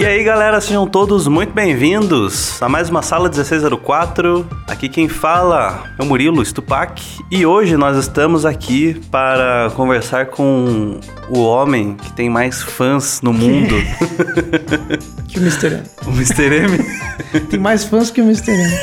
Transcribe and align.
E 0.00 0.06
aí, 0.06 0.24
galera, 0.24 0.58
sejam 0.62 0.86
todos 0.86 1.28
muito 1.28 1.52
bem-vindos 1.52 2.56
a 2.62 2.70
mais 2.70 2.88
uma 2.88 3.02
sala 3.02 3.28
1604. 3.28 4.48
Aqui 4.66 4.88
quem 4.88 5.10
fala 5.10 5.84
é 5.98 6.02
o 6.02 6.06
Murilo 6.06 6.42
Stupak 6.42 7.02
e 7.30 7.44
hoje 7.44 7.76
nós 7.76 7.98
estamos 7.98 8.46
aqui 8.46 8.94
para 9.10 9.70
conversar 9.76 10.28
com 10.28 10.98
o 11.28 11.40
homem 11.40 11.96
que 11.96 12.14
tem 12.14 12.30
mais 12.30 12.62
fãs 12.62 13.20
no 13.20 13.30
mundo. 13.30 13.74
que 15.28 15.38
o 15.38 15.42
Mr. 15.42 15.66
M. 15.66 15.82
O 16.08 16.10
Mr. 16.12 16.44
M? 16.44 16.78
tem 17.50 17.60
mais 17.60 17.84
fãs 17.84 18.10
que 18.10 18.22
o 18.22 18.24
Mr. 18.24 18.52
M. 18.52 18.78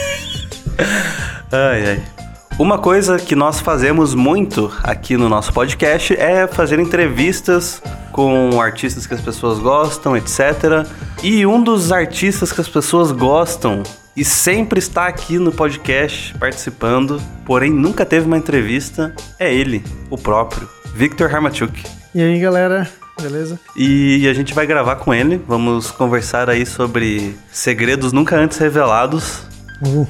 Ai, 1.52 1.84
ai. 1.88 2.17
Uma 2.60 2.80
coisa 2.80 3.18
que 3.20 3.36
nós 3.36 3.60
fazemos 3.60 4.16
muito 4.16 4.74
aqui 4.82 5.16
no 5.16 5.30
nosso 5.30 5.54
podcast 5.54 6.16
é 6.16 6.48
fazer 6.48 6.80
entrevistas 6.80 7.80
com 8.12 8.60
artistas 8.60 9.06
que 9.06 9.14
as 9.14 9.22
pessoas 9.22 9.60
gostam, 9.60 10.18
etc. 10.18 10.84
E 11.22 11.46
um 11.46 11.62
dos 11.62 11.92
artistas 11.92 12.52
que 12.52 12.60
as 12.60 12.68
pessoas 12.68 13.12
gostam 13.12 13.84
e 14.16 14.26
sempre 14.26 14.80
está 14.80 15.06
aqui 15.06 15.38
no 15.38 15.52
podcast 15.52 16.34
participando, 16.40 17.22
porém 17.46 17.70
nunca 17.72 18.04
teve 18.04 18.26
uma 18.26 18.38
entrevista, 18.38 19.14
é 19.38 19.54
ele, 19.54 19.84
o 20.10 20.18
próprio, 20.18 20.68
Victor 20.96 21.32
Harmachuk. 21.32 21.84
E 22.16 22.24
aí, 22.24 22.40
galera? 22.40 22.90
Beleza? 23.22 23.60
E 23.76 24.28
a 24.28 24.34
gente 24.34 24.56
vai 24.56 24.66
gravar 24.66 24.96
com 24.96 25.14
ele. 25.14 25.40
Vamos 25.48 25.92
conversar 25.92 26.50
aí 26.50 26.66
sobre 26.66 27.38
segredos 27.52 28.12
nunca 28.12 28.36
antes 28.36 28.58
revelados. 28.58 29.44
Uh. 29.86 30.08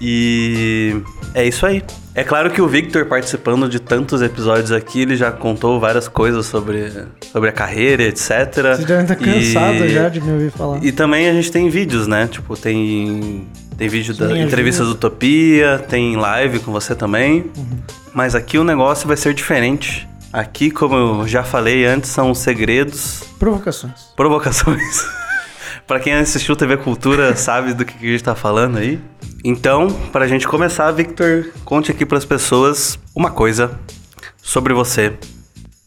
E 0.00 1.00
é 1.34 1.46
isso 1.46 1.64
aí. 1.66 1.82
É 2.16 2.22
claro 2.22 2.48
que 2.50 2.62
o 2.62 2.68
Victor, 2.68 3.06
participando 3.06 3.68
de 3.68 3.80
tantos 3.80 4.22
episódios 4.22 4.70
aqui, 4.70 5.02
ele 5.02 5.16
já 5.16 5.32
contou 5.32 5.80
várias 5.80 6.06
coisas 6.06 6.46
sobre, 6.46 6.92
sobre 7.32 7.48
a 7.48 7.52
carreira, 7.52 8.04
etc. 8.04 8.28
Você 8.76 8.86
já 8.86 9.04
tá 9.04 9.16
cansado 9.16 9.84
e, 9.84 9.88
já 9.88 10.08
de 10.08 10.20
me 10.20 10.32
ouvir 10.32 10.50
falar. 10.52 10.84
E 10.84 10.92
também 10.92 11.28
a 11.28 11.32
gente 11.32 11.50
tem 11.50 11.68
vídeos, 11.68 12.06
né? 12.06 12.28
Tipo, 12.28 12.56
tem, 12.56 13.48
tem 13.76 13.88
vídeo 13.88 14.14
da 14.14 14.38
entrevista 14.38 14.84
do 14.84 14.92
Utopia, 14.92 15.84
tem 15.88 16.14
live 16.14 16.60
com 16.60 16.70
você 16.70 16.94
também. 16.94 17.50
Uhum. 17.56 17.78
Mas 18.12 18.36
aqui 18.36 18.58
o 18.58 18.64
negócio 18.64 19.08
vai 19.08 19.16
ser 19.16 19.34
diferente. 19.34 20.08
Aqui, 20.32 20.70
como 20.70 20.94
eu 20.94 21.28
já 21.28 21.42
falei 21.42 21.84
antes, 21.84 22.10
são 22.10 22.32
segredos. 22.32 23.24
Provocações. 23.40 24.12
Provocações. 24.16 25.04
para 25.86 25.98
quem 26.00 26.14
assistiu 26.14 26.56
TV 26.56 26.76
Cultura 26.76 27.34
sabe 27.36 27.74
do 27.74 27.84
que 27.84 27.94
a 28.06 28.10
gente 28.10 28.22
tá 28.22 28.34
falando 28.34 28.78
aí. 28.78 29.00
Então, 29.46 29.88
para 30.10 30.24
a 30.24 30.28
gente 30.28 30.48
começar, 30.48 30.90
Victor, 30.90 31.50
conte 31.66 31.90
aqui 31.90 32.06
para 32.06 32.16
as 32.16 32.24
pessoas 32.24 32.98
uma 33.14 33.30
coisa 33.30 33.78
sobre 34.38 34.72
você 34.72 35.18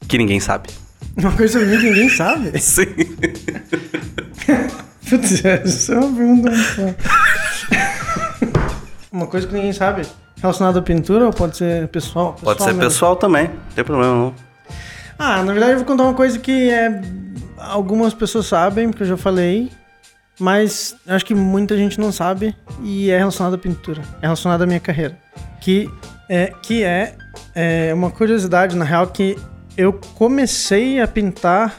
que 0.07 0.15
ninguém 0.15 0.39
sabe. 0.39 0.69
Uma 1.17 1.31
coisa 1.31 1.53
sobre 1.53 1.69
mim 1.69 1.79
que 1.79 1.89
ninguém 1.89 2.07
sabe? 2.07 2.51
Sim. 2.61 2.85
Putz, 5.09 5.43
isso 5.65 5.91
é 5.91 5.97
uma 5.97 6.15
pergunta 6.15 6.51
Uma 9.11 9.25
coisa 9.25 9.47
que 9.47 9.53
ninguém 9.55 9.73
sabe. 9.73 10.03
Relacionada 10.39 10.77
à 10.77 10.81
pintura 10.83 11.25
ou 11.25 11.33
pode 11.33 11.57
ser 11.57 11.87
pessoal? 11.87 12.33
pessoal 12.33 12.55
pode 12.55 12.63
ser 12.63 12.73
mesmo? 12.73 12.81
pessoal 12.81 13.15
também, 13.15 13.47
não 13.47 13.73
tem 13.73 13.83
problema 13.83 14.13
não. 14.13 14.35
Ah, 15.17 15.41
na 15.41 15.51
verdade 15.51 15.71
eu 15.71 15.77
vou 15.77 15.87
contar 15.87 16.03
uma 16.03 16.13
coisa 16.13 16.37
que 16.37 16.69
é 16.69 17.01
algumas 17.57 18.13
pessoas 18.13 18.45
sabem, 18.45 18.89
porque 18.89 19.01
eu 19.01 19.07
já 19.07 19.17
falei, 19.17 19.71
mas 20.39 20.95
acho 21.07 21.25
que 21.25 21.33
muita 21.33 21.75
gente 21.75 21.99
não 21.99 22.11
sabe 22.11 22.55
e 22.81 23.09
é 23.09 23.17
relacionado 23.17 23.55
à 23.55 23.57
pintura, 23.57 24.01
é 24.21 24.25
relacionado 24.25 24.61
à 24.61 24.65
minha 24.65 24.79
carreira. 24.79 25.17
Que 25.59 25.89
é, 26.29 26.53
que 26.61 26.83
é, 26.83 27.15
é 27.55 27.93
uma 27.93 28.11
curiosidade, 28.11 28.75
na 28.75 28.85
real, 28.85 29.07
que 29.07 29.37
eu 29.75 29.93
comecei 30.15 30.99
a 31.01 31.07
pintar. 31.07 31.75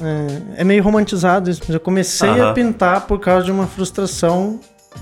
É, 0.00 0.60
é 0.60 0.64
meio 0.64 0.82
romantizado 0.82 1.48
isso, 1.48 1.62
mas 1.66 1.74
eu 1.74 1.80
comecei 1.80 2.28
uh 2.28 2.36
-huh. 2.36 2.50
a 2.50 2.52
pintar 2.52 3.00
por 3.02 3.18
causa 3.18 3.46
de 3.46 3.52
uma 3.52 3.66
frustração 3.66 4.60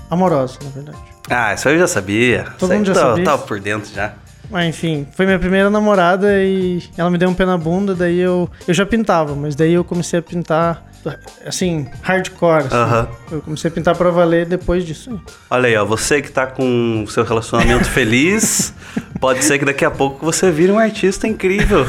amorosa, 0.09 0.57
na 0.63 0.69
verdade. 0.69 0.97
Ah, 1.29 1.53
isso 1.53 1.67
eu 1.67 1.77
já 1.79 1.87
sabia. 1.87 2.45
Todo 2.57 2.73
mundo 2.73 2.85
já 2.85 2.93
tá, 2.93 2.99
sabia. 3.01 3.25
Tava 3.25 3.41
por 3.43 3.59
dentro 3.59 3.93
já. 3.93 4.13
Mas 4.49 4.67
enfim, 4.67 5.07
foi 5.11 5.25
minha 5.25 5.39
primeira 5.39 5.69
namorada 5.69 6.27
e 6.43 6.83
ela 6.95 7.09
me 7.09 7.17
deu 7.17 7.27
um 7.29 7.33
pé 7.33 7.45
na 7.45 7.57
bunda, 7.57 7.95
daí 7.95 8.19
eu. 8.19 8.49
Eu 8.67 8.73
já 8.73 8.85
pintava, 8.85 9.35
mas 9.35 9.55
daí 9.55 9.73
eu 9.73 9.83
comecei 9.83 10.19
a 10.19 10.21
pintar 10.21 10.85
assim, 11.45 11.87
hardcore. 12.01 12.65
Assim. 12.65 12.75
Uh 12.75 12.93
-huh. 12.93 13.07
Eu 13.31 13.41
comecei 13.41 13.69
a 13.69 13.73
pintar 13.73 13.95
pra 13.95 14.09
valer 14.09 14.45
depois 14.45 14.85
disso. 14.85 15.19
Olha 15.49 15.67
aí, 15.67 15.75
ó, 15.75 15.85
você 15.85 16.21
que 16.21 16.31
tá 16.31 16.47
com 16.47 17.03
o 17.03 17.07
seu 17.07 17.23
relacionamento 17.23 17.85
feliz, 17.85 18.73
pode 19.19 19.43
ser 19.43 19.59
que 19.59 19.65
daqui 19.65 19.85
a 19.85 19.91
pouco 19.91 20.25
você 20.25 20.51
vire 20.51 20.71
um 20.71 20.79
artista 20.79 21.27
incrível. 21.27 21.85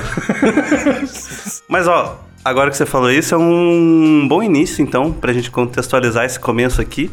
Mas 1.69 1.87
ó, 1.89 2.25
agora 2.45 2.71
que 2.71 2.77
você 2.77 2.87
falou 2.87 3.11
isso, 3.11 3.35
é 3.35 3.39
um 3.39 4.27
bom 4.29 4.43
início 4.43 4.83
então 4.83 5.13
pra 5.13 5.33
gente 5.33 5.51
contextualizar 5.51 6.25
esse 6.25 6.39
começo 6.39 6.81
aqui 6.81 7.11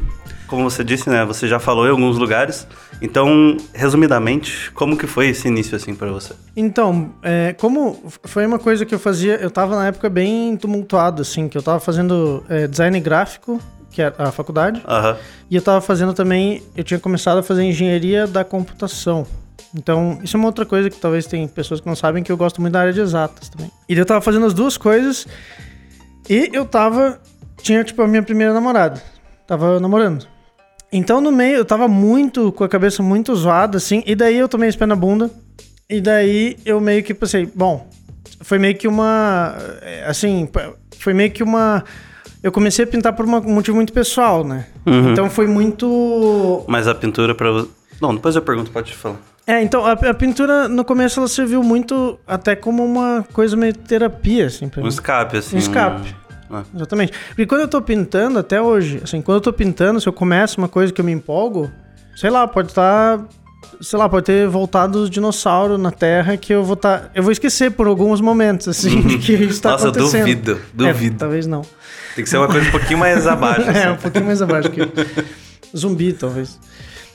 como 0.53 0.69
você 0.69 0.83
disse, 0.83 1.09
né? 1.09 1.25
Você 1.25 1.47
já 1.47 1.57
falou 1.57 1.87
em 1.87 1.89
alguns 1.89 2.15
lugares. 2.15 2.67
Então, 3.03 3.57
resumidamente, 3.73 4.71
como 4.71 4.97
que 4.97 5.05
foi 5.05 5.27
esse 5.27 5.49
início 5.49 5.75
assim 5.75 5.93
para 5.93 6.09
você? 6.09 6.33
Então, 6.55 7.13
é, 7.21 7.53
como 7.59 8.01
foi 8.23 8.45
uma 8.45 8.57
coisa 8.57 8.85
que 8.85 8.95
eu 8.95 8.99
fazia, 8.99 9.35
eu 9.35 9.51
tava 9.51 9.75
na 9.75 9.87
época 9.87 10.09
bem 10.09 10.55
tumultuado, 10.55 11.21
assim, 11.21 11.49
que 11.49 11.57
eu 11.57 11.61
tava 11.61 11.81
fazendo 11.81 12.45
é, 12.47 12.65
design 12.65 12.97
gráfico, 13.01 13.61
que 13.91 14.01
é 14.01 14.13
a 14.17 14.31
faculdade, 14.31 14.79
uhum. 14.87 15.15
e 15.51 15.55
eu 15.57 15.61
tava 15.61 15.81
fazendo 15.81 16.13
também, 16.13 16.63
eu 16.77 16.83
tinha 16.83 16.99
começado 16.99 17.39
a 17.39 17.43
fazer 17.43 17.63
engenharia 17.63 18.25
da 18.25 18.45
computação. 18.45 19.27
Então, 19.75 20.19
isso 20.23 20.37
é 20.37 20.39
uma 20.39 20.47
outra 20.47 20.65
coisa 20.65 20.89
que 20.89 20.97
talvez 20.97 21.25
tem 21.25 21.45
pessoas 21.45 21.81
que 21.81 21.87
não 21.87 21.95
sabem 21.97 22.23
que 22.23 22.31
eu 22.31 22.37
gosto 22.37 22.61
muito 22.61 22.73
da 22.73 22.79
área 22.79 22.93
de 22.93 23.01
exatas 23.01 23.49
também. 23.49 23.69
E 23.89 23.97
eu 23.97 24.05
tava 24.05 24.21
fazendo 24.21 24.45
as 24.45 24.53
duas 24.53 24.77
coisas 24.77 25.27
e 26.29 26.49
eu 26.53 26.63
tava 26.65 27.19
tinha 27.61 27.83
tipo 27.83 28.01
a 28.01 28.07
minha 28.07 28.23
primeira 28.23 28.53
namorada. 28.53 29.01
Tava 29.47 29.79
namorando. 29.79 30.27
Então 30.93 31.19
no 31.19 31.31
meio 31.31 31.57
eu 31.57 31.65
tava 31.65 31.87
muito 31.87 32.51
com 32.51 32.63
a 32.63 32.69
cabeça 32.69 33.01
muito 33.01 33.35
zoada, 33.35 33.77
assim, 33.77 34.03
e 34.05 34.15
daí 34.15 34.37
eu 34.37 34.47
tomei 34.47 34.69
esse 34.69 34.77
pé 34.77 34.85
na 34.85 34.95
bunda. 34.95 35.29
E 35.89 35.99
daí 35.99 36.55
eu 36.65 36.79
meio 36.79 37.03
que 37.03 37.13
pensei, 37.13 37.49
bom, 37.53 37.87
foi 38.41 38.59
meio 38.59 38.75
que 38.75 38.87
uma. 38.87 39.55
Eh, 39.81 40.05
assim, 40.07 40.47
foi 40.99 41.13
meio 41.13 41.31
que 41.31 41.41
uma. 41.43 41.83
Eu 42.41 42.51
comecei 42.51 42.85
a 42.85 42.87
pintar 42.87 43.13
por 43.13 43.25
um 43.25 43.41
motivo 43.41 43.75
muito 43.75 43.91
pessoal, 43.91 44.43
né? 44.43 44.67
Uhum. 44.85 45.11
Então 45.11 45.29
foi 45.29 45.47
muito. 45.47 46.63
Mas 46.67 46.87
a 46.87 46.93
pintura 46.93 47.33
para. 47.33 47.65
Não, 48.01 48.13
depois 48.13 48.35
eu 48.35 48.41
pergunto, 48.41 48.69
pode 48.69 48.93
falar. 48.93 49.17
É, 49.45 49.61
então 49.61 49.85
a, 49.85 49.91
a, 49.91 50.13
pintura 50.13 50.69
no 50.69 50.85
começo 50.85 51.19
ela 51.19 51.27
serviu 51.27 51.61
muito 51.61 52.17
até 52.25 52.55
como 52.55 52.83
uma 52.83 53.25
coisa 53.33 53.57
meio 53.57 53.73
terapia, 53.73 54.45
assim, 54.45 54.69
pra 54.69 54.79
um 54.79 54.83
mim. 54.83 54.89
escape, 54.89 55.37
assim. 55.37 55.55
Um 55.55 55.59
escape. 55.59 56.15
Ah. 56.53 56.63
Exatamente. 56.75 57.13
Porque 57.29 57.45
quando 57.45 57.61
eu 57.61 57.67
tô 57.67 57.81
pintando, 57.81 58.37
até 58.37 58.61
hoje, 58.61 59.01
assim, 59.03 59.21
quando 59.21 59.37
eu 59.37 59.41
tô 59.41 59.51
pintando, 59.51 59.99
se 59.99 60.07
eu 60.07 60.13
começo 60.13 60.59
uma 60.59 60.67
coisa 60.67 60.93
que 60.93 61.01
eu 61.01 61.05
me 61.05 61.11
empolgo, 61.11 61.71
sei 62.15 62.29
lá, 62.29 62.47
pode 62.47 62.69
estar. 62.69 63.17
Tá, 63.17 63.25
sei 63.81 63.97
lá, 63.97 64.07
pode 64.07 64.25
ter 64.25 64.47
voltado 64.47 64.99
os 64.99 65.09
dinossauros 65.09 65.79
na 65.79 65.91
Terra 65.91 66.37
que 66.37 66.53
eu 66.53 66.63
vou 66.63 66.75
estar. 66.75 66.99
Tá, 66.99 67.09
eu 67.15 67.23
vou 67.23 67.31
esquecer 67.31 67.71
por 67.71 67.87
alguns 67.87 68.21
momentos, 68.21 68.67
assim, 68.67 69.01
de 69.07 69.17
que 69.17 69.33
isso 69.33 69.61
tá 69.61 69.71
Nossa, 69.71 69.89
acontecendo. 69.89 70.27
Nossa, 70.27 70.35
duvido, 70.35 70.61
duvido. 70.73 71.15
É, 71.15 71.19
talvez 71.19 71.47
não. 71.47 71.63
Tem 72.15 72.23
que 72.23 72.29
ser 72.29 72.37
uma 72.37 72.47
coisa 72.47 72.67
um 72.67 72.71
pouquinho 72.71 72.99
mais 72.99 73.25
abaixo. 73.25 73.61
Assim. 73.69 73.79
é, 73.79 73.91
um 73.91 73.97
pouquinho 73.97 74.25
mais 74.25 74.41
abaixo 74.41 74.69
que 74.69 74.81
Zumbi, 75.75 76.13
talvez. 76.13 76.59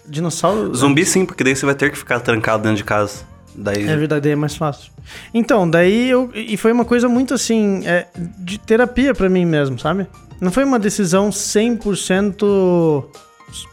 Dinossauro. 0.06 0.74
Zumbi 0.74 1.04
sim, 1.04 1.24
porque 1.24 1.44
daí 1.44 1.54
você 1.54 1.64
vai 1.64 1.74
ter 1.74 1.90
que 1.90 1.98
ficar 1.98 2.18
trancado 2.20 2.62
dentro 2.62 2.78
de 2.78 2.84
casa. 2.84 3.20
Daí... 3.58 3.88
É 3.88 3.96
verdade, 3.96 4.30
é 4.30 4.36
mais 4.36 4.56
fácil. 4.56 4.92
Então, 5.34 5.68
daí 5.68 6.08
eu. 6.08 6.30
E 6.34 6.56
foi 6.56 6.70
uma 6.70 6.84
coisa 6.84 7.08
muito 7.08 7.34
assim. 7.34 7.82
É, 7.84 8.06
de 8.38 8.58
terapia 8.58 9.12
para 9.14 9.28
mim 9.28 9.44
mesmo, 9.44 9.78
sabe? 9.78 10.06
Não 10.40 10.52
foi 10.52 10.64
uma 10.64 10.78
decisão 10.78 11.30
100% 11.30 13.04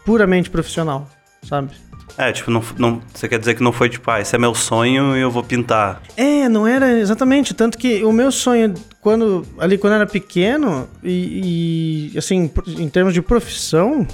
puramente 0.04 0.50
profissional, 0.50 1.08
sabe? 1.48 1.70
É, 2.18 2.32
tipo, 2.32 2.50
não, 2.50 2.62
não, 2.78 3.02
você 3.12 3.28
quer 3.28 3.38
dizer 3.38 3.54
que 3.54 3.62
não 3.62 3.72
foi 3.72 3.90
tipo, 3.90 4.10
ah, 4.10 4.20
esse 4.20 4.34
é 4.34 4.38
meu 4.38 4.54
sonho 4.54 5.16
e 5.16 5.20
eu 5.20 5.30
vou 5.30 5.44
pintar. 5.44 6.02
É, 6.16 6.48
não 6.48 6.66
era 6.66 6.98
exatamente. 6.98 7.54
Tanto 7.54 7.76
que 7.76 8.02
o 8.02 8.10
meu 8.10 8.32
sonho, 8.32 8.74
quando 9.00 9.46
ali 9.58 9.76
quando 9.76 9.92
era 9.92 10.06
pequeno, 10.06 10.88
e, 11.04 12.10
e 12.14 12.18
assim, 12.18 12.50
em 12.66 12.88
termos 12.88 13.14
de 13.14 13.20
profissão, 13.20 14.06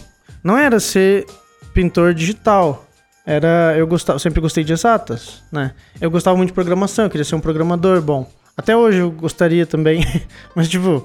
não 0.43 0.59
era 0.59 0.81
ser 0.81 1.25
pintor 1.73 2.13
digital 2.13 2.87
era 3.27 3.75
eu 3.77 3.87
gostava, 3.87 4.19
sempre 4.19 4.41
gostei 4.41 4.65
de 4.65 4.73
exatas, 4.73 5.43
né? 5.51 5.73
Eu 6.01 6.11
gostava 6.11 6.37
muito 6.37 6.49
de 6.49 6.55
programação, 6.55 7.05
eu 7.05 7.11
queria 7.11 7.25
ser 7.25 7.35
um 7.35 7.41
programador 7.41 8.01
bom. 8.03 8.29
Até 8.57 8.77
hoje 8.77 8.99
eu 8.99 9.11
gostaria 9.11 9.65
também, 9.65 10.05
mas 10.55 10.69
tipo, 10.69 11.05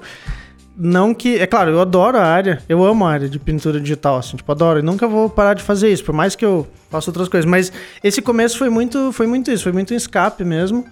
não 0.76 1.14
que, 1.14 1.38
é 1.38 1.46
claro, 1.46 1.70
eu 1.70 1.80
adoro 1.80 2.18
a 2.18 2.24
área, 2.24 2.62
eu 2.68 2.84
amo 2.84 3.06
a 3.06 3.10
área 3.10 3.28
de 3.28 3.38
pintura 3.38 3.80
digital, 3.80 4.18
assim, 4.18 4.36
tipo, 4.36 4.50
adoro, 4.52 4.78
e 4.78 4.82
nunca 4.82 5.08
vou 5.08 5.28
parar 5.28 5.54
de 5.54 5.62
fazer 5.62 5.90
isso, 5.90 6.04
por 6.04 6.14
mais 6.14 6.36
que 6.36 6.44
eu 6.44 6.66
faça 6.90 7.10
outras 7.10 7.28
coisas, 7.28 7.48
mas 7.48 7.72
esse 8.02 8.22
começo 8.22 8.58
foi 8.58 8.68
muito, 8.68 9.12
foi 9.12 9.26
muito 9.26 9.50
isso, 9.50 9.64
foi 9.64 9.72
muito 9.72 9.92
um 9.92 9.96
escape 9.96 10.44
mesmo. 10.44 10.84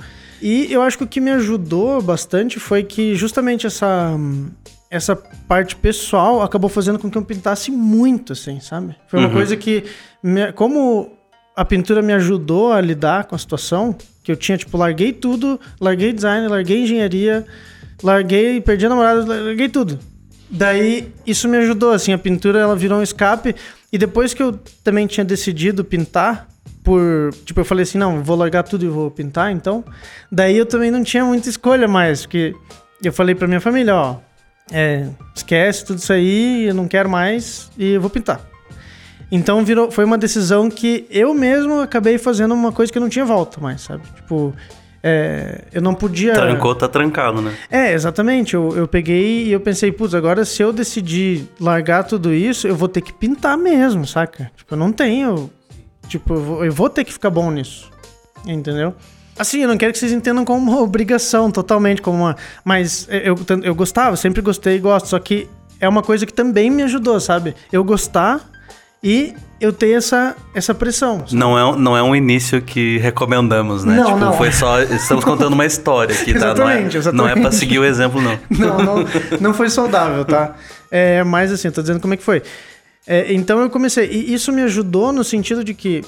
E 0.42 0.70
eu 0.70 0.82
acho 0.82 0.98
que 0.98 1.04
o 1.04 1.06
que 1.06 1.20
me 1.20 1.30
ajudou 1.30 2.02
bastante 2.02 2.60
foi 2.60 2.82
que 2.82 3.14
justamente 3.14 3.66
essa 3.66 4.14
essa 4.88 5.16
parte 5.16 5.74
pessoal 5.74 6.42
acabou 6.42 6.70
fazendo 6.70 6.98
com 6.98 7.10
que 7.10 7.18
eu 7.18 7.22
pintasse 7.22 7.70
muito, 7.70 8.32
assim, 8.32 8.60
sabe? 8.60 8.94
Foi 9.08 9.18
uma 9.18 9.28
uhum. 9.28 9.34
coisa 9.34 9.56
que, 9.56 9.84
como 10.54 11.15
a 11.56 11.64
pintura 11.64 12.02
me 12.02 12.12
ajudou 12.12 12.72
a 12.72 12.80
lidar 12.80 13.24
com 13.24 13.34
a 13.34 13.38
situação, 13.38 13.96
que 14.22 14.30
eu 14.30 14.36
tinha, 14.36 14.58
tipo, 14.58 14.76
larguei 14.76 15.12
tudo, 15.12 15.58
larguei 15.80 16.12
design, 16.12 16.46
larguei 16.48 16.82
engenharia, 16.82 17.46
larguei, 18.02 18.60
perdi 18.60 18.84
a 18.84 18.90
namorada, 18.90 19.24
larguei 19.24 19.68
tudo. 19.68 19.98
Daí 20.50 21.12
isso 21.26 21.48
me 21.48 21.56
ajudou, 21.56 21.92
assim, 21.92 22.12
a 22.12 22.18
pintura 22.18 22.58
ela 22.58 22.76
virou 22.76 22.98
um 22.98 23.02
escape. 23.02 23.56
E 23.90 23.96
depois 23.96 24.34
que 24.34 24.42
eu 24.42 24.60
também 24.84 25.06
tinha 25.06 25.24
decidido 25.24 25.82
pintar, 25.82 26.46
por. 26.84 27.34
Tipo, 27.44 27.60
eu 27.60 27.64
falei 27.64 27.82
assim, 27.82 27.98
não, 27.98 28.22
vou 28.22 28.36
largar 28.36 28.62
tudo 28.62 28.84
e 28.84 28.88
vou 28.88 29.10
pintar, 29.10 29.50
então. 29.50 29.84
Daí 30.30 30.56
eu 30.56 30.66
também 30.66 30.90
não 30.90 31.02
tinha 31.02 31.24
muita 31.24 31.48
escolha 31.48 31.88
mais, 31.88 32.22
porque 32.22 32.54
eu 33.02 33.12
falei 33.12 33.34
pra 33.34 33.48
minha 33.48 33.60
família, 33.60 33.94
ó, 33.96 34.16
é, 34.70 35.08
esquece 35.34 35.84
tudo 35.84 35.98
isso 35.98 36.12
aí, 36.12 36.66
eu 36.66 36.74
não 36.74 36.86
quero 36.86 37.08
mais 37.08 37.70
e 37.76 37.94
eu 37.94 38.00
vou 38.00 38.08
pintar. 38.08 38.40
Então 39.30 39.64
virou, 39.64 39.90
foi 39.90 40.04
uma 40.04 40.16
decisão 40.16 40.70
que 40.70 41.06
eu 41.10 41.34
mesmo 41.34 41.80
acabei 41.80 42.16
fazendo 42.16 42.54
uma 42.54 42.70
coisa 42.70 42.92
que 42.92 43.00
não 43.00 43.08
tinha 43.08 43.24
volta 43.24 43.60
mais, 43.60 43.80
sabe? 43.80 44.02
Tipo, 44.14 44.54
é, 45.02 45.62
eu 45.72 45.82
não 45.82 45.94
podia. 45.94 46.32
Trancou, 46.32 46.74
tá 46.74 46.88
trancado, 46.88 47.40
né? 47.40 47.54
É, 47.70 47.92
exatamente. 47.92 48.54
Eu, 48.54 48.76
eu 48.76 48.88
peguei 48.88 49.44
e 49.44 49.52
eu 49.52 49.60
pensei, 49.60 49.90
putz, 49.92 50.14
agora 50.14 50.44
se 50.44 50.62
eu 50.62 50.72
decidir 50.72 51.48
largar 51.60 52.04
tudo 52.04 52.32
isso, 52.32 52.66
eu 52.66 52.76
vou 52.76 52.88
ter 52.88 53.00
que 53.00 53.12
pintar 53.12 53.56
mesmo, 53.56 54.06
saca? 54.06 54.50
Tipo, 54.56 54.74
eu 54.74 54.78
não 54.78 54.92
tenho. 54.92 55.50
Tipo, 56.08 56.34
eu 56.34 56.42
vou, 56.42 56.64
eu 56.64 56.72
vou 56.72 56.88
ter 56.88 57.04
que 57.04 57.12
ficar 57.12 57.30
bom 57.30 57.50
nisso. 57.50 57.90
Entendeu? 58.46 58.94
Assim, 59.38 59.62
eu 59.62 59.68
não 59.68 59.76
quero 59.76 59.92
que 59.92 59.98
vocês 59.98 60.12
entendam 60.12 60.44
como 60.44 60.70
uma 60.70 60.80
obrigação, 60.82 61.50
totalmente, 61.50 62.00
como 62.00 62.18
uma. 62.18 62.36
Mas 62.64 63.08
eu, 63.10 63.36
eu 63.62 63.74
gostava, 63.74 64.16
sempre 64.16 64.40
gostei 64.40 64.76
e 64.76 64.78
gosto, 64.78 65.06
só 65.06 65.18
que 65.18 65.48
é 65.78 65.88
uma 65.88 66.02
coisa 66.02 66.24
que 66.24 66.32
também 66.32 66.70
me 66.70 66.82
ajudou, 66.84 67.20
sabe? 67.20 67.54
Eu 67.70 67.84
gostar 67.84 68.55
e 69.08 69.34
eu 69.60 69.72
ter 69.72 69.92
essa, 69.92 70.34
essa 70.52 70.74
pressão. 70.74 71.24
Não 71.30 71.56
é, 71.56 71.78
não 71.78 71.96
é 71.96 72.02
um 72.02 72.14
início 72.14 72.60
que 72.60 72.98
recomendamos, 72.98 73.84
né? 73.84 73.94
Não, 73.94 74.04
tipo, 74.06 74.18
não. 74.18 74.32
foi 74.32 74.50
só. 74.50 74.82
Estamos 74.82 75.24
contando 75.24 75.52
uma 75.52 75.64
história 75.64 76.12
aqui, 76.12 76.32
tá? 76.32 76.38
Exatamente, 76.50 76.58
não, 76.58 76.94
é, 76.94 76.98
exatamente. 76.98 77.14
não 77.16 77.28
é 77.28 77.40
pra 77.40 77.52
seguir 77.52 77.78
o 77.78 77.84
exemplo, 77.84 78.20
não. 78.20 78.36
Não, 78.50 78.78
não, 78.78 79.04
não 79.40 79.54
foi 79.54 79.70
saudável, 79.70 80.24
tá? 80.24 80.56
É, 80.90 81.22
mas 81.22 81.52
assim, 81.52 81.68
eu 81.68 81.72
tô 81.72 81.80
dizendo 81.82 82.00
como 82.00 82.14
é 82.14 82.16
que 82.16 82.22
foi. 82.24 82.42
É, 83.06 83.32
então 83.32 83.60
eu 83.60 83.70
comecei. 83.70 84.10
E 84.10 84.34
isso 84.34 84.50
me 84.52 84.62
ajudou 84.62 85.12
no 85.12 85.22
sentido 85.22 85.62
de 85.62 85.72
que, 85.72 86.02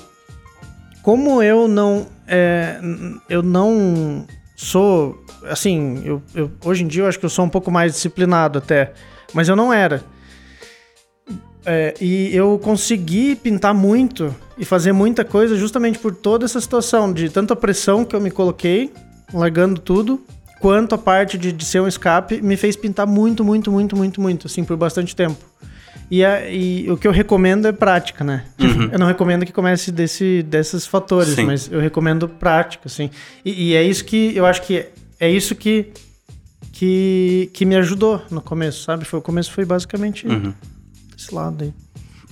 como 1.02 1.40
eu 1.42 1.68
não. 1.68 2.06
é, 2.26 2.80
eu 3.30 3.42
não 3.42 4.26
sou. 4.56 5.24
Assim, 5.48 6.02
eu, 6.04 6.20
eu- 6.34 6.50
hoje 6.64 6.82
em 6.82 6.88
dia 6.88 7.04
eu 7.04 7.06
acho 7.06 7.18
que 7.18 7.24
eu 7.24 7.30
sou 7.30 7.44
um 7.44 7.48
pouco 7.48 7.70
mais 7.70 7.92
disciplinado 7.92 8.58
até. 8.58 8.92
Mas 9.32 9.48
eu 9.48 9.54
não 9.54 9.72
era. 9.72 10.02
É, 11.70 11.92
e 12.00 12.34
eu 12.34 12.58
consegui 12.58 13.36
pintar 13.36 13.74
muito 13.74 14.34
e 14.56 14.64
fazer 14.64 14.92
muita 14.92 15.22
coisa 15.22 15.54
justamente 15.54 15.98
por 15.98 16.14
toda 16.14 16.46
essa 16.46 16.58
situação 16.60 17.12
de 17.12 17.28
tanto 17.28 17.52
a 17.52 17.56
pressão 17.56 18.06
que 18.06 18.16
eu 18.16 18.20
me 18.22 18.30
coloquei, 18.30 18.90
largando 19.34 19.78
tudo, 19.78 20.18
quanto 20.60 20.94
a 20.94 20.98
parte 20.98 21.36
de, 21.36 21.52
de 21.52 21.64
ser 21.66 21.80
um 21.82 21.86
escape 21.86 22.40
me 22.40 22.56
fez 22.56 22.74
pintar 22.74 23.06
muito, 23.06 23.44
muito, 23.44 23.70
muito, 23.70 23.94
muito, 23.94 24.18
muito, 24.20 24.46
assim, 24.46 24.64
por 24.64 24.78
bastante 24.78 25.14
tempo. 25.14 25.36
E, 26.10 26.24
a- 26.24 26.50
e 26.50 26.90
o 26.90 26.96
que 26.96 27.06
eu 27.06 27.12
recomendo 27.12 27.68
é 27.68 27.72
prática, 27.72 28.24
né? 28.24 28.44
Eu 28.90 28.98
não 28.98 29.06
recomendo 29.06 29.44
que 29.44 29.52
comece 29.52 29.92
desse, 29.92 30.42
desses 30.44 30.86
fatores, 30.86 31.34
Sim. 31.34 31.44
mas 31.44 31.70
eu 31.70 31.78
recomendo 31.80 32.26
prática, 32.26 32.84
assim. 32.86 33.10
E, 33.44 33.72
e 33.72 33.74
é 33.74 33.82
isso 33.82 34.06
que 34.06 34.34
eu 34.34 34.46
acho 34.46 34.62
que 34.62 34.86
é 35.20 35.30
isso 35.30 35.54
que, 35.54 35.92
que, 36.72 37.50
que 37.52 37.66
me 37.66 37.76
ajudou 37.76 38.22
no 38.30 38.40
começo, 38.40 38.84
sabe? 38.84 39.04
Foi, 39.04 39.18
o 39.18 39.22
começo 39.22 39.52
foi 39.52 39.66
basicamente 39.66 40.26
Uhum. 40.26 40.54
Esse 41.28 41.34
lado 41.34 41.64
aí. 41.64 41.74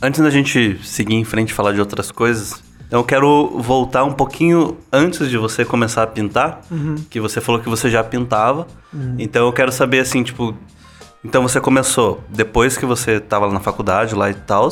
Antes 0.03 0.21
da 0.21 0.31
gente 0.31 0.79
seguir 0.83 1.15
em 1.15 1.25
frente 1.25 1.51
e 1.51 1.55
falar 1.55 1.73
de 1.73 1.81
outras 1.81 2.11
coisas, 2.11 2.63
eu 2.91 3.05
quero 3.05 3.59
voltar 3.59 4.05
um 4.05 4.13
pouquinho 4.13 4.77
antes 4.93 5.29
de 5.29 5.37
você 5.39 5.65
começar 5.65 6.03
a 6.03 6.07
pintar, 6.07 6.61
que 7.11 7.21
você 7.21 7.41
falou 7.41 7.61
que 7.61 7.69
você 7.69 7.91
já 7.91 8.03
pintava. 8.03 8.67
Então 9.19 9.47
eu 9.47 9.53
quero 9.53 9.73
saber 9.73 10.01
assim, 10.01 10.23
tipo, 10.23 10.55
então 11.25 11.43
você 11.43 11.61
começou 11.61 12.23
depois 12.29 12.77
que 12.77 12.87
você 12.87 13.13
estava 13.13 13.51
na 13.53 13.61
faculdade 13.61 14.15
lá 14.15 14.31
e 14.31 14.35
tal, 14.35 14.69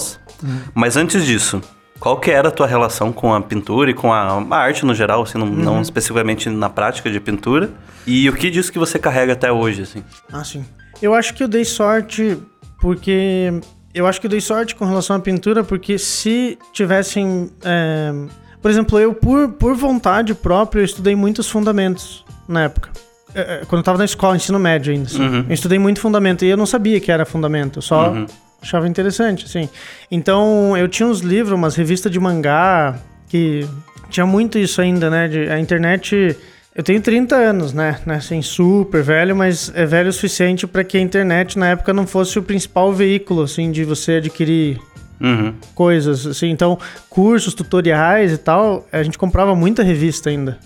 mas 0.74 0.96
antes 0.96 1.24
disso, 1.24 1.60
qual 1.98 2.18
que 2.18 2.30
era 2.30 2.48
a 2.48 2.52
tua 2.52 2.66
relação 2.66 3.12
com 3.12 3.32
a 3.32 3.40
pintura 3.40 3.90
e 3.90 3.94
com 3.94 4.12
a, 4.12 4.44
a 4.50 4.56
arte 4.56 4.84
no 4.84 4.94
geral, 4.94 5.22
assim, 5.22 5.38
não, 5.38 5.46
não 5.46 5.80
especificamente 5.80 6.50
na 6.50 6.68
prática 6.68 7.10
de 7.10 7.18
pintura? 7.18 7.70
E 8.06 8.28
o 8.28 8.34
que 8.34 8.50
disso 8.50 8.70
que 8.70 8.78
você 8.78 8.98
carrega 8.98 9.32
até 9.32 9.50
hoje, 9.50 9.82
assim? 9.82 10.04
Ah, 10.30 10.44
sim. 10.44 10.64
Eu 11.00 11.14
acho 11.14 11.32
que 11.32 11.42
eu 11.42 11.48
dei 11.48 11.64
sorte 11.64 12.38
porque. 12.78 13.50
Eu 13.94 14.06
acho 14.06 14.20
que 14.20 14.26
dei 14.28 14.40
sorte 14.40 14.74
com 14.74 14.84
relação 14.84 15.14
à 15.16 15.20
pintura, 15.20 15.62
porque 15.62 15.98
se 15.98 16.58
tivessem. 16.72 17.48
é, 17.64 18.12
Por 18.60 18.70
exemplo, 18.70 18.98
eu, 18.98 19.14
por, 19.14 19.52
por 19.52 19.74
vontade 19.76 20.34
própria, 20.34 20.80
eu 20.80 20.84
estudei 20.84 21.14
muitos 21.14 21.48
fundamentos 21.48 22.24
na 22.48 22.64
época. 22.64 22.90
É, 23.34 23.40
é, 23.40 23.64
Quando 23.66 23.80
eu 23.80 23.84
tava 23.84 23.98
na 23.98 24.04
escola, 24.04 24.36
ensino 24.36 24.58
médio 24.58 24.92
ainda. 24.92 25.06
assim. 25.06 25.22
Uhum. 25.22 25.44
Eu 25.48 25.54
estudei 25.54 25.78
muito 25.78 26.00
fundamento 26.00 26.44
e 26.44 26.48
eu 26.48 26.56
não 26.56 26.66
sabia 26.66 26.98
que 27.00 27.10
era 27.12 27.24
fundamento, 27.24 27.80
só 27.80 28.10
Uhum. 28.10 28.26
achava 28.60 28.88
interessante, 28.88 29.44
assim. 29.44 29.68
Então, 30.10 30.76
eu 30.76 30.88
tinha 30.88 31.06
uns 31.08 31.20
livros, 31.20 31.52
umas 31.56 31.74
revistas 31.76 32.10
de 32.10 32.18
mangá, 32.18 32.96
que 33.28 33.66
tinha 34.10 34.26
muito 34.26 34.58
isso 34.58 34.80
ainda, 34.80 35.08
né? 35.10 35.28
De, 35.28 35.48
a 35.48 35.58
internet. 35.58 36.36
Eu 36.74 36.82
tenho 36.82 37.00
30 37.00 37.36
anos, 37.36 37.72
né? 37.72 37.98
né? 38.04 38.16
Assim, 38.16 38.42
super 38.42 39.00
velho, 39.02 39.36
mas 39.36 39.70
é 39.76 39.86
velho 39.86 40.08
o 40.08 40.12
suficiente 40.12 40.66
para 40.66 40.82
que 40.82 40.98
a 40.98 41.00
internet 41.00 41.56
na 41.56 41.68
época 41.68 41.92
não 41.92 42.04
fosse 42.06 42.36
o 42.38 42.42
principal 42.42 42.92
veículo, 42.92 43.42
assim, 43.42 43.70
de 43.70 43.84
você 43.84 44.14
adquirir 44.14 44.80
Uhum. 45.20 45.54
coisas, 45.76 46.26
assim. 46.26 46.50
Então, 46.50 46.76
cursos, 47.08 47.54
tutoriais 47.54 48.32
e 48.32 48.38
tal, 48.38 48.84
a 48.92 49.02
gente 49.04 49.16
comprava 49.16 49.54
muita 49.54 49.82
revista 49.84 50.28
ainda. 50.30 50.58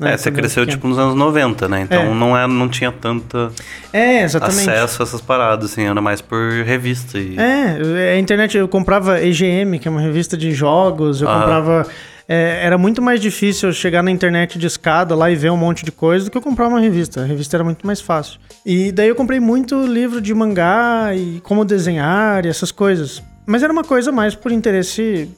né, 0.00 0.14
É, 0.14 0.16
você 0.16 0.32
cresceu 0.32 0.66
tipo 0.66 0.88
nos 0.88 0.98
anos 0.98 1.14
90, 1.14 1.68
né? 1.68 1.82
Então 1.82 2.02
É. 2.02 2.12
não, 2.14 2.36
é, 2.36 2.44
não 2.48 2.68
tinha 2.68 2.90
tanta 2.90 3.52
É, 3.92 4.24
acesso 4.24 5.00
a 5.00 5.04
essas 5.04 5.20
paradas, 5.20 5.70
assim, 5.70 5.84
era 5.84 6.00
mais 6.00 6.20
por 6.20 6.50
revista. 6.64 7.18
E... 7.18 7.36
É, 7.38 8.14
a 8.14 8.18
internet, 8.18 8.58
eu 8.58 8.66
comprava 8.66 9.22
EGM, 9.22 9.78
que 9.78 9.86
é 9.86 9.90
uma 9.90 10.00
revista 10.00 10.36
de 10.36 10.50
jogos, 10.50 11.22
eu 11.22 11.28
Aham. 11.28 11.38
comprava. 11.38 11.86
É, 12.32 12.64
era 12.64 12.78
muito 12.78 13.02
mais 13.02 13.20
difícil 13.20 13.68
eu 13.68 13.74
chegar 13.74 14.02
na 14.02 14.10
internet 14.10 14.58
de 14.58 14.66
escada 14.66 15.14
lá 15.14 15.30
e 15.30 15.36
ver 15.36 15.50
um 15.50 15.56
monte 15.56 15.84
de 15.84 15.92
coisa 15.92 16.24
do 16.24 16.30
que 16.30 16.38
eu 16.38 16.40
comprar 16.40 16.66
uma 16.66 16.80
revista. 16.80 17.20
A 17.20 17.24
revista 17.26 17.58
era 17.58 17.62
muito 17.62 17.86
mais 17.86 18.00
fácil. 18.00 18.40
E 18.64 18.90
daí 18.90 19.08
eu 19.08 19.14
comprei 19.14 19.38
muito 19.38 19.84
livro 19.84 20.18
de 20.18 20.32
mangá 20.32 21.14
e 21.14 21.42
como 21.42 21.62
desenhar 21.62 22.46
e 22.46 22.48
essas 22.48 22.72
coisas. 22.72 23.22
Mas 23.44 23.62
era 23.62 23.70
uma 23.70 23.84
coisa 23.84 24.10
mais 24.10 24.34
por 24.34 24.50
interesse. 24.50 25.28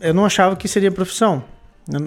Eu 0.00 0.14
não 0.14 0.24
achava 0.24 0.54
que 0.54 0.68
seria 0.68 0.92
profissão. 0.92 1.42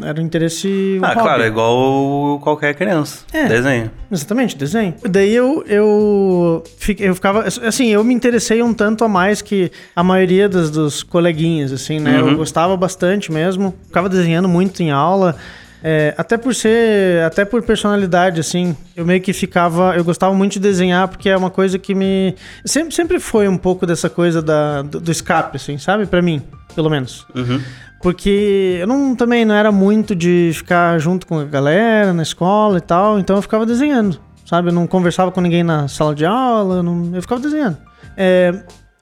Era 0.04 0.20
um 0.20 0.24
interesse. 0.26 0.98
um 1.00 1.06
Ah, 1.06 1.10
hobby. 1.10 1.22
claro, 1.22 1.44
é 1.44 1.48
igual 1.48 2.40
qualquer 2.40 2.74
criança. 2.74 3.20
É. 3.32 3.46
Desenho. 3.46 3.92
Exatamente, 4.12 4.58
desenho. 4.58 4.96
Daí 5.08 5.36
eu, 5.36 5.64
eu, 5.68 6.64
eu 7.00 7.14
ficava. 7.14 7.44
Assim, 7.44 7.90
eu 7.90 8.04
me 8.04 8.14
interessei 8.14 8.64
um 8.64 8.74
tanto 8.74 9.04
a 9.04 9.08
mais 9.08 9.42
que 9.42 9.72
a 9.96 10.04
maioria 10.04 10.50
dos, 10.50 10.72
dos 10.72 11.04
coleguinhas, 11.04 11.72
assim, 11.72 12.00
né? 12.00 12.20
Uhum. 12.22 12.30
Eu 12.32 12.38
gostava 12.38 12.76
bastante 12.76 13.32
mesmo. 13.32 13.74
Ficava 13.86 14.10
desenhando 14.10 14.48
muito 14.50 14.82
em 14.82 14.90
aula. 14.90 15.36
é, 15.84 16.16
até 16.18 16.38
por 16.38 16.56
ser. 16.56 17.22
Até 17.24 17.46
por 17.46 17.62
personalidade, 17.62 18.40
assim. 18.40 18.76
Eu 18.96 19.06
meio 19.06 19.22
que 19.22 19.32
ficava. 19.32 19.96
Eu 19.96 20.04
gostava 20.04 20.34
muito 20.34 20.54
de 20.54 20.60
desenhar 20.60 21.08
porque 21.08 21.30
é 21.30 21.38
uma 21.38 21.52
coisa 21.52 21.78
que 21.78 21.94
me. 21.94 22.34
Sempre, 22.66 22.96
sempre 22.96 23.20
foi 23.20 23.48
um 23.48 23.58
pouco 23.58 23.86
dessa 23.86 24.10
coisa 24.10 24.42
da, 24.42 24.82
do, 24.82 25.00
do 25.00 25.12
escape, 25.12 25.58
assim, 25.58 25.78
sabe? 25.78 26.08
Pra 26.08 26.20
mim, 26.20 26.42
pelo 26.74 26.90
menos. 26.90 27.28
Uhum. 27.36 27.62
Porque 28.02 28.78
eu 28.80 28.88
não, 28.88 29.16
também 29.16 29.44
não 29.44 29.56
era 29.56 29.72
muito 29.72 30.16
de 30.16 30.52
ficar 30.54 31.00
junto 31.00 31.26
com 31.26 31.40
a 31.40 31.46
galera 31.46 32.14
na 32.14 32.24
escola 32.24 32.78
e 32.78 32.82
tal, 32.82 33.18
então 33.20 33.36
eu 33.36 33.42
ficava 33.42 33.66
desenhando, 33.66 34.20
sabe? 34.46 34.70
Eu 34.70 34.74
não 34.74 34.86
conversava 34.86 35.32
com 35.32 35.42
ninguém 35.42 35.64
na 35.64 35.88
sala 35.88 36.14
de 36.14 36.26
aula, 36.26 36.78
eu, 36.78 36.84
não- 36.84 37.16
eu 37.16 37.22
ficava 37.22 37.42
desenhando. 37.42 37.78
É, 38.16 38.54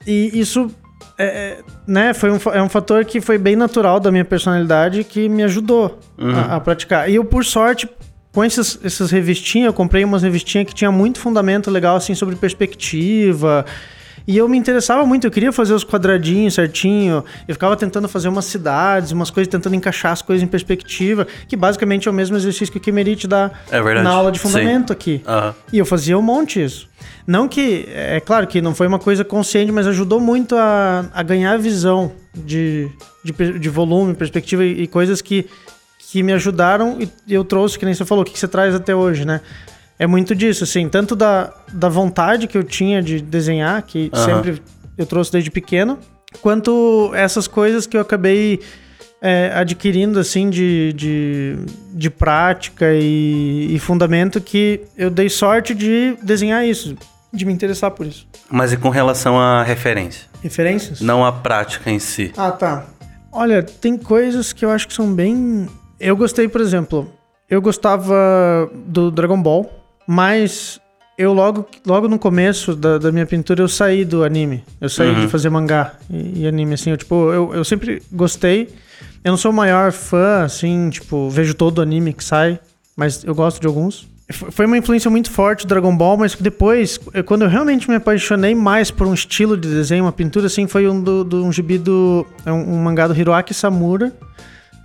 e 0.07 0.39
isso, 0.39 0.71
é, 1.17 1.25
é, 1.25 1.57
né, 1.85 2.13
foi 2.13 2.31
um, 2.31 2.39
é 2.53 2.61
um 2.61 2.69
fator 2.69 3.03
que 3.05 3.19
foi 3.19 3.37
bem 3.37 3.55
natural 3.55 3.99
da 3.99 4.11
minha 4.11 4.25
personalidade 4.25 5.03
que 5.03 5.27
me 5.27 5.43
ajudou 5.43 5.99
a, 6.17 6.55
a 6.55 6.59
praticar. 6.59 7.09
E 7.09 7.15
eu, 7.15 7.25
por 7.25 7.43
sorte, 7.43 7.89
com 8.33 8.43
esses, 8.43 8.79
essas 8.83 9.11
revistinhas, 9.11 9.67
eu 9.67 9.73
comprei 9.73 10.03
umas 10.05 10.23
revistinhas 10.23 10.67
que 10.67 10.73
tinha 10.73 10.91
muito 10.91 11.19
fundamento 11.19 11.69
legal, 11.69 11.95
assim, 11.97 12.15
sobre 12.15 12.35
perspectiva. 12.35 13.65
E 14.27 14.37
eu 14.37 14.47
me 14.49 14.57
interessava 14.57 15.05
muito, 15.05 15.27
eu 15.27 15.31
queria 15.31 15.51
fazer 15.51 15.73
os 15.73 15.83
quadradinhos 15.83 16.55
certinho. 16.55 17.23
Eu 17.47 17.53
ficava 17.53 17.75
tentando 17.75 18.07
fazer 18.07 18.27
umas 18.27 18.45
cidades, 18.45 19.11
umas 19.11 19.29
coisas, 19.29 19.49
tentando 19.51 19.75
encaixar 19.75 20.11
as 20.11 20.21
coisas 20.21 20.43
em 20.43 20.47
perspectiva, 20.47 21.27
que 21.47 21.55
basicamente 21.55 22.07
é 22.07 22.11
o 22.11 22.13
mesmo 22.13 22.35
exercício 22.35 22.71
que 22.71 22.77
o 22.77 22.81
Kimerite 22.81 23.27
dá 23.27 23.51
É 23.71 23.79
na 24.01 24.09
aula 24.09 24.31
de 24.31 24.39
Sim. 24.39 24.47
fundamento 24.47 24.91
aqui. 24.91 25.21
Aham. 25.27 25.53
E 25.71 25.77
eu 25.77 25.85
fazia 25.85 26.17
um 26.17 26.21
monte 26.21 26.63
isso. 26.63 26.89
Não 27.27 27.47
que, 27.47 27.87
é 27.89 28.19
claro 28.19 28.47
que 28.47 28.61
não 28.61 28.73
foi 28.73 28.87
uma 28.87 28.99
coisa 28.99 29.23
consciente, 29.23 29.71
mas 29.71 29.87
ajudou 29.87 30.19
muito 30.19 30.55
a, 30.55 31.05
a 31.13 31.23
ganhar 31.23 31.57
visão 31.57 32.11
de, 32.33 32.89
de, 33.23 33.59
de 33.59 33.69
volume, 33.69 34.13
perspectiva 34.13 34.63
e, 34.63 34.83
e 34.83 34.87
coisas 34.87 35.21
que, 35.21 35.47
que 36.11 36.21
me 36.21 36.33
ajudaram 36.33 36.97
e 36.99 37.09
eu 37.33 37.43
trouxe, 37.43 37.77
que 37.79 37.85
nem 37.85 37.93
você 37.93 38.05
falou, 38.05 38.23
o 38.23 38.25
que 38.25 38.33
que 38.33 38.39
você 38.39 38.47
traz 38.47 38.75
até 38.75 38.95
hoje, 38.95 39.25
né? 39.25 39.41
É 39.97 40.05
muito 40.05 40.35
disso, 40.35 40.63
assim, 40.63 40.89
tanto 40.89 41.15
da, 41.15 41.53
da 41.71 41.87
vontade 41.87 42.47
que 42.47 42.57
eu 42.57 42.63
tinha 42.63 43.01
de 43.01 43.21
desenhar, 43.21 43.81
que 43.83 44.09
Aham. 44.13 44.25
sempre 44.25 44.61
eu 44.97 45.05
trouxe 45.05 45.31
desde 45.31 45.49
pequeno, 45.49 45.97
quanto 46.41 47.11
essas 47.15 47.47
coisas 47.47 47.87
que 47.87 47.95
eu 47.95 48.01
acabei 48.01 48.59
é, 49.21 49.51
adquirindo, 49.55 50.19
assim, 50.19 50.49
de, 50.49 50.91
de, 50.93 51.55
de 51.93 52.09
prática 52.09 52.93
e, 52.93 53.73
e 53.73 53.79
fundamento 53.79 54.41
que 54.41 54.81
eu 54.97 55.09
dei 55.09 55.29
sorte 55.29 55.73
de 55.73 56.17
desenhar 56.21 56.65
isso. 56.65 56.97
de 57.31 57.45
me 57.45 57.53
interessar 57.53 57.91
por 57.91 58.05
isso. 58.05 58.27
Mas 58.49 58.73
e 58.73 58.77
com 58.77 58.89
relação 58.89 59.39
à 59.39 59.63
referência? 59.63 60.27
Referências? 60.43 61.01
Não 61.01 61.25
a 61.25 61.31
prática 61.31 61.89
em 61.89 61.99
si. 61.99 62.31
Ah, 62.37 62.51
tá. 62.51 62.85
Olha, 63.31 63.63
tem 63.63 63.97
coisas 63.97 64.53
que 64.53 64.63
eu 64.63 64.69
acho 64.69 64.87
que 64.87 64.93
são 64.93 65.13
bem. 65.13 65.67
Eu 65.99 66.15
gostei, 66.15 66.47
por 66.47 66.61
exemplo, 66.61 67.11
eu 67.49 67.61
gostava 67.61 68.69
do 68.85 69.09
Dragon 69.09 69.41
Ball, 69.41 69.69
mas 70.07 70.79
eu 71.17 71.33
logo, 71.33 71.65
logo 71.85 72.07
no 72.07 72.19
começo 72.19 72.75
da, 72.75 72.97
da 72.97 73.11
minha 73.11 73.25
pintura 73.25 73.61
eu 73.61 73.67
saí 73.67 74.03
do 74.03 74.23
anime. 74.23 74.63
Eu 74.81 74.89
saí 74.89 75.09
Uhum. 75.09 75.21
de 75.21 75.27
fazer 75.27 75.49
mangá 75.49 75.93
e, 76.09 76.41
e 76.43 76.47
anime, 76.47 76.73
assim. 76.73 76.91
Eu, 76.91 76.97
tipo, 76.97 77.31
eu, 77.31 77.53
eu 77.53 77.63
sempre 77.63 78.01
gostei. 78.11 78.69
Eu 79.23 79.31
não 79.31 79.37
sou 79.37 79.51
o 79.51 79.53
maior 79.53 79.91
fã, 79.91 80.43
assim, 80.43 80.89
tipo, 80.89 81.29
vejo 81.29 81.53
todo 81.53 81.81
anime 81.81 82.13
que 82.13 82.23
sai, 82.23 82.59
mas 82.95 83.23
eu 83.23 83.33
gosto 83.33 83.59
de 83.59 83.67
alguns. 83.67 84.07
Foi 84.29 84.65
uma 84.65 84.77
influência 84.77 85.09
muito 85.09 85.29
forte 85.31 85.65
do 85.65 85.69
Dragon 85.69 85.95
Ball, 85.95 86.17
mas 86.17 86.35
depois, 86.35 86.99
eu- 87.13 87.23
quando 87.23 87.43
eu 87.43 87.47
realmente 87.47 87.87
me 87.87 87.95
apaixonei 87.95 88.53
mais 88.55 88.89
por 88.89 89.05
um 89.07 89.13
estilo 89.13 89.55
de 89.55 89.67
desenho, 89.69 90.03
uma 90.05 90.11
pintura, 90.11 90.47
assim, 90.47 90.65
foi 90.67 90.87
um, 90.87 90.99
do, 91.01 91.23
do- 91.23 91.43
um 91.45 91.51
gibi 91.51 91.77
do. 91.77 92.25
é 92.45 92.51
Um, 92.51 92.73
um 92.75 92.83
mangá 92.83 93.07
do 93.07 93.15
Hiroaki 93.15 93.53
Samura, 93.53 94.11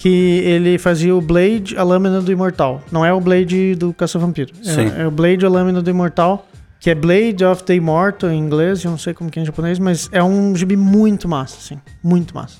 que 0.00 0.08
ele 0.08 0.78
fazia 0.78 1.14
o 1.14 1.20
Blade, 1.20 1.76
a 1.76 1.82
lâmina 1.82 2.22
do 2.22 2.32
Imortal. 2.32 2.82
Não 2.90 3.04
é 3.04 3.12
o 3.12 3.20
Blade 3.20 3.74
do 3.74 3.92
Caça-Vampiro. 3.92 4.50
É, 4.96 5.02
é 5.02 5.06
o 5.06 5.10
Blade, 5.10 5.44
a 5.44 5.48
lâmina 5.50 5.82
do 5.82 5.90
Imortal, 5.90 6.48
que 6.80 6.88
é 6.88 6.94
Blade 6.94 7.44
of 7.44 7.62
the 7.64 7.74
Immortal 7.74 8.30
em 8.30 8.38
inglês, 8.38 8.82
eu 8.82 8.90
não 8.90 8.96
sei 8.96 9.12
como 9.12 9.30
que 9.30 9.38
é 9.38 9.42
em 9.42 9.44
japonês, 9.44 9.78
mas 9.78 10.08
é 10.10 10.24
um 10.24 10.56
gibi 10.56 10.74
muito 10.74 11.28
massa, 11.28 11.58
assim. 11.58 11.78
Muito 12.02 12.34
massa. 12.34 12.56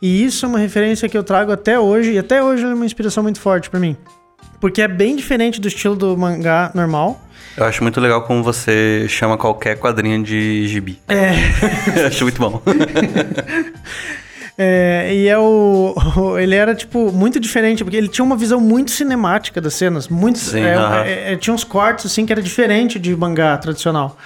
E 0.00 0.24
isso 0.24 0.46
é 0.46 0.48
uma 0.48 0.58
referência 0.58 1.06
que 1.10 1.18
eu 1.18 1.22
trago 1.22 1.52
até 1.52 1.78
hoje, 1.78 2.12
e 2.12 2.18
até 2.18 2.42
hoje 2.42 2.64
é 2.64 2.72
uma 2.72 2.86
inspiração 2.86 3.22
muito 3.22 3.38
forte 3.38 3.68
pra 3.68 3.78
mim. 3.78 3.94
Porque 4.58 4.80
é 4.80 4.88
bem 4.88 5.14
diferente 5.14 5.60
do 5.60 5.68
estilo 5.68 5.94
do 5.94 6.16
mangá 6.16 6.72
normal. 6.74 7.20
Eu 7.54 7.66
acho 7.66 7.82
muito 7.82 8.00
legal 8.00 8.22
como 8.22 8.42
você 8.42 9.04
chama 9.10 9.36
qualquer 9.36 9.76
quadrinho 9.76 10.22
de 10.22 10.66
gibi. 10.66 10.98
É. 11.06 11.32
Acho 12.06 12.24
muito 12.24 12.40
bom. 12.40 12.62
É, 14.60 15.14
e 15.14 15.28
é 15.28 15.38
o, 15.38 15.94
Ele 16.38 16.56
era, 16.56 16.74
tipo, 16.74 17.12
muito 17.12 17.38
diferente, 17.38 17.84
porque 17.84 17.96
ele 17.96 18.08
tinha 18.08 18.24
uma 18.24 18.36
visão 18.36 18.60
muito 18.60 18.90
cinemática 18.90 19.60
das 19.60 19.74
cenas. 19.74 20.08
Muito. 20.08 20.38
Sim, 20.40 20.60
é, 20.60 20.74
é, 21.06 21.32
é, 21.32 21.36
tinha 21.36 21.54
uns 21.54 21.62
cortes, 21.62 22.06
assim, 22.06 22.26
que 22.26 22.32
era 22.32 22.42
diferente 22.42 22.98
de 22.98 23.14
mangá 23.14 23.56
tradicional. 23.56 24.18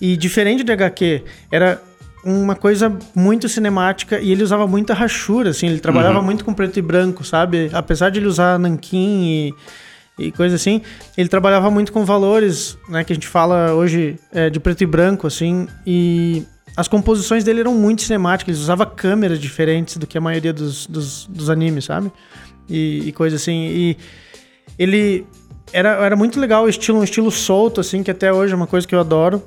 E 0.00 0.16
diferente 0.16 0.64
de 0.64 0.72
HQ, 0.72 1.22
era 1.52 1.80
uma 2.24 2.56
coisa 2.56 2.96
muito 3.14 3.48
cinemática 3.48 4.18
e 4.18 4.32
ele 4.32 4.42
usava 4.42 4.66
muita 4.66 4.94
rachura, 4.94 5.50
assim, 5.50 5.66
ele 5.66 5.78
trabalhava 5.78 6.18
Uhum. 6.20 6.24
muito 6.24 6.44
com 6.44 6.54
preto 6.54 6.78
e 6.78 6.82
branco, 6.82 7.22
sabe? 7.22 7.68
Apesar 7.72 8.08
de 8.10 8.18
ele 8.18 8.26
usar 8.26 8.58
nanquim 8.58 9.52
e, 10.18 10.26
e 10.26 10.32
coisa 10.32 10.56
assim, 10.56 10.80
ele 11.18 11.28
trabalhava 11.28 11.70
muito 11.70 11.92
com 11.92 12.02
valores, 12.02 12.78
né, 12.88 13.04
que 13.04 13.12
a 13.12 13.14
gente 13.14 13.28
fala 13.28 13.74
hoje 13.74 14.18
é, 14.32 14.48
de 14.48 14.58
preto 14.58 14.82
e 14.82 14.86
branco, 14.86 15.26
assim, 15.26 15.68
e 15.86 16.44
as 16.76 16.88
composições 16.88 17.44
dele 17.44 17.60
eram 17.60 17.74
muito 17.74 18.02
cinemáticas, 18.02 18.56
ele 18.56 18.62
usava 18.62 18.84
câmeras 18.84 19.38
diferentes 19.38 19.96
do 19.96 20.06
que 20.06 20.18
a 20.18 20.20
maioria 20.20 20.52
dos, 20.52 20.86
dos, 20.86 21.26
dos 21.26 21.48
animes, 21.48 21.84
sabe? 21.84 22.10
E, 22.68 23.04
e 23.06 23.12
coisa 23.12 23.36
assim, 23.36 23.66
e 23.66 23.96
ele 24.78 25.26
era, 25.72 25.90
era 26.04 26.16
muito 26.16 26.38
legal 26.40 26.64
o 26.64 26.68
estilo, 26.68 26.98
um 26.98 27.04
estilo 27.04 27.30
solto, 27.30 27.80
assim, 27.80 28.02
que 28.02 28.10
até 28.10 28.32
hoje 28.32 28.52
é 28.52 28.56
uma 28.56 28.66
coisa 28.66 28.86
que 28.86 28.94
eu 28.94 29.00
adoro. 29.00 29.42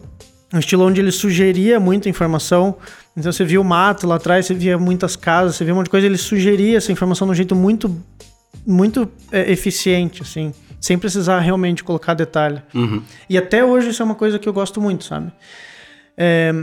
Um 0.54 0.60
estilo 0.60 0.86
onde 0.86 1.02
ele 1.02 1.12
sugeria 1.12 1.80
muita 1.80 2.08
informação. 2.08 2.78
Então 3.16 3.32
você 3.32 3.44
via 3.44 3.60
o 3.60 3.64
mato 3.64 4.08
lá 4.08 4.16
atrás, 4.16 4.46
você 4.46 4.54
via 4.54 4.78
muitas 4.78 5.16
casas, 5.16 5.56
você 5.56 5.66
via 5.66 5.74
um 5.74 5.78
monte 5.78 5.88
de 5.88 5.92
coisa, 5.92 6.06
ele 6.06 6.18
sugeria 6.18 6.78
essa 6.78 6.92
informação 6.92 7.28
de 7.28 7.32
um 7.32 7.36
jeito 7.36 7.54
muito, 7.56 7.94
muito 8.66 9.10
é, 9.32 9.52
eficiente, 9.52 10.22
assim, 10.22 10.54
sem 10.80 10.98
precisar 10.98 11.40
realmente 11.40 11.84
colocar 11.84 12.14
detalhe. 12.14 12.62
Uhum. 12.74 13.02
E 13.30 13.38
até 13.38 13.64
hoje 13.64 13.90
isso 13.90 14.02
é 14.02 14.06
uma 14.06 14.16
coisa 14.16 14.40
que 14.40 14.48
eu 14.48 14.54
gosto 14.54 14.80
muito, 14.80 15.04
sabe? 15.04 15.32
É, 16.16 16.54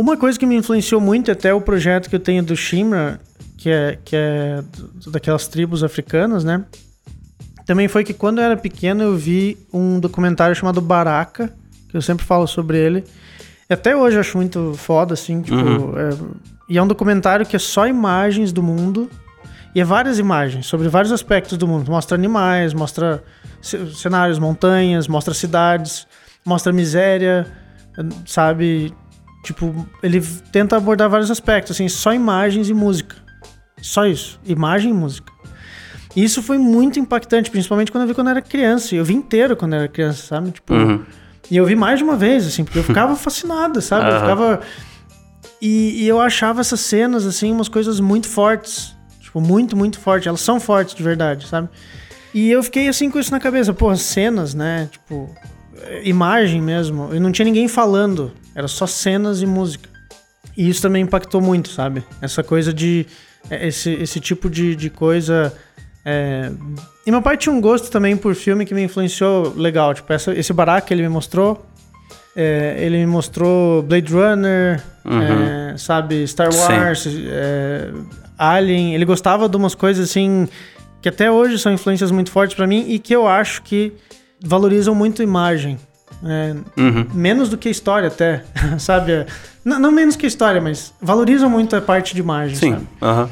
uma 0.00 0.16
coisa 0.16 0.38
que 0.38 0.46
me 0.46 0.56
influenciou 0.56 1.00
muito, 1.00 1.30
até 1.30 1.52
o 1.54 1.60
projeto 1.60 2.08
que 2.08 2.16
eu 2.16 2.20
tenho 2.20 2.42
do 2.42 2.56
Shimra, 2.56 3.20
que 3.56 3.68
é, 3.70 3.98
que 4.04 4.16
é 4.16 4.62
daquelas 5.08 5.46
tribos 5.48 5.82
africanas, 5.84 6.44
né? 6.44 6.64
Também 7.66 7.86
foi 7.88 8.02
que 8.02 8.12
quando 8.14 8.38
eu 8.38 8.44
era 8.44 8.56
pequeno 8.56 9.02
eu 9.02 9.16
vi 9.16 9.56
um 9.72 10.00
documentário 10.00 10.54
chamado 10.56 10.80
Baraka, 10.80 11.52
que 11.88 11.96
eu 11.96 12.02
sempre 12.02 12.24
falo 12.24 12.46
sobre 12.46 12.78
ele. 12.78 13.04
E 13.68 13.74
até 13.74 13.94
hoje 13.96 14.16
eu 14.16 14.20
acho 14.20 14.36
muito 14.36 14.74
foda, 14.76 15.14
assim, 15.14 15.42
tipo. 15.42 15.56
Uhum. 15.56 15.98
é- 15.98 16.40
e 16.68 16.78
é 16.78 16.82
um 16.82 16.86
documentário 16.86 17.44
que 17.44 17.54
é 17.56 17.58
só 17.58 17.86
imagens 17.86 18.52
do 18.52 18.62
mundo. 18.62 19.10
E 19.74 19.80
é 19.80 19.84
várias 19.84 20.18
imagens 20.18 20.66
sobre 20.66 20.88
vários 20.88 21.12
aspectos 21.12 21.56
do 21.56 21.66
mundo. 21.66 21.88
Mostra 21.90 22.16
animais, 22.16 22.74
mostra 22.74 23.22
ce- 23.62 23.94
cenários, 23.94 24.38
montanhas, 24.38 25.06
mostra 25.06 25.32
cidades, 25.34 26.06
mostra 26.44 26.72
miséria, 26.72 27.46
sabe? 28.26 28.92
Tipo, 29.42 29.86
ele 30.02 30.20
tenta 30.52 30.76
abordar 30.76 31.08
vários 31.08 31.30
aspectos, 31.30 31.72
assim, 31.76 31.88
só 31.88 32.12
imagens 32.12 32.68
e 32.68 32.74
música. 32.74 33.16
Só 33.80 34.04
isso. 34.06 34.38
Imagem 34.44 34.90
e 34.90 34.94
música. 34.94 35.32
E 36.14 36.22
isso 36.24 36.42
foi 36.42 36.58
muito 36.58 36.98
impactante, 36.98 37.50
principalmente 37.50 37.90
quando 37.90 38.02
eu 38.02 38.08
vi 38.08 38.14
quando 38.14 38.26
eu 38.26 38.32
era 38.32 38.42
criança. 38.42 38.94
Eu 38.94 39.04
vi 39.04 39.14
inteiro 39.14 39.56
quando 39.56 39.72
eu 39.74 39.78
era 39.80 39.88
criança, 39.88 40.26
sabe? 40.26 40.50
Tipo, 40.50 40.74
Uhum. 40.74 41.04
e 41.50 41.56
eu 41.56 41.64
vi 41.64 41.74
mais 41.74 41.98
de 41.98 42.04
uma 42.04 42.16
vez, 42.16 42.46
assim, 42.46 42.64
porque 42.64 42.78
eu 42.78 42.84
ficava 42.84 43.14
fascinado, 43.16 43.80
sabe? 43.80 44.06
Eu 44.06 44.12
Aham. 44.12 44.20
ficava. 44.20 44.60
E, 45.62 46.02
e 46.04 46.08
eu 46.08 46.20
achava 46.20 46.60
essas 46.60 46.80
cenas, 46.80 47.24
assim, 47.26 47.52
umas 47.52 47.68
coisas 47.68 48.00
muito 48.00 48.28
fortes. 48.28 48.94
Tipo, 49.20 49.40
muito, 49.40 49.76
muito 49.76 49.98
fortes. 50.00 50.26
Elas 50.26 50.40
são 50.40 50.58
fortes 50.58 50.94
de 50.94 51.02
verdade, 51.02 51.46
sabe? 51.46 51.68
E 52.34 52.50
eu 52.50 52.62
fiquei 52.62 52.88
assim 52.88 53.10
com 53.10 53.18
isso 53.18 53.30
na 53.30 53.38
cabeça. 53.40 53.72
Pô, 53.72 53.94
cenas, 53.96 54.52
né? 54.54 54.88
Tipo, 54.90 55.34
imagem 56.02 56.60
mesmo. 56.60 57.14
E 57.14 57.20
não 57.20 57.32
tinha 57.32 57.44
ninguém 57.44 57.68
falando. 57.68 58.32
Era 58.54 58.68
só 58.68 58.86
cenas 58.86 59.42
e 59.42 59.46
música. 59.46 59.88
E 60.56 60.68
isso 60.68 60.82
também 60.82 61.02
impactou 61.02 61.40
muito, 61.40 61.68
sabe? 61.70 62.02
Essa 62.20 62.42
coisa 62.42 62.72
de. 62.72 63.06
eh, 63.50 63.68
Esse, 63.68 63.90
esse 63.94 64.20
tipo 64.20 64.50
de, 64.50 64.74
de 64.76 64.90
coisa. 64.90 65.52
é, 66.04 66.50
E 67.06 67.10
meu 67.10 67.22
pai 67.22 67.36
tinha 67.36 67.52
um 67.54 67.60
gosto 67.60 67.90
também 67.90 68.16
por 68.16 68.34
filme 68.34 68.64
que 68.66 68.74
me 68.74 68.82
influenciou 68.82 69.54
legal. 69.56 69.94
Tipo, 69.94 70.12
essa, 70.12 70.32
esse 70.34 70.52
barato 70.52 70.86
que 70.86 70.94
ele 70.94 71.02
me 71.02 71.08
mostrou. 71.08 71.64
é, 72.36 72.76
ele 72.78 72.98
me 72.98 73.06
mostrou 73.06 73.82
Blade 73.82 74.12
Runner, 74.12 74.82
Uhum. 75.04 75.22
é, 75.22 75.74
sabe? 75.78 76.26
Star. 76.26 76.50
Wars, 76.54 77.06
é, 77.06 77.90
Alien. 78.36 78.94
Ele 78.94 79.04
gostava 79.04 79.48
de 79.48 79.56
umas 79.56 79.74
coisas 79.74 80.10
assim. 80.10 80.46
Que 81.00 81.08
até 81.08 81.30
hoje 81.30 81.58
são 81.58 81.72
influências 81.72 82.10
muito 82.10 82.30
fortes 82.30 82.54
pra 82.54 82.66
mim 82.66 82.84
e 82.88 82.98
que 82.98 83.14
eu 83.16 83.26
acho 83.26 83.62
que 83.62 83.90
valorizam 84.42 84.94
muito 84.94 85.20
a 85.22 85.24
imagem. 85.24 85.78
É, 86.22 86.54
Uhum. 86.78 87.06
menos 87.14 87.48
do 87.48 87.56
que 87.56 87.68
a 87.68 87.70
história 87.70 88.08
até, 88.08 88.44
sabe? 88.78 89.24
Não, 89.64 89.78
não 89.78 89.90
menos 89.90 90.16
que 90.16 90.26
a 90.26 90.28
história, 90.28 90.60
mas 90.60 90.92
valorizam 91.00 91.48
muito 91.48 91.74
a 91.74 91.80
parte 91.80 92.14
de 92.14 92.20
imagem, 92.20 92.56
Sim. 92.56 92.72
sabe? 92.72 92.86
Aham. 93.00 93.30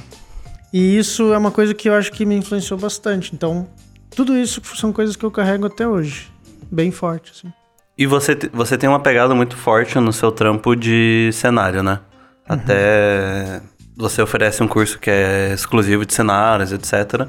E 0.72 0.96
isso 0.98 1.32
é 1.32 1.38
uma 1.38 1.50
coisa 1.50 1.74
que 1.74 1.88
eu 1.88 1.94
acho 1.94 2.10
que 2.12 2.24
me 2.26 2.34
influenciou 2.36 2.78
bastante. 2.78 3.34
Então, 3.34 3.66
tudo 4.14 4.36
isso 4.36 4.60
são 4.76 4.92
coisas 4.92 5.16
que 5.16 5.24
eu 5.24 5.30
carrego 5.30 5.66
até 5.66 5.86
hoje. 5.86 6.30
Bem 6.70 6.90
forte, 6.90 7.32
assim. 7.34 7.52
E 7.96 8.06
você, 8.06 8.36
você 8.52 8.76
tem 8.78 8.88
uma 8.88 9.00
pegada 9.00 9.34
muito 9.34 9.56
forte 9.56 9.98
no 9.98 10.12
seu 10.12 10.30
trampo 10.30 10.74
de 10.76 11.30
cenário, 11.32 11.82
né? 11.82 12.00
Até 12.46 13.60
você 13.96 14.22
oferece 14.22 14.62
um 14.62 14.68
curso 14.68 14.98
que 14.98 15.10
é 15.10 15.52
exclusivo 15.52 16.06
de 16.06 16.14
cenários, 16.14 16.72
etc. 16.72 17.26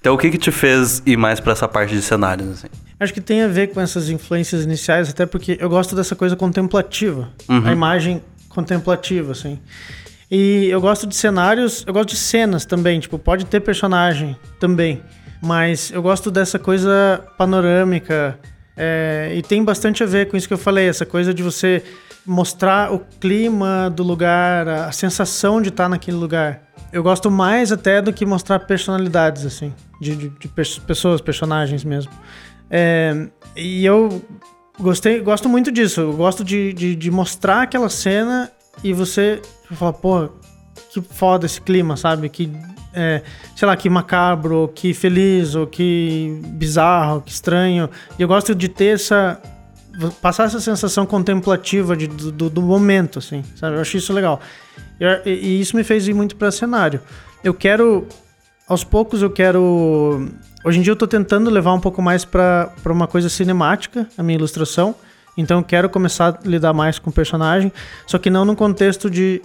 Então, 0.00 0.14
o 0.14 0.18
que 0.18 0.30
que 0.30 0.38
te 0.38 0.50
fez 0.50 1.02
ir 1.04 1.16
mais 1.16 1.38
pra 1.40 1.52
essa 1.52 1.68
parte 1.68 1.94
de 1.94 2.02
cenários, 2.02 2.48
assim? 2.50 2.68
Acho 3.02 3.12
que 3.12 3.20
tem 3.20 3.42
a 3.42 3.48
ver 3.48 3.68
com 3.72 3.80
essas 3.80 4.08
influências 4.10 4.64
iniciais, 4.64 5.08
até 5.10 5.26
porque 5.26 5.56
eu 5.60 5.68
gosto 5.68 5.96
dessa 5.96 6.14
coisa 6.14 6.36
contemplativa. 6.36 7.28
Uhum. 7.48 7.66
A 7.66 7.72
imagem 7.72 8.22
contemplativa, 8.48 9.32
assim. 9.32 9.58
E 10.30 10.66
eu 10.70 10.80
gosto 10.80 11.06
de 11.06 11.14
cenários, 11.14 11.84
eu 11.86 11.92
gosto 11.92 12.10
de 12.10 12.16
cenas 12.16 12.64
também, 12.64 13.00
tipo, 13.00 13.18
pode 13.18 13.44
ter 13.46 13.60
personagem 13.60 14.36
também. 14.60 15.02
Mas 15.42 15.90
eu 15.90 16.00
gosto 16.00 16.30
dessa 16.30 16.58
coisa 16.58 17.22
panorâmica. 17.36 18.38
é, 18.76 19.32
e 19.36 19.42
tem 19.42 19.62
bastante 19.64 20.02
a 20.02 20.06
ver 20.06 20.28
com 20.28 20.36
isso 20.36 20.48
que 20.48 20.54
eu 20.54 20.58
falei, 20.58 20.88
essa 20.88 21.04
coisa 21.04 21.34
de 21.34 21.42
você 21.42 21.82
mostrar 22.24 22.92
o 22.92 23.00
clima 23.20 23.90
do 23.94 24.02
lugar, 24.02 24.66
a, 24.68 24.92
sensação 24.92 25.60
de 25.60 25.68
estar 25.70 25.88
naquele 25.88 26.16
lugar. 26.16 26.62
Eu 26.92 27.02
gosto 27.02 27.30
mais 27.30 27.72
até 27.72 28.00
do 28.00 28.12
que 28.12 28.24
mostrar 28.24 28.60
personalidades, 28.60 29.44
assim, 29.44 29.74
de, 30.00 30.14
de- 30.16 30.28
de 30.28 30.48
pessoas, 30.86 31.20
personagens 31.20 31.82
mesmo. 31.84 32.12
É, 32.74 33.28
e 33.54 33.84
eu 33.84 34.22
gostei, 34.80 35.20
gosto 35.20 35.46
muito 35.48 35.70
disso. 35.70 36.00
Eu 36.00 36.12
gosto 36.14 36.42
de, 36.42 36.72
de, 36.72 36.96
de 36.96 37.10
mostrar 37.10 37.62
aquela 37.62 37.90
cena 37.90 38.50
e 38.82 38.92
você 38.94 39.42
falar, 39.72 39.92
pô, 39.92 40.28
que 40.90 41.02
foda 41.02 41.44
esse 41.44 41.60
clima, 41.60 41.96
sabe? 41.96 42.28
Que, 42.30 42.50
é, 42.94 43.22
sei 43.54 43.68
lá, 43.68 43.76
que 43.76 43.90
macabro, 43.90 44.72
que 44.74 44.94
feliz, 44.94 45.54
ou 45.54 45.66
que 45.66 46.40
bizarro, 46.46 47.20
que 47.20 47.30
estranho. 47.30 47.90
E 48.18 48.22
eu 48.22 48.28
gosto 48.28 48.54
de 48.54 48.68
ter 48.68 48.94
essa. 48.94 49.40
passar 50.22 50.44
essa 50.44 50.60
sensação 50.60 51.04
contemplativa 51.04 51.94
de, 51.94 52.06
do, 52.06 52.48
do- 52.48 52.62
momento, 52.62 53.18
assim, 53.18 53.42
sabe? 53.56 53.76
Eu 53.76 53.80
acho 53.82 53.96
isso 53.98 54.12
legal. 54.14 54.40
E, 55.26 55.30
e 55.30 55.60
isso 55.60 55.76
me 55.76 55.84
fez 55.84 56.08
ir 56.08 56.14
muito 56.14 56.36
pra 56.36 56.50
cenário. 56.50 57.00
Eu 57.44 57.52
quero. 57.52 58.06
Aos 58.66 58.82
poucos 58.84 59.20
eu 59.20 59.30
quero. 59.30 60.28
Hoje 60.64 60.78
em 60.78 60.82
dia 60.82 60.92
eu 60.92 60.96
tô 60.96 61.06
tentando 61.06 61.50
levar 61.50 61.72
um 61.72 61.80
pouco 61.80 62.00
mais 62.00 62.24
pra 62.24 62.70
pra 62.82 62.92
uma 62.92 63.06
coisa 63.06 63.28
cinemática, 63.28 64.06
a 64.16 64.22
minha 64.22 64.36
ilustração. 64.36 64.94
Então 65.36 65.58
eu 65.58 65.64
quero 65.64 65.88
começar 65.88 66.38
a 66.44 66.48
lidar 66.48 66.72
mais 66.72 66.98
com 66.98 67.10
o 67.10 67.12
personagem, 67.12 67.72
só 68.06 68.18
que 68.18 68.30
não 68.30 68.44
no 68.44 68.54
contexto 68.54 69.10
de. 69.10 69.40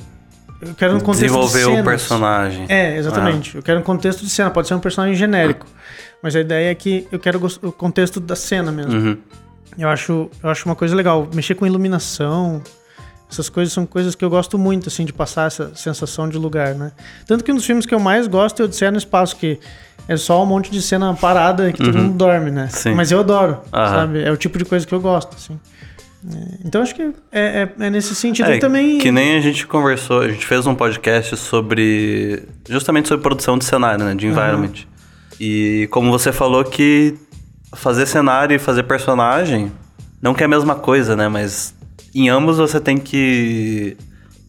Eu 0.60 0.74
quero 0.74 0.94
no 0.94 1.02
contexto 1.02 1.22
Desenvolver 1.22 1.60
de 1.60 1.66
o 1.66 1.70
cenas. 1.70 1.86
personagem. 1.86 2.66
É, 2.68 2.98
exatamente. 2.98 3.56
Eu 3.56 3.62
quero 3.64 3.80
um 3.80 3.84
contexto 3.84 4.24
de 4.24 4.30
cena, 4.30 4.50
pode 4.50 4.68
ser 4.68 4.74
um 4.74 4.80
personagem 4.80 5.16
genérico. 5.16 5.68
Mas 6.22 6.36
a 6.36 6.40
ideia 6.40 6.72
é 6.72 6.76
que 6.76 7.08
eu 7.12 7.20
quero 7.20 7.40
o 7.62 7.72
contexto 7.72 8.20
da 8.20 8.36
cena 8.36 8.72
mesmo. 8.72 8.92
Uhum. 8.94 9.18
Eu 9.78 9.88
acho, 9.88 10.30
eu 10.42 10.50
acho 10.50 10.66
uma 10.68 10.76
coisa 10.76 10.96
legal. 10.96 11.28
Mexer 11.32 11.54
com 11.54 11.66
iluminação, 11.66 12.62
essas 13.30 13.50
coisas 13.50 13.74
são 13.74 13.86
coisas 13.86 14.16
que 14.16 14.24
eu 14.24 14.30
gosto 14.30 14.58
muito, 14.58 14.88
assim, 14.88 15.04
de 15.04 15.12
passar 15.12 15.48
essa 15.48 15.72
sensação 15.76 16.30
de 16.30 16.38
lugar, 16.38 16.74
né? 16.76 16.92
Tanto 17.26 17.44
que 17.44 17.52
um 17.52 17.56
dos 17.56 17.66
filmes 17.66 17.86
que 17.86 17.94
eu 17.94 18.00
mais 18.00 18.26
gosto 18.28 18.62
é 18.62 18.66
o 18.66 18.92
no 18.92 18.98
Espaço, 18.98 19.36
que 19.36 19.60
é 20.08 20.16
só 20.16 20.42
um 20.42 20.46
monte 20.46 20.72
de 20.72 20.82
cena 20.82 21.14
parada 21.14 21.72
que 21.74 21.84
todo 21.84 21.98
mundo 21.98 22.16
dorme, 22.18 22.50
né? 22.52 22.70
Sim. 22.70 22.94
Mas 22.94 23.12
eu 23.12 23.20
adoro, 23.20 23.58
Aham. 23.74 23.90
sabe? 23.90 24.24
É 24.24 24.32
o 24.32 24.38
tipo 24.38 24.58
de 24.58 24.64
coisa 24.64 24.88
que 24.88 24.94
eu 24.94 25.02
gosto, 25.02 25.36
assim. 25.36 25.60
É, 26.34 26.58
então 26.66 26.82
acho 26.82 26.96
que 26.96 27.02
é, 27.32 27.70
é- 27.80 27.86
é 27.86 27.90
nesse 27.90 28.16
sentido. 28.16 28.50
É, 28.50 28.58
também. 28.60 28.98
que 28.98 29.12
nem 29.12 29.38
a 29.38 29.42
gente 29.42 29.68
conversou, 29.68 30.22
a 30.22 30.30
gente 30.30 30.46
fez 30.46 30.66
um 30.66 30.74
podcast 30.74 31.36
sobre. 31.38 32.44
justamente 32.68 33.08
sobre 33.10 33.22
produção 33.24 33.58
de 33.58 33.66
cenário, 33.66 34.04
né? 34.06 34.16
De 34.16 34.26
environment. 34.26 34.74
E 35.40 35.88
como 35.92 36.10
você 36.12 36.32
falou 36.32 36.64
que 36.64 37.16
fazer 37.76 38.06
cenário 38.06 38.56
e 38.56 38.60
fazer 38.60 38.84
personagem 38.84 39.72
não 40.22 40.34
que 40.34 40.42
é 40.42 40.46
a 40.46 40.50
mesma 40.50 40.74
coisa, 40.76 41.16
né? 41.16 41.28
Mas 41.28 41.76
em 42.22 42.30
ambos 42.30 42.58
você 42.58 42.80
tem 42.80 42.98
que 42.98 43.98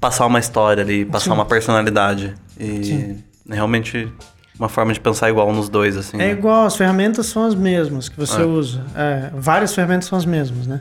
passar 0.00 0.26
uma 0.26 0.38
história 0.38 0.82
ali, 0.82 1.04
passar 1.04 1.26
Sim. 1.26 1.32
uma 1.32 1.44
personalidade. 1.44 2.34
E 2.58 2.84
Sim. 2.84 3.24
realmente 3.48 4.08
uma 4.58 4.68
forma 4.68 4.92
de 4.92 5.00
pensar 5.00 5.28
igual 5.30 5.52
nos 5.52 5.68
dois, 5.68 5.96
assim. 5.96 6.16
É 6.16 6.26
né? 6.26 6.30
igual, 6.32 6.66
as 6.66 6.76
ferramentas 6.76 7.26
são 7.26 7.44
as 7.44 7.54
mesmas 7.54 8.08
que 8.08 8.16
você 8.18 8.42
É. 8.42 8.44
usa. 8.44 8.84
É, 8.96 9.30
várias 9.34 9.74
ferramentas 9.74 10.06
são 10.08 10.18
as 10.18 10.24
mesmas, 10.24 10.66
né? 10.66 10.80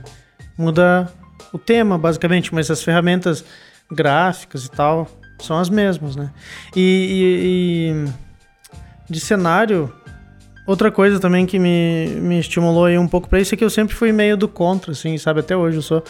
Muda 0.58 1.12
o 1.54 1.58
tema, 1.60 1.98
basicamente, 1.98 2.54
mas 2.54 2.70
as 2.72 2.82
ferramentas 2.84 3.44
gráficas 3.92 4.66
e 4.66 4.72
tal 4.72 5.08
são 5.40 5.58
as 5.60 5.70
mesmas, 5.70 6.16
né? 6.16 6.32
E, 6.76 6.82
e- 6.82 8.08
e 9.10 9.14
de 9.14 9.20
cenário, 9.20 9.94
outra 10.66 10.92
coisa 10.92 11.20
também 11.20 11.46
que 11.46 11.60
me, 11.60 12.08
me 12.20 12.40
estimulou 12.40 12.86
aí 12.86 12.98
um 12.98 13.08
pouco 13.08 13.30
pra 13.30 13.40
isso 13.40 13.54
é 13.54 13.58
que 13.58 13.64
eu 13.64 13.70
sempre 13.70 13.96
fui 13.96 14.12
meio 14.12 14.36
do 14.36 14.48
contra, 14.48 14.92
assim, 14.92 15.18
sabe? 15.18 15.40
Até 15.42 15.56
hoje 15.56 15.78
eu 15.78 15.82
sou. 15.84 16.04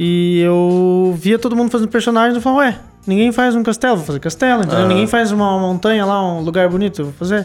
E 0.00 0.40
eu 0.42 1.12
via 1.18 1.38
todo 1.40 1.56
mundo 1.56 1.70
fazendo 1.72 1.88
personagem 1.88 2.34
e 2.34 2.36
eu 2.38 2.40
falava, 2.40 2.60
ué, 2.62 2.78
ninguém 3.04 3.32
faz 3.32 3.56
um 3.56 3.64
castelo, 3.64 3.96
vou 3.96 4.06
fazer 4.06 4.20
castelo, 4.20 4.60
entendeu? 4.62 4.78
Aham. 4.78 4.88
Ninguém 4.88 5.06
faz 5.08 5.32
uma 5.32 5.58
montanha 5.58 6.06
lá, 6.06 6.22
um 6.24 6.40
lugar 6.40 6.68
bonito, 6.68 7.00
eu 7.00 7.06
vou 7.06 7.14
fazer. 7.14 7.44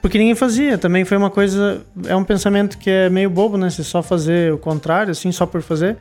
Porque 0.00 0.16
ninguém 0.16 0.36
fazia, 0.36 0.78
também 0.78 1.04
foi 1.04 1.16
uma 1.16 1.28
coisa, 1.28 1.82
é 2.06 2.14
um 2.14 2.22
pensamento 2.22 2.78
que 2.78 2.88
é 2.88 3.10
meio 3.10 3.28
bobo, 3.28 3.58
né? 3.58 3.68
Você 3.68 3.82
só 3.82 4.00
fazer 4.00 4.52
o 4.52 4.58
contrário, 4.58 5.10
assim, 5.10 5.32
só 5.32 5.44
por 5.44 5.60
fazer. 5.60 5.96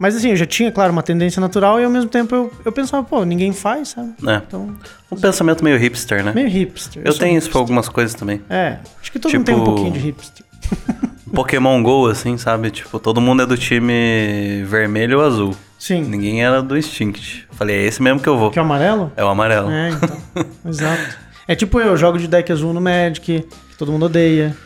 Mas 0.00 0.16
assim, 0.16 0.30
eu 0.30 0.36
já 0.36 0.44
tinha, 0.44 0.72
claro, 0.72 0.92
uma 0.92 1.02
tendência 1.02 1.40
natural 1.40 1.80
e 1.80 1.84
ao 1.84 1.90
mesmo 1.90 2.10
tempo 2.10 2.34
eu, 2.34 2.52
eu 2.64 2.72
pensava, 2.72 3.04
pô, 3.04 3.24
ninguém 3.24 3.52
faz, 3.52 3.90
sabe? 3.90 4.14
É. 4.26 4.42
Então, 4.48 4.74
Um 5.12 5.16
pensamento 5.16 5.62
meio 5.62 5.78
hipster, 5.78 6.24
né? 6.24 6.32
meio 6.34 6.48
hipster. 6.48 7.02
Eu 7.04 7.12
sou 7.12 7.20
tenho 7.20 7.30
isso 7.38 7.46
hipster. 7.46 7.52
pra 7.52 7.60
algumas 7.60 7.88
coisas 7.88 8.14
também. 8.14 8.42
É, 8.50 8.78
acho 9.00 9.12
que 9.12 9.18
todo 9.20 9.32
mundo 9.32 9.44
tem 9.44 9.54
um 9.54 9.58
Tipo- 9.60 9.70
pouquinho 9.70 9.92
de 9.92 9.98
hipster. 10.00 10.44
Pokémon 11.36 11.82
GO, 11.82 12.06
assim, 12.08 12.38
sabe? 12.38 12.70
Tipo, 12.70 12.98
todo 12.98 13.20
mundo 13.20 13.42
é 13.42 13.46
do 13.46 13.56
time 13.58 14.64
vermelho 14.64 15.18
ou 15.18 15.24
azul. 15.24 15.56
Sim. 15.78 16.00
Ninguém 16.00 16.42
era 16.42 16.62
do 16.62 16.76
Instinct. 16.76 17.46
Falei, 17.52 17.76
é 17.76 17.84
esse 17.84 18.02
mesmo 18.02 18.18
que 18.18 18.28
eu 18.28 18.38
vou. 18.38 18.50
Que 18.50 18.58
é 18.58 18.62
o 18.62 18.64
amarelo? 18.64 19.12
É 19.16 19.22
o 19.22 19.28
amarelo. 19.28 19.70
É, 19.70 19.90
então. 19.90 20.16
Exato. 20.66 21.18
É 21.46 21.54
tipo 21.54 21.78
eu, 21.78 21.94
jogo 21.96 22.18
de 22.18 22.26
deck 22.26 22.50
azul 22.50 22.72
no 22.72 22.80
Magic, 22.80 23.20
que 23.20 23.76
todo 23.76 23.92
mundo 23.92 24.06
odeia. 24.06 24.56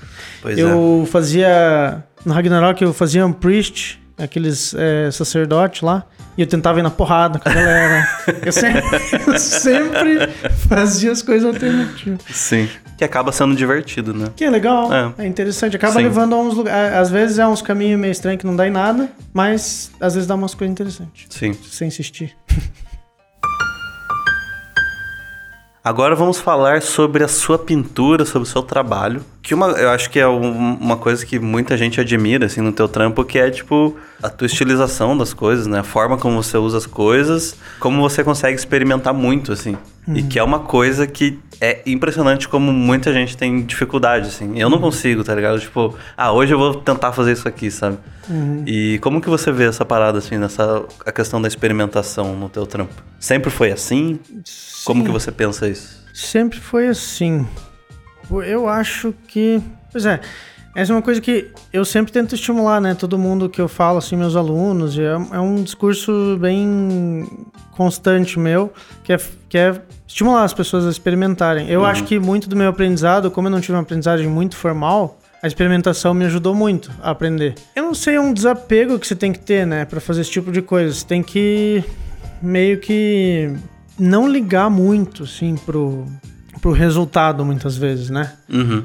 Pois 0.41 0.57
é. 0.57 0.63
eu 0.63 1.07
fazia. 1.11 2.05
No 2.25 2.33
Ragnarok 2.33 2.81
eu 2.83 2.95
fazia 2.95 3.27
um 3.27 3.33
priest, 3.33 4.01
aqueles 4.17 4.73
é, 4.75 5.11
sacerdotes 5.11 5.83
lá. 5.83 6.05
E 6.39 6.43
eu 6.43 6.47
tentava 6.47 6.79
ir 6.79 6.83
na 6.83 6.91
porrada 6.91 7.39
com 7.39 7.49
a 7.49 7.53
galera. 7.53 8.09
eu, 8.47 8.53
sempre, 8.53 8.83
sempre 9.39 10.29
fazia 10.69 11.13
as 11.13 11.23
coisas 11.23 11.47
alternativas. 11.47 12.21
Sim. 12.33 12.69
Que 12.97 13.05
acaba 13.05 13.33
sendo 13.33 13.55
divertido, 13.55 14.13
né? 14.13 14.27
Que 14.37 14.45
é 14.45 14.51
legal, 14.51 14.93
É. 14.93 15.15
é, 15.25 15.27
interessante. 15.27 15.75
Acaba 15.77 15.95
Sim. 15.95 16.03
levando 16.03 16.35
a 16.35 16.39
uns 16.39 16.55
lugares. 16.55 16.95
Às 16.97 17.11
vezes 17.11 17.39
é 17.39 17.47
uns 17.47 17.63
caminhos 17.63 17.99
meio 17.99 18.11
estranhos 18.13 18.41
que 18.41 18.47
não 18.47 18.55
dá 18.55 18.67
em 18.69 18.71
nada, 18.71 19.11
mas 19.33 19.91
às 20.01 20.15
vezes 20.15 20.27
dá 20.27 20.35
umas 20.35 20.55
coisas 20.55 20.73
interessantes. 20.73 21.27
Sim. 21.31 21.53
Se 21.55 21.77
você 21.77 21.85
insistir. 21.87 22.37
Agora 25.83 26.15
vamos 26.15 26.39
falar 26.39 26.83
sobre 26.83 27.25
a 27.25 27.29
sua 27.29 27.59
pintura, 27.59 28.27
sobre 28.27 28.47
o 28.47 28.51
seu 28.51 28.63
trabalho. 28.63 29.25
Que 29.43 29.55
uma, 29.55 29.69
eu 29.69 29.89
acho 29.89 30.11
que 30.11 30.21
é 30.21 30.29
um- 30.29 30.75
uma 30.75 30.99
coisa 30.99 31.25
que 31.25 31.39
muita 31.39 31.75
gente 31.75 31.99
admira, 31.99 32.45
assim, 32.45 32.61
no 32.61 32.71
teu 32.71 32.87
trampo, 32.87 33.25
que 33.25 33.39
é, 33.39 33.51
tipo, 33.51 33.97
a 34.23 34.29
tua 34.29 34.47
estilização 34.47 35.17
das 35.17 35.33
coisas, 35.33 35.67
né? 35.67 35.79
A 35.79 35.83
forma 35.83 36.19
como 36.19 36.43
você 36.43 36.59
usa 36.59 36.77
as 36.77 36.85
coisas, 36.85 37.57
como 37.79 38.03
você 38.03 38.23
consegue 38.23 38.59
experimentar 38.59 39.15
muito, 39.15 39.53
assim. 39.53 39.75
E 40.15 40.23
que 40.23 40.39
é 40.39 40.43
uma 40.43 40.59
coisa 40.59 41.07
que 41.07 41.39
é 41.61 41.81
impressionante 41.87 42.47
como 42.49 42.73
muita 42.73 43.11
gente 43.13 43.35
tem 43.37 43.63
dificuldade, 43.63 44.29
assim. 44.29 44.59
Eu 44.59 44.69
não 44.69 44.79
consigo, 44.81 45.23
tá 45.25 45.35
ligado? 45.35 45.61
Tipo, 45.61 45.95
ah, 46.17 46.31
hoje 46.33 46.53
eu 46.53 46.59
vou 46.59 46.75
tentar 46.75 47.13
fazer 47.13 47.33
isso 47.33 47.47
aqui, 47.49 47.71
sabe? 47.71 47.97
E 48.67 48.99
como 49.01 49.21
que 49.21 49.29
você 49.31 49.51
vê 49.51 49.65
essa 49.65 49.85
parada, 49.85 50.19
assim, 50.19 50.37
nessa 50.37 50.83
a 51.07 51.13
questão 51.13 51.41
da 51.41 51.49
experimentação 51.49 52.35
no 52.37 52.49
teu 52.49 52.67
trampo? 52.67 52.93
Sempre 53.19 53.51
foi 53.51 53.71
assim? 53.73 54.19
Como 54.85 55.01
Sim. 55.01 55.07
que 55.07 55.13
você 55.13 55.31
pensa 55.31 55.69
isso? 55.69 56.05
Sempre 56.13 56.59
foi 56.59 56.89
assim. 56.89 57.47
Eu 58.47 58.69
acho 58.69 59.15
que. 59.29 59.61
Pois 59.91 60.07
é. 60.07 60.21
Essa 60.75 60.93
é 60.93 60.95
uma 60.95 61.03
coisa 61.03 61.21
que 61.21 61.51
eu 61.73 61.85
sempre 61.85 62.13
tento 62.13 62.35
estimular, 62.35 62.81
né? 62.81 62.95
Todo 62.95 63.19
mundo 63.19 63.49
que 63.49 63.61
eu 63.61 63.67
falo, 63.67 63.99
assim, 63.99 64.17
meus 64.17 64.37
alunos. 64.37 64.97
e 64.97 65.03
É, 65.03 65.13
é 65.33 65.41
um 65.41 65.63
discurso 65.63 66.39
bem 66.41 67.29
constante 67.73 68.39
meu, 68.39 68.73
que 69.03 69.13
é, 69.13 69.19
que 69.49 69.59
é 69.59 69.83
estimular 70.07 70.45
as 70.45 70.55
pessoas 70.55 70.87
a 70.87 70.91
experimentarem. 70.91 71.69
Eu 71.69 71.85
acho 71.85 72.05
que 72.05 72.21
muito 72.21 72.49
do 72.49 72.55
meu 72.55 72.69
aprendizado, 72.69 73.31
como 73.33 73.49
eu 73.49 73.51
não 73.51 73.61
tive 73.61 73.73
uma 73.73 73.83
aprendizagem 73.83 74.29
muito 74.29 74.57
formal, 74.57 75.19
a 75.43 75.47
experimentação 75.47 76.15
me 76.15 76.25
ajudou 76.27 76.55
muito 76.55 76.93
a 77.03 77.11
aprender. 77.11 77.55
Eu 77.75 77.83
não 77.83 77.95
sei, 77.95 78.15
é 78.15 78.21
um 78.21 78.33
desapego 78.33 78.99
que 78.99 79.07
você 79.07 79.17
tem 79.17 79.33
que 79.33 79.41
ter, 79.41 79.67
né? 79.67 79.85
Pra 79.85 80.01
fazer 80.01 80.21
esse 80.21 80.31
tipo 80.31 80.53
de 80.53 80.63
coisa. 80.63 80.95
Você 80.95 81.05
tem 81.05 81.23
que 81.23 81.83
meio 82.41 82.79
que 82.79 83.57
não 84.01 84.27
ligar 84.29 84.71
muito, 84.71 85.25
assim, 85.25 85.55
pro, 85.55 86.07
pro 86.61 86.73
resultado, 86.73 87.45
muitas 87.45 87.77
vezes, 87.77 88.11
né? 88.11 88.33
Uhum. 88.49 88.85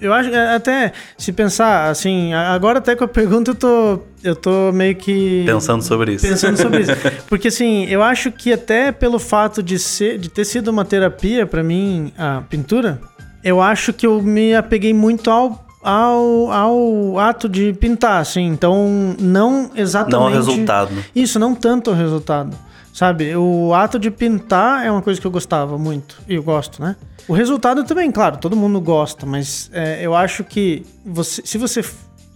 Eu 0.00 0.12
acho 0.12 0.30
que 0.30 0.36
até 0.36 0.92
se 1.18 1.32
pensar 1.32 1.90
assim, 1.90 2.32
agora 2.32 2.78
até 2.78 2.94
com 2.94 3.02
a 3.04 3.08
pergunta 3.08 3.50
eu 3.50 3.54
tô, 3.54 3.98
eu 4.22 4.36
tô 4.36 4.70
meio 4.72 4.94
que 4.94 5.42
Pensando 5.44 5.82
sobre 5.82 6.14
isso. 6.14 6.26
pensando 6.26 6.56
sobre 6.56 6.80
isso. 6.80 6.92
Porque 7.28 7.48
assim, 7.48 7.84
eu 7.86 8.00
acho 8.02 8.30
que 8.30 8.52
até 8.52 8.92
pelo 8.92 9.18
fato 9.18 9.60
de 9.62 9.78
ser 9.78 10.18
de 10.18 10.28
ter 10.28 10.44
sido 10.44 10.68
uma 10.68 10.84
terapia 10.84 11.46
pra 11.46 11.64
mim 11.64 12.12
a 12.16 12.42
pintura, 12.48 13.00
eu 13.42 13.60
acho 13.60 13.92
que 13.92 14.06
eu 14.06 14.22
me 14.22 14.54
apeguei 14.54 14.94
muito 14.94 15.28
ao 15.30 15.66
ao, 15.82 16.52
ao 16.52 17.18
ato 17.18 17.48
de 17.48 17.72
pintar, 17.72 18.20
assim. 18.20 18.46
Então, 18.46 19.16
não 19.18 19.68
exatamente 19.74 20.12
Não 20.12 20.22
ao 20.22 20.30
resultado. 20.30 20.92
isso, 21.12 21.40
não 21.40 21.56
tanto 21.56 21.90
o 21.90 21.94
resultado. 21.94 22.56
Sabe, 22.92 23.34
o 23.34 23.72
ato 23.72 23.98
de 23.98 24.10
pintar 24.10 24.84
é 24.84 24.90
uma 24.90 25.00
coisa 25.00 25.18
que 25.18 25.26
eu 25.26 25.30
gostava 25.30 25.78
muito. 25.78 26.20
E 26.28 26.34
eu 26.34 26.42
gosto, 26.42 26.82
né? 26.82 26.94
O 27.26 27.32
resultado 27.32 27.84
também, 27.84 28.10
claro, 28.12 28.36
todo 28.36 28.54
mundo 28.54 28.78
gosta, 28.80 29.24
mas 29.24 29.70
é, 29.72 30.00
eu 30.02 30.14
acho 30.14 30.44
que 30.44 30.84
você, 31.04 31.40
se 31.44 31.56
você 31.56 31.82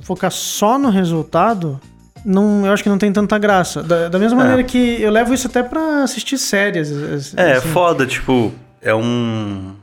focar 0.00 0.30
só 0.30 0.78
no 0.78 0.88
resultado, 0.88 1.78
não, 2.24 2.64
eu 2.64 2.72
acho 2.72 2.82
que 2.82 2.88
não 2.88 2.96
tem 2.96 3.12
tanta 3.12 3.36
graça. 3.38 3.82
Da, 3.82 4.08
da 4.08 4.18
mesma 4.18 4.40
É. 4.40 4.44
maneira 4.44 4.64
que 4.64 5.00
eu 5.02 5.10
levo 5.10 5.34
isso 5.34 5.46
até 5.46 5.62
pra 5.62 6.02
assistir 6.04 6.38
séries. 6.38 6.90
É, 7.36 7.52
assim. 7.56 7.68
foda, 7.68 8.06
tipo, 8.06 8.50
é 8.80 8.94
um. 8.94 9.74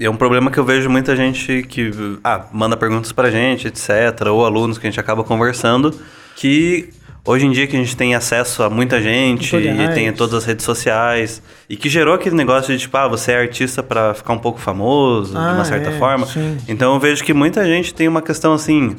É 0.00 0.08
um 0.10 0.16
problema 0.16 0.50
que 0.50 0.58
eu 0.58 0.64
vejo 0.64 0.88
muita 0.90 1.14
gente 1.14 1.62
que 1.64 1.90
ah, 2.24 2.46
manda 2.52 2.76
perguntas 2.76 3.12
pra 3.12 3.30
gente, 3.30 3.68
etc., 3.68 4.26
ou 4.32 4.44
alunos 4.44 4.78
que 4.78 4.86
a 4.86 4.90
gente 4.90 4.98
acaba 4.98 5.22
conversando, 5.22 5.94
que 6.34 6.90
hoje 7.24 7.46
em 7.46 7.50
dia 7.52 7.66
que 7.66 7.76
a 7.76 7.78
gente 7.78 7.96
tem 7.96 8.14
acesso 8.14 8.62
a 8.62 8.70
muita 8.70 9.00
gente 9.00 9.54
e 9.56 9.88
tem 9.94 10.12
todas 10.12 10.34
as 10.34 10.44
redes 10.44 10.64
sociais, 10.64 11.42
e 11.68 11.76
que 11.76 11.88
gerou 11.88 12.14
aquele 12.14 12.34
negócio 12.34 12.74
de 12.74 12.80
tipo, 12.80 12.96
ah, 12.96 13.06
você 13.08 13.32
é 13.32 13.40
artista 13.40 13.82
pra 13.82 14.12
ficar 14.14 14.32
um 14.32 14.38
pouco 14.38 14.58
famoso, 14.58 15.32
de 15.32 15.38
Ah, 15.38 15.52
uma 15.54 15.64
certa 15.64 15.90
é, 15.90 15.98
forma. 15.98 16.26
sim. 16.26 16.58
Então 16.68 16.92
eu 16.94 17.00
vejo 17.00 17.22
que 17.24 17.32
muita 17.32 17.64
gente 17.64 17.94
tem 17.94 18.08
uma 18.08 18.22
questão 18.22 18.52
assim, 18.54 18.96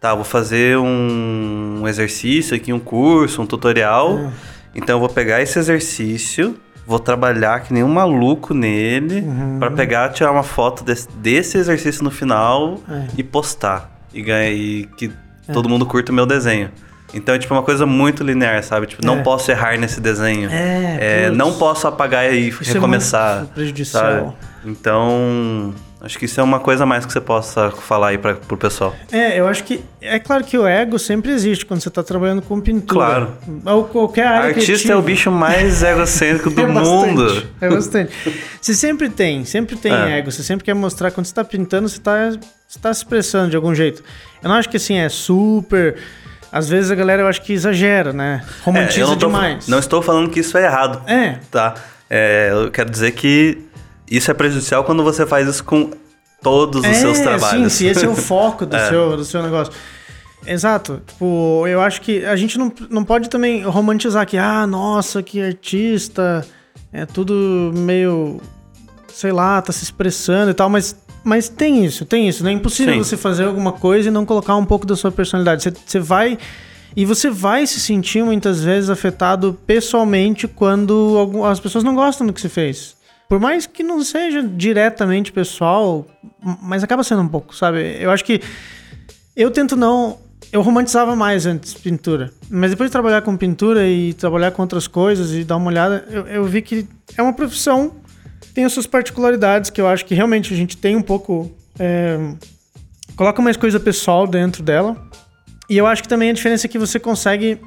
tá, 0.00 0.14
vou 0.14 0.24
fazer 0.24 0.78
um 0.78 1.84
exercício 1.86 2.56
aqui, 2.56 2.72
um 2.72 2.80
curso, 2.80 3.42
um 3.42 3.46
tutorial. 3.46 4.18
É. 4.18 4.30
Então 4.74 4.96
eu 4.96 5.00
vou 5.00 5.08
pegar 5.08 5.42
esse 5.42 5.58
exercício, 5.58 6.56
vou 6.86 6.98
trabalhar 6.98 7.60
que 7.60 7.72
nem 7.74 7.82
um 7.84 7.88
maluco 7.88 8.54
nele, 8.54 9.20
Uhum. 9.20 9.58
pra 9.58 9.70
pegar, 9.70 10.08
tirar 10.10 10.30
uma 10.32 10.42
foto 10.42 10.82
desse, 10.84 11.08
desse 11.16 11.58
exercício 11.58 12.02
no 12.02 12.10
final 12.10 12.80
É. 12.90 13.06
e 13.18 13.22
postar. 13.22 13.90
E 14.14 14.22
ganhar 14.22 14.50
e 14.50 14.88
que 14.96 15.10
todo 15.52 15.68
mundo 15.68 15.84
curta 15.84 16.10
o 16.12 16.14
meu 16.14 16.24
desenho. 16.24 16.70
Então 17.14 17.34
é 17.34 17.38
tipo 17.38 17.54
uma 17.54 17.62
coisa 17.62 17.86
muito 17.86 18.22
linear, 18.22 18.62
sabe? 18.62 18.86
Tipo, 18.86 19.04
não 19.04 19.18
É. 19.20 19.22
posso 19.22 19.50
errar 19.50 19.78
nesse 19.78 20.00
desenho. 20.00 20.50
É, 20.50 21.24
É, 21.26 21.30
não 21.30 21.54
posso 21.54 21.86
apagar 21.88 22.32
e 22.32 22.48
Isso 22.48 22.62
é 22.70 22.72
recomeçar. 22.74 23.38
muito 23.38 23.54
prejudicial. 23.54 24.02
sabe? 24.04 24.32
Então, 24.64 25.74
Acho 26.00 26.16
que 26.16 26.26
isso 26.26 26.38
é 26.38 26.44
uma 26.44 26.60
coisa 26.60 26.84
a 26.84 26.86
mais 26.86 27.04
que 27.04 27.12
você 27.12 27.20
possa 27.20 27.72
falar 27.72 28.10
aí 28.10 28.18
pra, 28.18 28.34
pro 28.34 28.56
pessoal. 28.56 28.94
É, 29.10 29.40
eu 29.40 29.48
acho 29.48 29.64
que. 29.64 29.82
É 30.00 30.20
claro 30.20 30.44
que 30.44 30.56
o 30.56 30.64
ego 30.64 30.96
sempre 30.96 31.32
existe 31.32 31.66
quando 31.66 31.80
você 31.80 31.90
tá 31.90 32.04
trabalhando 32.04 32.40
com 32.40 32.60
pintura. 32.60 32.86
Claro. 32.86 33.32
Ou 33.66 33.84
qualquer 33.84 34.28
área 34.28 34.48
Artista 34.50 34.66
criativa. 34.74 34.92
é 34.92 34.96
o 34.96 35.02
bicho 35.02 35.28
mais 35.32 35.82
egocêntrico 35.82 36.50
do 36.50 36.60
É 36.60 36.66
bastante, 36.66 36.86
mundo. 37.08 37.42
É 37.60 37.68
bastante. 37.68 38.12
Você 38.60 38.74
sempre 38.74 39.08
tem, 39.10 39.44
sempre 39.44 39.74
tem 39.74 39.92
É. 39.92 40.18
ego. 40.18 40.30
Você 40.30 40.44
sempre 40.44 40.64
quer 40.64 40.74
mostrar. 40.74 41.10
Quando 41.10 41.26
você 41.26 41.34
tá 41.34 41.42
pintando, 41.42 41.88
você 41.88 41.98
tá, 41.98 42.30
você 42.68 42.78
tá 42.80 42.94
se 42.94 43.00
expressando 43.00 43.50
de 43.50 43.56
algum 43.56 43.74
jeito. 43.74 44.00
Eu 44.40 44.48
não 44.50 44.54
acho 44.54 44.68
que 44.68 44.76
assim 44.76 44.98
é 44.98 45.08
super. 45.08 45.96
Às 46.50 46.68
vezes 46.68 46.90
a 46.90 46.94
galera 46.94 47.22
eu 47.22 47.26
acho 47.28 47.42
que 47.42 47.52
exagera, 47.52 48.12
né? 48.12 48.42
É, 48.44 48.64
Romantiza 48.64 49.00
eu 49.00 49.06
não, 49.08 49.16
tô- 49.16 49.26
demais. 49.26 49.68
não 49.68 49.78
estou 49.78 50.00
falando 50.00 50.30
que 50.30 50.40
isso 50.40 50.56
é 50.56 50.64
errado, 50.64 51.02
É, 51.06 51.38
tá? 51.50 51.74
É, 52.08 52.48
eu 52.52 52.70
quero 52.70 52.88
dizer 52.90 53.10
que 53.12 53.58
isso 54.10 54.30
é 54.30 54.34
prejudicial 54.34 54.82
quando 54.84 55.02
você 55.04 55.26
faz 55.26 55.46
isso 55.46 55.62
com 55.62 55.90
todos 56.42 56.80
os 56.80 56.86
é, 56.86 56.94
seus 56.94 57.18
trabalhos. 57.18 57.72
Sim, 57.74 57.78
se 57.78 57.86
esse 57.86 58.04
é 58.04 58.08
o 58.08 58.14
foco 58.16 58.64
do, 58.64 58.74
É. 58.76 58.88
seu, 58.88 59.16
do 59.16 59.24
seu 59.24 59.42
negócio. 59.42 59.72
Exato. 60.46 61.02
Tipo, 61.06 61.66
eu 61.66 61.80
acho 61.82 62.00
que 62.00 62.24
a 62.24 62.36
gente 62.36 62.56
não, 62.58 62.72
não 62.88 63.04
pode 63.04 63.28
também 63.28 63.62
romantizar 63.64 64.24
que, 64.26 64.38
ah, 64.38 64.66
nossa, 64.66 65.22
que 65.22 65.42
artista, 65.42 66.46
é 66.92 67.04
tudo 67.04 67.72
meio, 67.76 68.40
sei 69.12 69.32
lá, 69.32 69.60
tá 69.60 69.72
se 69.72 69.84
expressando 69.84 70.50
e 70.50 70.54
tal, 70.54 70.70
mas, 70.70 70.96
mas 71.24 71.48
tem 71.48 71.84
isso, 71.84 72.04
tem 72.04 72.28
isso. 72.28 72.42
Não 72.42 72.50
é 72.50 72.54
impossível 72.54 72.94
Sim. 72.94 72.98
você 73.02 73.16
fazer 73.16 73.44
alguma 73.44 73.72
coisa 73.72 74.08
e 74.08 74.10
não 74.10 74.24
colocar 74.24 74.56
um 74.56 74.64
pouco 74.64 74.86
da 74.86 74.96
sua 74.96 75.10
personalidade. 75.10 75.62
Você, 75.62 75.72
você 75.86 76.00
vai. 76.00 76.38
E 76.96 77.04
você 77.04 77.30
vai 77.30 77.66
se 77.66 77.78
sentir 77.80 78.24
muitas 78.24 78.62
vezes 78.64 78.88
afetado 78.90 79.56
pessoalmente 79.66 80.48
quando 80.48 81.16
algum- 81.18 81.44
as 81.44 81.60
pessoas 81.60 81.84
não 81.84 81.94
gostam 81.94 82.26
do 82.26 82.32
que 82.32 82.40
você 82.40 82.48
fez. 82.48 82.96
Por 83.28 83.38
mais 83.38 83.66
que 83.66 83.82
não 83.82 84.02
seja 84.02 84.42
diretamente 84.42 85.30
pessoal, 85.30 86.06
mas 86.62 86.82
acaba 86.82 87.04
sendo 87.04 87.20
um 87.22 87.28
pouco, 87.28 87.54
sabe? 87.54 87.96
Eu 88.00 88.10
acho 88.10 88.24
que 88.24 88.40
eu 89.36 89.50
tento 89.50 89.76
não. 89.76 90.18
Eu 90.50 90.62
romantizava 90.62 91.14
mais 91.14 91.44
antes 91.44 91.74
pintura. 91.74 92.32
Mas 92.48 92.70
depois 92.70 92.88
de 92.88 92.92
trabalhar 92.92 93.20
com 93.20 93.36
pintura 93.36 93.86
e 93.86 94.14
trabalhar 94.14 94.50
com 94.50 94.62
outras 94.62 94.88
coisas 94.88 95.32
e 95.34 95.44
dar 95.44 95.56
uma 95.56 95.66
olhada, 95.68 96.06
eu, 96.08 96.26
eu 96.26 96.44
vi 96.44 96.62
que 96.62 96.86
é 97.18 97.22
uma 97.22 97.34
profissão, 97.34 97.92
tem 98.58 98.64
as 98.64 98.72
suas 98.72 98.88
particularidades, 98.88 99.70
que 99.70 99.80
eu 99.80 99.86
acho 99.86 100.04
que 100.04 100.16
realmente 100.16 100.52
a 100.52 100.56
gente 100.56 100.76
tem 100.76 100.96
um 100.96 101.00
pouco. 101.00 101.48
é, 101.78 102.18
coloca 103.14 103.40
mais 103.40 103.56
coisa 103.56 103.78
pessoal 103.78 104.26
dentro 104.26 104.64
dela. 104.64 104.96
E 105.70 105.78
eu 105.78 105.86
acho 105.86 106.02
que 106.02 106.08
também 106.08 106.30
a 106.30 106.32
diferença 106.32 106.66
é 106.66 106.68
que 106.68 106.76
você 106.76 106.98
consegue. 106.98 107.60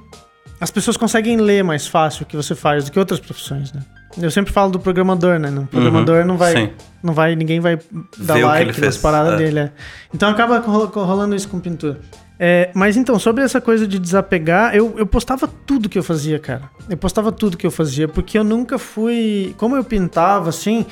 As 0.60 0.70
pessoas 0.70 0.98
conseguem 0.98 1.38
ler 1.38 1.64
mais 1.64 1.88
fácil 1.88 2.24
o 2.24 2.26
que 2.26 2.36
você 2.36 2.54
faz 2.54 2.84
do 2.84 2.92
que 2.92 3.00
outras 3.00 3.22
profissões, 3.22 3.72
né? 3.72 3.82
Eu 4.22 4.30
sempre 4.30 4.52
falo 4.52 4.70
do 4.70 4.82
programador, 4.82 5.40
né? 5.40 5.50
O 5.50 5.66
programador 5.66 6.26
não 6.26 6.36
vai. 6.36 6.54
Sim. 6.58 6.70
Não 7.02 7.14
vai. 7.14 7.38
Ninguém 7.38 7.62
vai 7.62 7.80
dar 8.18 8.34
que 8.36 8.44
like 8.44 8.82
nas 8.82 8.98
paradas 8.98 9.36
é. 9.36 9.38
dele. 9.38 9.60
é. 9.60 9.72
Então 10.14 10.28
acaba 10.28 10.60
ro- 10.60 10.88
rolando 10.88 11.34
isso 11.34 11.48
com 11.48 11.58
pintura. 11.62 12.02
É, 12.44 12.72
mas 12.74 12.98
então, 12.98 13.20
sobre 13.20 13.44
essa 13.44 13.62
coisa 13.62 13.86
de 13.86 14.00
desapegar, 14.00 14.76
eu, 14.76 14.96
eu 14.98 15.06
postava 15.06 15.48
tudo 15.48 15.88
que 15.88 16.00
eu 16.00 16.02
fazia, 16.02 16.40
cara. 16.40 16.72
Eu 16.90 16.98
postava 16.98 17.32
tudo 17.32 17.56
que 17.56 17.68
eu 17.68 17.70
fazia, 17.70 18.08
porque 18.08 18.36
eu 18.36 18.44
nunca 18.44 18.80
fui. 18.80 19.54
Como 19.60 19.76
eu 19.76 19.84
pintava, 19.84 20.50
assim, 20.50 20.84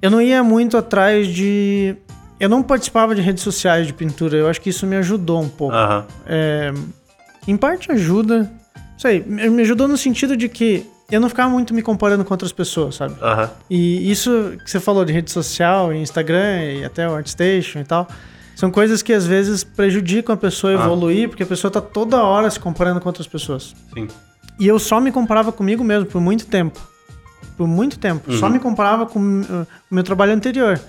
eu 0.00 0.10
não 0.10 0.18
ia 0.18 0.42
muito 0.42 0.78
atrás 0.78 1.28
de. 1.28 1.94
Eu 2.40 2.48
não 2.48 2.62
participava 2.62 3.14
de 3.14 3.20
redes 3.20 3.42
sociais 3.42 3.86
de 3.86 3.92
pintura. 3.92 4.34
Eu 4.34 4.48
acho 4.48 4.58
que 4.62 4.70
isso 4.70 4.86
me 4.86 4.96
ajudou 4.96 5.42
um 5.42 5.48
pouco. 5.48 5.76
Aham. 5.76 6.06
É, 6.26 6.72
em 7.46 7.56
parte 7.58 7.92
ajuda. 7.92 8.50
Não 8.74 8.98
sei, 8.98 9.22
me 9.22 9.60
ajudou 9.60 9.86
no 9.86 9.98
sentido 9.98 10.34
de 10.34 10.48
que 10.48 10.86
eu 11.10 11.20
não 11.20 11.28
ficava 11.28 11.50
muito 11.50 11.74
me 11.74 11.82
comparando 11.82 12.24
com 12.24 12.32
outras 12.32 12.50
pessoas, 12.52 12.94
sabe? 12.94 13.14
Aham. 13.20 13.50
E 13.68 14.10
isso 14.10 14.56
que 14.64 14.70
você 14.70 14.80
falou 14.80 15.04
de 15.04 15.12
rede 15.12 15.30
social, 15.30 15.92
Instagram 15.92 16.64
e 16.64 16.82
até 16.82 17.06
o 17.06 17.14
ArtStation 17.14 17.80
e 17.80 17.84
tal, 17.84 18.08
são 18.64 18.70
coisas 18.70 19.02
que 19.02 19.12
às 19.12 19.26
vezes 19.26 19.62
prejudicam 19.62 20.32
a 20.34 20.38
pessoa 20.38 20.72
a 20.74 20.80
Ah. 20.82 20.86
evoluir, 20.86 21.28
porque 21.28 21.42
a 21.42 21.46
pessoa 21.46 21.70
tá 21.70 21.82
toda 21.82 22.22
hora 22.22 22.50
se 22.50 22.58
comparando 22.58 22.98
com 22.98 23.08
outras 23.08 23.26
pessoas. 23.26 23.74
Sim. 23.92 24.08
E 24.58 24.66
eu 24.66 24.78
só 24.78 25.00
me 25.00 25.12
comparava 25.12 25.52
comigo 25.52 25.84
mesmo 25.84 26.06
por 26.06 26.20
muito 26.20 26.46
tempo. 26.46 26.80
Por 27.58 27.66
muito 27.68 27.98
tempo. 27.98 28.32
Só 28.32 28.48
me 28.48 28.58
comparava 28.58 29.04
com 29.04 29.20
uh, 29.20 29.66
o 29.90 29.94
meu 29.94 30.02
trabalho 30.02 30.32
anterior. 30.32 30.80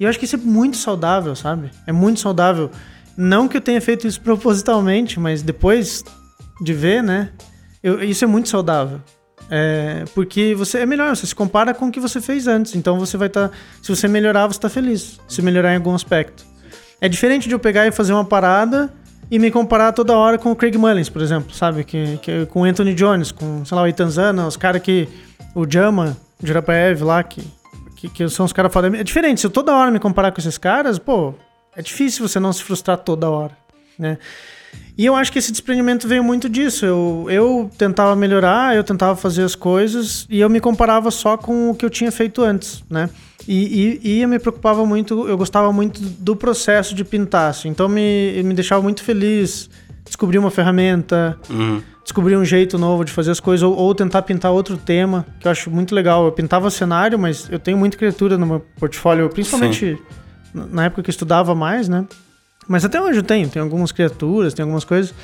E 0.00 0.04
eu 0.04 0.08
acho 0.08 0.18
que 0.18 0.24
isso 0.24 0.36
é 0.36 0.38
muito 0.38 0.76
saudável, 0.78 1.36
sabe? 1.36 1.70
É 1.86 1.92
muito 1.92 2.18
saudável. 2.20 2.70
Não 3.16 3.46
que 3.46 3.56
eu 3.56 3.60
tenha 3.60 3.80
feito 3.80 4.06
isso 4.06 4.20
propositalmente, 4.22 5.20
mas 5.20 5.42
depois 5.42 6.02
de 6.62 6.72
ver, 6.72 7.02
né? 7.02 7.28
eu- 7.82 8.02
isso 8.02 8.24
é 8.24 8.26
muito 8.26 8.48
saudável. 8.48 9.00
É, 9.50 10.04
porque 10.14 10.54
você 10.54 10.78
é 10.78 10.86
melhor, 10.86 11.14
você 11.16 11.26
se 11.26 11.34
compara 11.34 11.72
com 11.74 11.88
o 11.88 11.90
que 11.92 12.00
você 12.00 12.20
fez 12.20 12.46
antes. 12.46 12.74
Então 12.74 12.98
você 12.98 13.16
vai 13.18 13.28
estar. 13.28 13.50
se 13.82 13.94
você 13.94 14.08
melhorar, 14.08 14.46
você 14.46 14.58
tá 14.60 14.68
feliz. 14.70 15.20
Se 15.28 15.42
melhorar 15.42 15.72
em 15.72 15.76
algum 15.76 15.94
aspecto. 15.94 16.44
É 17.00 17.08
diferente 17.08 17.48
de 17.48 17.54
eu 17.54 17.58
pegar 17.58 17.86
e 17.86 17.92
fazer 17.92 18.12
uma 18.12 18.24
parada 18.24 18.92
e 19.30 19.38
me 19.38 19.50
comparar 19.50 19.92
toda 19.92 20.16
hora 20.16 20.38
com 20.38 20.50
o 20.50 20.56
Craig 20.56 20.76
Mullins, 20.76 21.08
por 21.08 21.22
exemplo, 21.22 21.54
sabe? 21.54 21.84
Que, 21.84 22.18
que, 22.18 22.46
com 22.46 22.62
o 22.62 22.64
Anthony 22.64 22.94
Jones, 22.94 23.30
com, 23.30 23.64
sei 23.64 23.76
lá, 23.76 23.82
o 23.82 23.86
Ethan 23.86 24.10
Zana, 24.10 24.46
os 24.46 24.56
caras 24.56 24.82
que. 24.82 25.08
O 25.54 25.66
Jama, 25.68 26.16
o 26.42 26.46
Jurapaev 26.46 27.02
lá, 27.02 27.22
que, 27.22 27.42
que, 27.96 28.08
que 28.08 28.28
são 28.28 28.44
os 28.44 28.52
caras 28.52 28.72
foda. 28.72 28.96
É 28.96 29.02
diferente, 29.02 29.40
se 29.40 29.46
eu 29.46 29.50
toda 29.50 29.74
hora 29.74 29.90
me 29.90 29.98
comparar 29.98 30.30
com 30.30 30.40
esses 30.40 30.58
caras, 30.58 30.98
pô, 30.98 31.34
é 31.74 31.82
difícil 31.82 32.26
você 32.26 32.38
não 32.38 32.52
se 32.52 32.62
frustrar 32.62 32.98
toda 32.98 33.28
hora, 33.28 33.56
né? 33.98 34.18
E 34.98 35.06
eu 35.06 35.14
acho 35.14 35.30
que 35.30 35.38
esse 35.38 35.52
desprendimento 35.52 36.08
veio 36.08 36.24
muito 36.24 36.48
disso. 36.48 36.84
Eu, 36.84 37.26
eu 37.30 37.70
tentava 37.78 38.16
melhorar, 38.16 38.74
eu 38.74 38.82
tentava 38.82 39.14
fazer 39.14 39.44
as 39.44 39.54
coisas 39.54 40.26
e 40.28 40.40
eu 40.40 40.50
me 40.50 40.58
comparava 40.58 41.08
só 41.12 41.36
com 41.36 41.70
o 41.70 41.74
que 41.74 41.84
eu 41.84 41.90
tinha 41.90 42.10
feito 42.10 42.42
antes, 42.42 42.82
né? 42.90 43.08
E, 43.46 44.00
e, 44.02 44.10
e 44.16 44.22
eu 44.22 44.28
me 44.28 44.40
preocupava 44.40 44.84
muito, 44.84 45.28
eu 45.28 45.38
gostava 45.38 45.72
muito 45.72 46.00
do 46.00 46.34
processo 46.34 46.96
de 46.96 47.04
pintar, 47.04 47.48
assim. 47.50 47.68
Então 47.68 47.88
me, 47.88 48.42
me 48.42 48.52
deixava 48.54 48.82
muito 48.82 49.04
feliz 49.04 49.70
descobrir 50.04 50.38
uma 50.38 50.50
ferramenta, 50.50 51.38
Uhum. 51.48 51.80
descobrir 52.02 52.36
um 52.36 52.44
jeito 52.44 52.76
novo 52.76 53.04
de 53.04 53.12
fazer 53.12 53.30
as 53.30 53.38
coisas, 53.40 53.62
ou, 53.62 53.76
ou 53.76 53.94
tentar 53.94 54.22
pintar 54.22 54.50
outro 54.50 54.76
tema, 54.76 55.24
que 55.38 55.46
eu 55.46 55.52
acho 55.52 55.70
muito 55.70 55.94
legal. 55.94 56.24
Eu 56.26 56.32
pintava 56.32 56.68
cenário, 56.70 57.16
mas 57.18 57.48
eu 57.52 57.58
tenho 57.60 57.78
muita 57.78 57.96
criatura 57.96 58.36
no 58.36 58.44
meu 58.46 58.60
portfólio, 58.80 59.28
principalmente 59.30 59.96
na 60.52 60.66
na 60.66 60.84
época 60.86 61.02
que 61.04 61.08
eu 61.08 61.12
estudava 61.12 61.54
mais, 61.54 61.88
né? 61.88 62.04
Mas 62.68 62.84
até 62.84 63.00
hoje 63.00 63.18
eu 63.20 63.22
tenho, 63.22 63.48
tem 63.48 63.60
algumas 63.62 63.90
criaturas, 63.90 64.52
tem 64.52 64.62
algumas 64.62 64.84
coisas. 64.84 65.14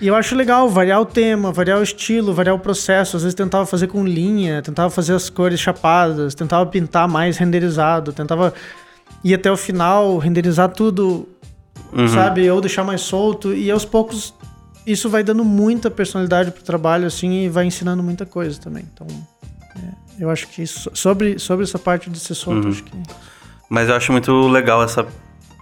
E 0.00 0.06
eu 0.06 0.14
acho 0.14 0.34
legal 0.34 0.68
variar 0.68 1.00
o 1.00 1.04
tema, 1.06 1.50
variar 1.50 1.78
o 1.78 1.82
estilo, 1.82 2.32
variar 2.34 2.54
o 2.54 2.58
processo. 2.58 3.16
Às 3.16 3.22
vezes 3.22 3.34
tentava 3.34 3.64
fazer 3.66 3.86
com 3.86 4.04
linha, 4.04 4.60
tentava 4.62 4.90
fazer 4.90 5.14
as 5.14 5.28
cores 5.30 5.58
chapadas, 5.60 6.34
tentava 6.34 6.64
pintar 6.66 7.08
mais 7.08 7.36
renderizado, 7.38 8.12
tentava 8.12 8.52
ir 9.24 9.34
até 9.34 9.50
o 9.50 9.56
final, 9.56 10.18
renderizar 10.18 10.68
tudo, 10.70 11.26
Uhum. 11.92 12.06
sabe? 12.08 12.48
Ou 12.50 12.60
deixar 12.60 12.84
mais 12.84 13.00
solto. 13.00 13.52
E 13.52 13.70
aos 13.70 13.84
poucos 13.84 14.32
isso 14.86 15.08
vai 15.10 15.22
dando 15.22 15.44
muita 15.44 15.90
personalidade 15.90 16.50
pro 16.50 16.62
trabalho, 16.62 17.06
assim, 17.06 17.44
e 17.44 17.48
vai 17.48 17.64
ensinando 17.66 18.02
muita 18.02 18.24
coisa 18.26 18.58
também. 18.60 18.84
Então, 18.94 19.06
é, 19.76 20.22
eu 20.24 20.30
acho 20.30 20.48
que 20.48 20.66
so- 20.66 20.90
sobre, 20.94 21.38
sobre 21.38 21.64
essa 21.64 21.78
parte 21.78 22.08
de 22.10 22.18
ser 22.18 22.34
solto, 22.34 22.64
Uhum. 22.64 22.70
acho 22.70 22.84
que. 22.84 22.92
Mas 23.68 23.88
eu 23.88 23.94
acho 23.94 24.12
muito 24.12 24.48
legal 24.48 24.82
essa. 24.82 25.06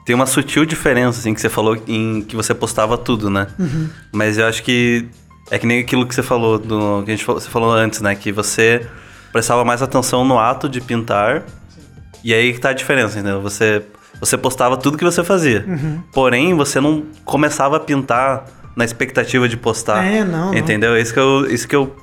Tem 0.09 0.15
uma 0.15 0.25
sutil 0.25 0.65
diferença, 0.65 1.19
assim, 1.19 1.35
que 1.35 1.41
você 1.43 1.51
falou 1.51 1.77
em 1.87 2.23
que 2.23 2.35
você 2.35 2.55
postava 2.55 2.97
tudo, 2.97 3.29
né? 3.29 3.47
Uhum. 3.59 3.91
Mas 4.11 4.39
eu 4.39 4.47
acho 4.47 4.63
que 4.63 5.07
é 5.51 5.59
que 5.59 5.67
nem 5.67 5.81
aquilo 5.81 6.07
que 6.07 6.15
você 6.15 6.23
falou, 6.23 6.59
do, 6.59 7.03
que 7.05 7.11
a 7.11 7.15
gente 7.15 7.27
falou, 7.27 7.39
você 7.39 7.51
falou 7.51 7.71
antes, 7.71 8.01
né? 8.01 8.15
Que 8.15 8.33
você 8.33 8.87
prestava 9.31 9.67
mais 9.67 9.83
atenção 9.83 10.25
no 10.25 10.39
ato 10.39 10.67
de 10.67 10.81
pintar. 10.81 11.45
E 12.25 12.33
aí 12.33 12.55
que 12.55 12.59
tá 12.59 12.71
a 12.71 12.73
diferença, 12.73 13.19
entendeu? 13.19 13.43
Você, 13.43 13.83
você 14.19 14.39
postava 14.39 14.79
tudo 14.79 14.97
que 14.97 15.05
você 15.05 15.23
fazia. 15.23 15.63
Uhum. 15.69 16.03
Porém, 16.11 16.55
você 16.55 16.81
não 16.81 17.05
começava 17.23 17.77
a 17.77 17.81
pintar 17.81 18.47
na 18.75 18.87
expectativa 18.87 19.47
de 19.47 19.59
postar. 19.59 20.07
É, 20.07 20.25
não, 20.25 20.53
não. 20.53 20.55
Entendeu? 20.55 20.97
Isso 20.97 21.13
que 21.13 21.21
eu. 21.21 21.47
Isso 21.51 21.69
que 21.69 21.77
eu 21.77 21.95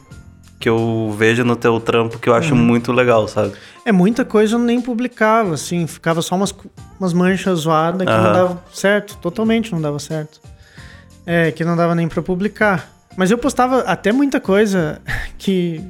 que 0.59 0.69
eu 0.69 1.13
vejo 1.17 1.43
no 1.43 1.55
teu 1.55 1.79
trampo 1.79 2.17
que 2.17 2.29
eu 2.29 2.33
acho 2.33 2.53
Uhum. 2.55 2.61
muito 2.61 2.91
legal, 2.91 3.27
sabe? 3.27 3.53
É, 3.85 3.91
muita 3.91 4.23
coisa 4.25 4.55
eu 4.55 4.59
nem 4.59 4.79
publicava, 4.81 5.53
assim, 5.53 5.85
ficava 5.85 6.21
só 6.21 6.35
umas, 6.35 6.53
umas 6.99 7.13
manchas 7.13 7.59
zoadas 7.59 8.07
que 8.07 8.13
não 8.13 8.23
Aham. 8.23 8.33
dava 8.33 8.63
certo, 8.73 9.17
totalmente 9.17 9.71
não 9.71 9.81
dava 9.81 9.99
certo. 9.99 10.39
É, 11.25 11.51
que 11.51 11.63
não 11.65 11.75
dava 11.75 11.93
nem 11.95 12.07
pra 12.07 12.21
publicar. 12.21 12.89
Mas 13.17 13.31
eu 13.31 13.37
postava 13.37 13.79
até 13.81 14.11
muita 14.11 14.39
coisa 14.39 15.01
que, 15.37 15.81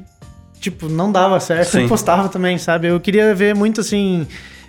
tipo, 0.60 0.88
não 0.88 1.10
dava 1.12 1.38
certo, 1.40 1.70
Sim. 1.70 1.82
eu 1.82 1.88
postava 1.88 2.28
também, 2.28 2.58
sabe? 2.58 2.88
Eu 2.88 2.98
queria 3.00 3.34
ver 3.34 3.54
muito, 3.54 3.80
assim, 3.80 4.26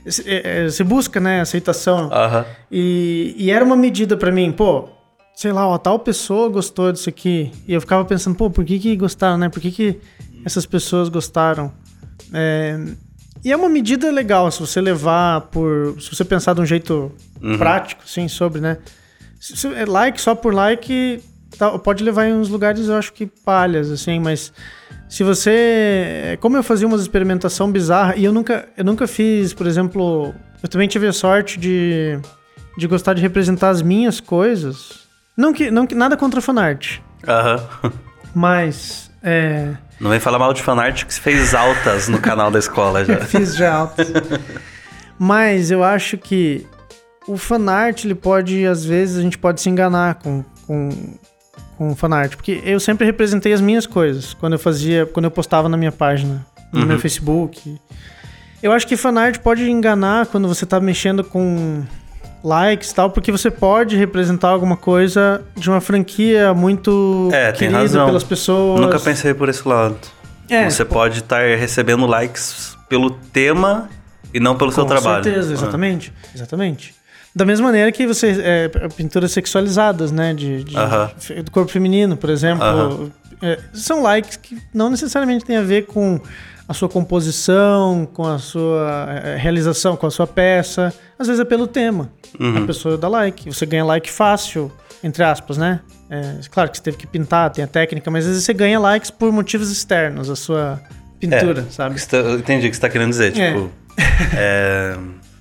c- 0.08 0.24
é, 0.26 0.64
é, 0.66 0.70
você 0.70 0.84
busca, 0.84 1.20
né, 1.20 1.42
aceitação. 1.42 2.10
Aham. 2.12 2.46
E, 2.72 3.34
e 3.38 3.52
era 3.52 3.64
uma 3.66 3.76
medida 3.76 4.16
pra 4.18 4.32
mim, 4.32 4.52
pô, 4.52 4.90
sei 5.38 5.52
lá, 5.52 5.68
ó, 5.68 5.78
tal 5.78 6.00
pessoa 6.00 6.50
gostou 6.50 6.92
disso 6.92 7.08
aqui. 7.08 7.52
E 7.68 7.74
eu 7.74 7.80
ficava 7.80 8.04
pensando, 8.04 8.36
pô, 8.36 8.50
por 8.50 8.66
que 8.66 8.80
que 8.80 8.96
gostaram, 8.96 9.38
né? 9.38 9.50
Por 9.50 9.62
que 9.62 9.70
que 9.72 10.00
essas 10.44 10.66
pessoas 10.66 11.10
gostaram? 11.10 11.72
É, 12.34 12.76
e 13.46 13.52
é 13.52 13.56
uma 13.56 13.70
medida 13.70 14.10
legal 14.12 14.50
se 14.50 14.60
você 14.60 14.82
levar 14.82 15.42
por. 15.42 15.96
Se 16.02 16.10
você 16.14 16.26
pensar 16.26 16.56
de 16.56 16.62
um 16.62 16.66
jeito 16.66 17.12
Uhum. 17.40 17.56
prático, 17.56 18.02
assim, 18.04 18.28
sobre, 18.28 18.60
né? 18.60 18.80
Se, 19.40 19.68
é 19.68 19.86
like 19.86 20.20
só 20.20 20.34
por 20.34 20.56
like 20.56 21.22
tá- 21.56 21.78
pode 21.78 22.04
levar 22.04 22.26
em 22.26 22.34
uns 22.34 22.50
lugares, 22.50 22.88
eu 22.88 22.96
acho 22.96 23.14
que 23.14 23.28
palhas, 23.28 23.92
assim, 23.92 24.20
mas 24.20 24.52
se 25.08 25.24
você. 25.24 26.36
Como 26.42 26.58
eu 26.58 26.64
fazia 26.64 26.88
uma 26.88 26.98
experimentação 26.98 27.72
bizarra, 27.72 28.16
e 28.16 28.26
eu 28.26 28.34
nunca, 28.34 28.68
eu 28.76 28.84
nunca 28.84 29.06
fiz, 29.06 29.54
por 29.54 29.68
exemplo, 29.68 30.34
eu 30.64 30.68
também 30.68 30.88
tive 30.88 31.06
a 31.06 31.14
sorte 31.14 31.60
de, 31.60 32.18
de 32.76 32.88
gostar 32.88 33.14
de 33.14 33.22
representar 33.22 33.70
as 33.70 33.84
minhas 33.84 34.20
coisas. 34.20 35.07
Não 35.38 35.54
que, 35.54 35.70
não 35.70 35.86
que 35.86 35.94
nada 35.94 36.18
contra 36.18 36.42
fanart, 36.42 36.98
Aham. 37.28 37.62
mas 38.34 39.12
é, 39.22 39.74
Não 40.00 40.10
vem 40.10 40.20
falar 40.20 40.40
mal 40.40 40.52
de 40.54 40.62
fanart 40.64 41.06
que 41.06 41.14
você 41.14 41.22
fez 41.22 41.54
altas 41.54 42.08
no 42.08 42.20
canal 42.20 42.50
da 42.50 42.58
escola 42.60 43.06
já. 43.06 43.18
fiz 43.26 43.56
já 43.56 43.74
altas. 43.74 44.08
mas 45.20 45.70
eu 45.72 45.84
acho 45.84 46.18
que 46.18 46.66
o 47.28 47.38
fanart, 47.38 48.04
ele 48.06 48.16
pode, 48.16 48.66
às 48.66 48.86
vezes, 48.86 49.18
a 49.18 49.22
gente 49.22 49.38
pode 49.38 49.60
se 49.62 49.70
enganar 49.70 50.16
com, 50.16 50.44
com, 50.66 50.90
com 51.78 51.92
o 51.92 51.96
fanart. 51.96 52.36
Porque 52.36 52.62
eu 52.64 52.80
sempre 52.80 53.06
representei 53.06 53.52
as 53.54 53.60
minhas 53.62 53.86
coisas 53.86 54.34
quando 54.34 54.54
eu 54.54 54.60
fazia, 54.60 55.06
quando 55.06 55.26
eu 55.26 55.32
postava 55.32 55.68
na 55.68 55.76
minha 55.78 55.92
página, 55.92 56.46
no 56.72 56.86
meu 56.86 56.98
Facebook. 57.00 57.78
Eu 58.64 58.72
acho 58.72 58.88
que 58.88 58.96
fanart 58.98 59.40
pode 59.40 59.70
enganar 59.70 60.26
quando 60.28 60.48
você 60.48 60.66
tá 60.66 60.80
mexendo 60.80 61.24
com 61.24 61.84
likes 62.44 62.92
e 62.92 62.96
tal, 62.96 63.10
porque 63.10 63.32
você 63.32 63.50
pode 63.52 63.96
representar 63.96 64.50
alguma 64.50 64.78
coisa 64.78 65.42
de 65.56 65.70
uma 65.70 65.82
franquia 65.82 66.54
muito 66.54 67.30
É, 67.34 67.52
querida 67.52 68.06
pelas 68.06 68.24
pessoas. 68.24 68.80
Nunca 68.80 69.00
pensei 69.00 69.34
por 69.34 69.50
esse 69.50 69.68
lado. 69.68 69.98
É, 70.50 70.70
você 70.70 70.86
pode 70.86 71.20
estar 71.20 71.42
recebendo 71.58 72.06
likes 72.06 72.78
pelo 72.88 73.10
tema 73.12 73.90
e 74.34 74.40
não 74.40 74.56
pelo 74.56 74.72
seu 74.72 74.84
Com 74.84 74.90
trabalho. 74.90 75.24
certeza, 75.24 75.52
Ah. 75.52 75.54
exatamente. 75.54 76.14
Exatamente. 76.34 76.96
Da 77.36 77.46
mesma 77.46 77.68
maneira 77.68 77.92
que 77.92 78.08
você. 78.08 78.36
É, 78.42 78.70
pinturas 78.96 79.32
sexualizadas, 79.32 80.12
né? 80.12 80.34
De, 80.34 80.64
de- 80.64 80.76
fe- 81.20 81.44
do 81.44 81.52
corpo 81.52 81.72
feminino, 81.72 82.16
por 82.18 82.30
exemplo. 82.30 82.64
Aham. 82.64 83.12
É, 83.42 83.60
são 83.74 84.02
likes 84.02 84.38
que 84.38 84.58
não 84.74 84.90
necessariamente 84.90 85.46
têm 85.46 85.58
a 85.58 85.62
ver 85.62 85.86
com 85.86 86.20
a 86.68 86.74
sua 86.74 86.90
composição, 86.90 88.06
com 88.14 88.26
a 88.26 88.38
sua 88.38 89.08
é, 89.24 89.36
realização, 89.38 89.96
com 89.96 90.06
a 90.06 90.12
sua 90.12 90.28
peça. 90.28 90.94
Às 91.18 91.28
vezes 91.28 91.40
é 91.40 91.46
pelo 91.46 91.66
tema. 91.68 92.12
Uhum. 92.40 92.64
A 92.64 92.68
pessoa 92.68 92.98
dá 92.98 93.08
like. 93.08 93.50
Você 93.52 93.66
ganha 93.66 93.86
like 93.86 94.10
fácil, 94.12 94.72
entre 95.04 95.24
aspas, 95.24 95.58
né? 95.58 95.80
É, 96.10 96.40
claro 96.52 96.70
que 96.70 96.78
você 96.78 96.84
teve 96.84 96.98
que 96.98 97.08
pintar, 97.08 97.50
tem 97.52 97.64
a 97.64 97.68
técnica, 97.68 98.10
mas 98.12 98.26
às 98.26 98.30
vezes 98.32 98.46
você 98.46 98.54
ganha 98.54 98.80
likes 98.80 99.10
por 99.12 99.32
motivos 99.32 99.72
externos, 99.72 100.30
a 100.30 100.36
sua 100.36 100.82
pintura, 101.20 101.66
É, 101.68 101.72
sabe? 101.72 102.06
Tá- 102.06 102.18
eu 102.18 102.40
entendi 102.40 102.68
o 102.68 102.70
que 102.70 102.76
você 102.76 102.82
tá 102.82 102.90
querendo 102.90 103.10
dizer. 103.10 103.38
É. 103.38 103.54
Tipo, 103.54 103.72
é, 104.36 104.98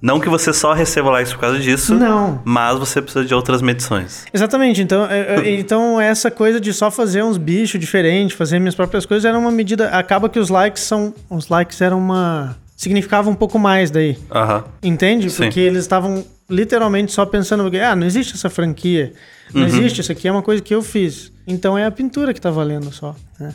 não 0.06 0.20
que 0.20 0.28
você 0.28 0.52
só 0.52 0.72
receba 0.72 1.10
likes 1.10 1.32
por 1.32 1.40
causa 1.40 1.58
disso, 1.58 1.94
Não. 1.96 2.40
mas 2.44 2.78
você 2.78 3.02
precisa 3.02 3.24
de 3.24 3.34
outras 3.34 3.60
medições. 3.60 4.24
Exatamente, 4.32 4.80
então, 4.80 5.04
é, 5.10 5.36
é, 5.36 5.50
então 5.58 6.00
essa 6.00 6.30
coisa 6.30 6.60
de 6.60 6.72
só 6.72 6.90
fazer 6.90 7.24
uns 7.24 7.36
bichos 7.36 7.80
diferentes, 7.80 8.36
fazer 8.36 8.58
minhas 8.60 8.74
próprias 8.76 9.04
coisas, 9.04 9.24
era 9.24 9.36
uma 9.36 9.50
medida. 9.50 9.88
Acaba 9.88 10.28
que 10.28 10.38
os 10.38 10.48
likes 10.48 10.82
são. 10.84 11.12
Os 11.28 11.48
likes 11.48 11.80
eram 11.80 11.98
uma. 11.98 12.56
significavam 12.76 13.32
um 13.32 13.36
pouco 13.36 13.58
mais 13.58 13.90
daí. 13.90 14.16
Aham. 14.30 14.64
Entende? 14.82 15.28
Sim. 15.28 15.42
Porque 15.44 15.58
eles 15.60 15.80
estavam 15.80 16.24
literalmente 16.48 17.10
só 17.12 17.26
pensando, 17.26 17.68
ah, 17.82 17.96
não 17.96 18.06
existe 18.06 18.34
essa 18.34 18.48
franquia. 18.48 19.12
Não 19.52 19.62
Uhum. 19.62 19.66
existe, 19.68 20.00
isso 20.00 20.12
aqui 20.12 20.28
é 20.28 20.32
uma 20.32 20.42
coisa 20.42 20.62
que 20.62 20.74
eu 20.74 20.82
fiz. 20.82 21.32
Então 21.46 21.78
é 21.78 21.84
a 21.84 21.90
pintura 21.90 22.34
que 22.34 22.40
tá 22.40 22.50
valendo 22.50 22.92
só. 22.92 23.14
né? 23.38 23.54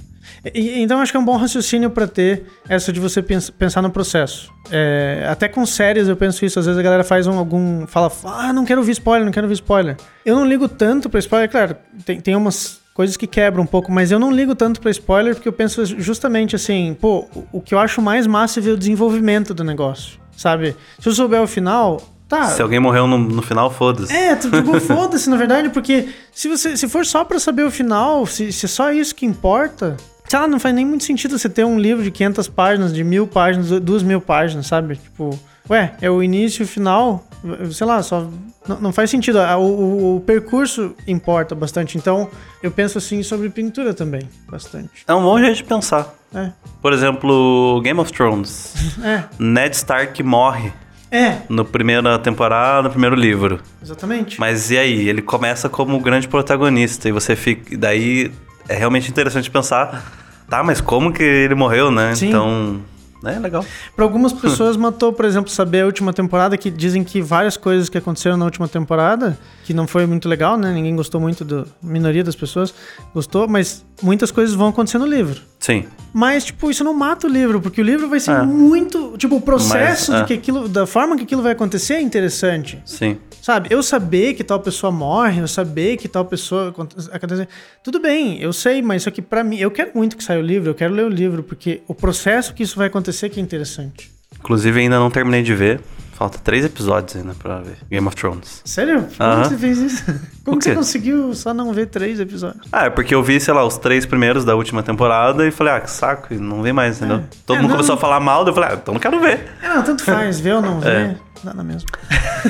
E- 0.54 0.82
então 0.82 1.00
acho 1.00 1.12
que 1.12 1.18
é 1.18 1.20
um 1.20 1.26
bom 1.26 1.36
raciocínio 1.36 1.90
para 1.90 2.08
ter 2.08 2.44
essa 2.70 2.94
de 2.94 3.00
você 3.00 3.22
pens- 3.22 3.50
pensar 3.50 3.82
no 3.82 3.90
processo. 3.90 4.50
É, 4.72 5.26
até 5.30 5.48
com 5.50 5.66
séries 5.66 6.08
eu 6.08 6.16
penso 6.16 6.46
isso. 6.46 6.58
Às 6.60 6.66
vezes 6.68 6.80
a 6.80 6.84
galera 6.84 7.04
faz 7.04 7.28
um, 7.28 7.38
algum. 7.38 7.86
fala, 7.88 8.12
ah, 8.26 8.54
não 8.54 8.64
quero 8.64 8.80
ouvir 8.80 8.92
spoiler, 8.94 9.26
não 9.26 9.32
quero 9.32 9.46
ouvir 9.46 9.56
spoiler. 9.56 9.98
Eu 10.26 10.36
não 10.36 10.46
ligo 10.46 10.70
tanto 10.70 11.10
pra 11.10 11.20
spoiler, 11.20 11.50
claro, 11.50 11.76
tem, 12.06 12.22
tem 12.22 12.36
umas 12.36 12.80
coisas 12.94 13.18
que 13.18 13.26
quebram 13.28 13.64
um 13.64 13.68
pouco, 13.68 13.92
mas 13.92 14.12
eu 14.12 14.20
não 14.20 14.32
ligo 14.32 14.54
tanto 14.56 14.80
pra 14.80 14.92
spoiler 14.92 15.34
porque 15.34 15.48
eu 15.48 15.54
penso 15.54 15.86
justamente 15.86 16.56
assim, 16.56 16.96
pô, 17.00 17.28
o- 17.36 17.48
o 17.54 17.62
que 17.62 17.74
eu 17.74 17.80
acho 17.80 18.02
mais 18.02 18.28
massa 18.28 18.60
é 18.60 18.64
ver 18.64 18.72
o 18.72 18.78
desenvolvimento 18.78 19.54
do 19.54 19.64
negócio, 19.64 20.20
sabe? 20.38 20.76
Se 21.00 21.10
eu 21.10 21.14
souber 21.14 21.42
o 21.42 21.48
final, 21.48 22.02
tá. 22.32 22.46
Se 22.46 22.62
alguém 22.62 22.80
morreu 22.80 23.06
no, 23.06 23.18
no 23.18 23.42
final, 23.42 23.70
foda-se. 23.70 24.12
É, 24.14 24.36
tipo, 24.36 24.56
foda-se, 24.82 25.30
na 25.30 25.36
verdade, 25.38 25.70
porque 25.70 26.10
se 26.32 26.48
você 26.48 26.76
se 26.78 26.88
for 26.88 27.06
só 27.06 27.24
pra 27.26 27.40
saber 27.40 27.64
o 27.64 27.72
final, 27.72 28.26
se, 28.26 28.52
se 28.52 28.66
é 28.66 28.70
só 28.70 28.92
isso 28.92 29.14
que 29.14 29.26
importa, 29.26 29.98
sei 30.28 30.40
lá, 30.40 30.48
não 30.48 30.60
faz 30.60 30.74
nem 30.74 30.86
muito 30.86 31.04
sentido 31.04 31.38
você 31.38 31.50
ter 31.50 31.66
um 31.66 31.78
livro 31.78 32.04
de 32.04 32.10
500 32.12 32.48
páginas, 32.48 32.94
de 32.94 33.04
mil 33.04 33.28
páginas, 33.28 33.70
duas 33.82 34.02
mil 34.02 34.22
páginas, 34.22 34.68
sabe? 34.68 34.96
Tipo, 34.96 35.38
ué, 35.70 35.94
é 36.02 36.10
o 36.10 36.24
início 36.24 36.64
e 36.64 36.66
o 36.66 36.68
final, 36.68 37.26
sei 37.72 37.86
lá, 37.86 38.02
só. 38.02 38.28
Não, 38.68 38.80
não 38.80 38.94
faz 38.94 39.10
sentido. 39.10 39.40
O, 39.40 39.60
o- 39.62 40.16
o 40.18 40.22
percurso 40.22 40.94
importa 41.08 41.56
bastante. 41.56 41.98
Então, 41.98 42.30
eu 42.62 42.70
penso 42.70 42.98
assim 43.00 43.24
sobre 43.24 43.50
pintura 43.50 43.92
também, 43.94 44.30
bastante. 44.50 45.04
É 45.08 45.14
um 45.16 45.24
bom 45.24 45.40
jeito 45.40 45.58
de 45.58 45.64
pensar. 45.64 46.14
É. 46.34 46.52
Por 46.82 46.94
exemplo, 46.94 47.82
Game 47.84 48.00
of 48.00 48.12
Thrones. 48.14 48.74
É, 49.04 49.24
Ned 49.40 49.76
Stark 49.76 50.22
morre 50.24 50.72
é, 51.12 51.40
no 51.50 51.66
primeira 51.66 52.18
temporada, 52.18 52.84
no 52.84 52.90
primeiro 52.90 53.16
livro. 53.16 53.60
exatamente. 53.84 54.40
Mas 54.40 54.72
e 54.72 54.78
aí? 54.78 55.10
Ele 55.10 55.22
começa 55.22 55.68
como 55.68 55.98
o 55.98 56.00
grande 56.00 56.28
protagonista 56.28 57.10
e 57.10 57.12
você 57.12 57.36
fica. 57.36 57.78
Daí 57.78 58.32
é 58.70 58.76
realmente 58.76 59.10
interessante 59.12 59.52
pensar. 59.52 60.20
Tá, 60.50 60.64
mas 60.64 60.80
como 60.82 61.12
que 61.12 61.24
ele 61.24 61.56
morreu, 61.56 61.92
né? 61.92 62.16
Sim. 62.16 62.30
Então. 62.30 62.82
É 63.24 63.38
legal. 63.40 63.66
Para 63.96 64.04
algumas 64.06 64.34
pessoas 64.34 64.76
matou, 64.76 65.14
por 65.14 65.26
exemplo, 65.26 65.50
saber 65.52 65.82
a 65.82 65.86
última 65.86 66.12
temporada, 66.12 66.58
que 66.58 66.70
dizem 66.70 67.04
que 67.04 67.22
várias 67.22 67.56
coisas 67.58 67.88
que 67.90 67.98
aconteceram 67.98 68.38
na 68.38 68.46
última 68.46 68.68
temporada, 68.68 69.38
que 69.64 69.74
não 69.74 69.88
foi 69.88 70.06
muito 70.06 70.28
legal, 70.28 70.58
né? 70.58 70.72
Ninguém 70.74 70.96
gostou 70.96 71.22
muito, 71.22 71.46
do, 71.46 71.68
a 71.84 71.88
minoria 71.88 72.24
das 72.24 72.36
pessoas 72.36 72.74
gostou, 73.14 73.48
mas 73.48 73.86
muitas 74.02 74.32
coisas 74.32 74.56
vão 74.56 74.70
acontecer 74.70 74.98
no 74.98 75.06
livro. 75.06 75.42
Sim. 75.60 75.86
Mas, 76.12 76.46
tipo, 76.46 76.70
isso 76.72 76.84
não 76.84 76.94
mata 76.94 77.28
o 77.28 77.30
livro, 77.30 77.62
porque 77.62 77.80
o 77.82 77.84
livro 77.84 78.10
vai 78.10 78.20
ser 78.20 78.32
É. 78.32 78.42
muito. 78.42 79.16
Tipo, 79.18 79.36
o 79.36 79.42
processo 79.42 80.12
Mas, 80.12 80.22
é. 80.22 80.26
que 80.26 80.34
aquilo. 80.34 80.68
Da 80.68 80.86
forma 80.88 81.16
que 81.16 81.24
aquilo 81.24 81.42
vai 81.44 81.52
acontecer 81.52 81.94
é 81.96 82.02
interessante. 82.02 82.82
Sim. 82.86 83.18
Sabe? 83.42 83.70
Eu 83.72 83.82
saber 83.82 84.36
que 84.36 84.44
tal 84.44 84.60
pessoa 84.60 84.92
morre, 84.92 85.42
eu 85.42 85.48
saber 85.48 85.98
que 85.98 86.08
tal 86.08 86.24
pessoa 86.24 86.70
acontece. 86.70 87.48
Tudo 87.84 88.00
bem, 88.00 88.40
eu 88.40 88.54
sei, 88.54 88.82
mas 88.82 89.04
só 89.04 89.10
que 89.12 89.22
pra 89.22 89.44
mim, 89.44 89.58
eu 89.58 89.72
quero 89.72 89.92
muito 89.96 90.16
que 90.16 90.24
saia 90.24 90.40
o 90.40 90.44
livro, 90.44 90.70
eu 90.70 90.76
quero 90.76 90.94
ler 90.94 91.06
o 91.06 91.10
livro, 91.10 91.42
porque 91.42 91.82
o 91.88 91.96
processo 91.96 92.54
que 92.54 92.62
isso 92.62 92.78
vai 92.78 92.88
acontecer 92.88 93.30
que 93.30 93.40
é 93.40 93.44
interessante. 93.44 94.12
Inclusive, 94.40 94.80
ainda 94.80 95.00
não 95.00 95.10
terminei 95.10 95.42
de 95.42 95.56
ver. 95.56 95.82
Falta 96.22 96.38
três 96.38 96.64
episódios 96.64 97.16
ainda 97.16 97.34
pra 97.34 97.62
ver. 97.62 97.78
Game 97.90 98.06
of 98.06 98.16
Thrones. 98.16 98.62
Sério? 98.64 99.08
Como 99.18 99.28
Aham. 99.32 99.42
que 99.42 99.48
você 99.50 99.58
fez 99.58 99.78
isso? 99.80 100.04
Como 100.46 100.62
você 100.62 100.76
conseguiu 100.76 101.34
só 101.34 101.52
não 101.52 101.74
ver 101.74 101.88
três 101.88 102.20
episódios? 102.20 102.68
Ah, 102.72 102.86
é 102.86 102.90
porque 102.92 103.16
eu 103.16 103.24
vi, 103.24 103.40
sei 103.40 103.52
lá, 103.52 103.66
os 103.66 103.80
três 103.80 104.06
primeiros 104.06 104.46
da 104.46 104.56
última 104.56 104.84
temporada 104.84 105.48
e 105.48 105.50
falei, 105.50 105.74
ah, 105.74 105.80
que 105.82 105.90
saco, 105.90 106.32
e 106.32 106.38
não 106.38 106.62
vem 106.62 106.72
mais, 106.74 106.98
entendeu? 106.98 107.24
Todo 107.44 107.58
É, 107.58 107.62
mundo 107.62 107.70
não. 107.70 107.78
começou 107.78 107.96
a 107.96 107.98
falar 107.98 108.20
mal, 108.20 108.46
eu 108.46 108.54
falei, 108.54 108.70
ah, 108.70 108.78
então 108.80 108.94
não 108.94 109.02
quero 109.02 109.20
ver. 109.20 109.48
É, 109.64 109.68
não, 109.70 109.82
tanto 109.82 110.04
faz, 110.04 110.40
ver 110.40 110.54
ou 110.54 110.62
não 110.62 110.80
ver, 110.80 110.92
É. 110.92 111.16
nada 111.44 111.64
mesmo. 111.64 111.90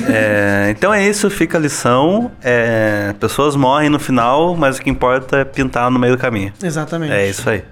É, 0.06 0.68
então 0.76 0.92
é 0.92 1.08
isso, 1.08 1.30
fica 1.30 1.56
a 1.56 1.60
lição. 1.60 2.30
É, 2.42 3.14
pessoas 3.18 3.56
morrem 3.56 3.88
no 3.88 3.98
final, 3.98 4.54
mas 4.54 4.76
o 4.76 4.82
que 4.82 4.90
importa 4.90 5.38
é 5.38 5.44
pintar 5.46 5.90
no 5.90 5.98
meio 5.98 6.14
do 6.14 6.20
caminho. 6.20 6.52
Exatamente. 6.62 7.10
É 7.14 7.26
isso 7.26 7.48
aí. 7.48 7.64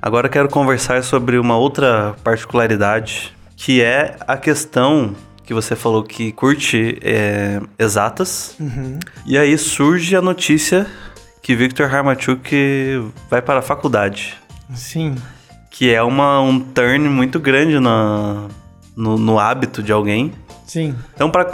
Agora 0.00 0.28
eu 0.28 0.30
quero 0.30 0.48
conversar 0.48 1.02
sobre 1.02 1.38
uma 1.38 1.56
outra 1.56 2.14
particularidade, 2.22 3.34
que 3.56 3.82
é 3.82 4.16
a 4.26 4.36
questão 4.36 5.14
que 5.44 5.52
você 5.52 5.74
falou 5.74 6.02
que 6.04 6.30
curte 6.32 6.98
é, 7.02 7.60
exatas. 7.78 8.54
Uhum. 8.60 8.98
E 9.26 9.36
aí 9.36 9.56
surge 9.58 10.14
a 10.14 10.22
notícia 10.22 10.86
que 11.42 11.54
Victor 11.54 11.92
Harmachuk 11.92 13.10
vai 13.30 13.40
para 13.40 13.60
a 13.60 13.62
faculdade. 13.62 14.36
Sim. 14.74 15.16
Que 15.70 15.92
é 15.92 16.02
uma, 16.02 16.40
um 16.40 16.60
turn 16.60 17.08
muito 17.08 17.40
grande 17.40 17.80
na, 17.80 18.46
no, 18.94 19.16
no 19.16 19.38
hábito 19.38 19.82
de 19.82 19.90
alguém. 19.90 20.32
Sim. 20.68 20.94
Então, 21.14 21.30
para 21.30 21.44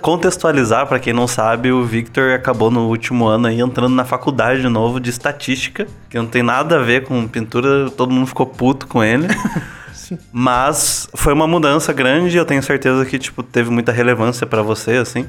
contextualizar, 0.00 0.86
para 0.86 0.98
quem 0.98 1.12
não 1.12 1.28
sabe, 1.28 1.70
o 1.70 1.84
Victor 1.84 2.32
acabou 2.32 2.70
no 2.70 2.88
último 2.88 3.26
ano 3.26 3.46
aí 3.46 3.60
entrando 3.60 3.94
na 3.94 4.04
faculdade 4.04 4.62
de 4.62 4.68
novo 4.68 4.98
de 4.98 5.10
estatística, 5.10 5.86
que 6.10 6.16
não 6.16 6.26
tem 6.26 6.42
nada 6.42 6.76
a 6.76 6.82
ver 6.82 7.04
com 7.04 7.28
pintura, 7.28 7.90
todo 7.90 8.10
mundo 8.12 8.26
ficou 8.26 8.46
puto 8.46 8.86
com 8.86 9.04
ele. 9.04 9.28
Sim. 9.92 10.18
Mas 10.32 11.06
foi 11.14 11.32
uma 11.34 11.46
mudança 11.46 11.92
grande, 11.92 12.36
eu 12.36 12.44
tenho 12.46 12.62
certeza 12.62 13.04
que 13.04 13.18
tipo 13.18 13.42
teve 13.42 13.70
muita 13.70 13.92
relevância 13.92 14.46
para 14.46 14.60
você 14.62 14.92
assim, 14.92 15.26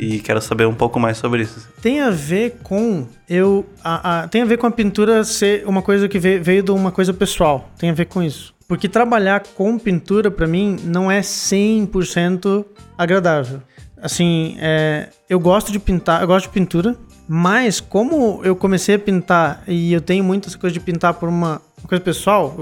e 0.00 0.18
quero 0.18 0.40
saber 0.40 0.66
um 0.66 0.74
pouco 0.74 0.98
mais 0.98 1.18
sobre 1.18 1.42
isso. 1.42 1.68
Tem 1.80 2.00
a 2.00 2.10
ver 2.10 2.56
com 2.62 3.06
eu. 3.28 3.64
a- 3.84 4.22
a- 4.22 4.28
tem 4.28 4.42
a 4.42 4.44
ver 4.46 4.56
com 4.56 4.66
a 4.66 4.70
pintura 4.70 5.22
ser 5.22 5.64
uma 5.66 5.80
coisa 5.82 6.08
que 6.08 6.18
veio, 6.18 6.42
veio 6.42 6.62
de 6.62 6.70
uma 6.72 6.90
coisa 6.90 7.12
pessoal. 7.14 7.70
Tem 7.78 7.90
a 7.90 7.92
ver 7.94 8.06
com 8.06 8.22
isso. 8.22 8.52
Porque 8.68 8.88
trabalhar 8.88 9.42
com 9.54 9.78
pintura, 9.78 10.30
pra 10.30 10.46
mim, 10.46 10.76
não 10.84 11.10
é 11.10 11.20
100% 11.20 12.64
agradável. 12.98 13.62
Assim, 14.00 14.56
é, 14.60 15.08
eu 15.28 15.38
gosto 15.38 15.70
de 15.70 15.78
pintar, 15.78 16.20
eu 16.20 16.26
gosto 16.26 16.46
de 16.46 16.52
pintura, 16.52 16.96
mas 17.28 17.80
como 17.80 18.40
eu 18.44 18.54
comecei 18.54 18.96
a 18.96 18.98
pintar 18.98 19.62
e 19.66 19.92
eu 19.92 20.00
tenho 20.00 20.22
muito 20.22 20.48
essa 20.48 20.58
coisa 20.58 20.74
de 20.74 20.80
pintar 20.80 21.14
por 21.14 21.28
uma, 21.28 21.62
uma 21.78 21.88
coisa 21.88 22.02
pessoal, 22.02 22.54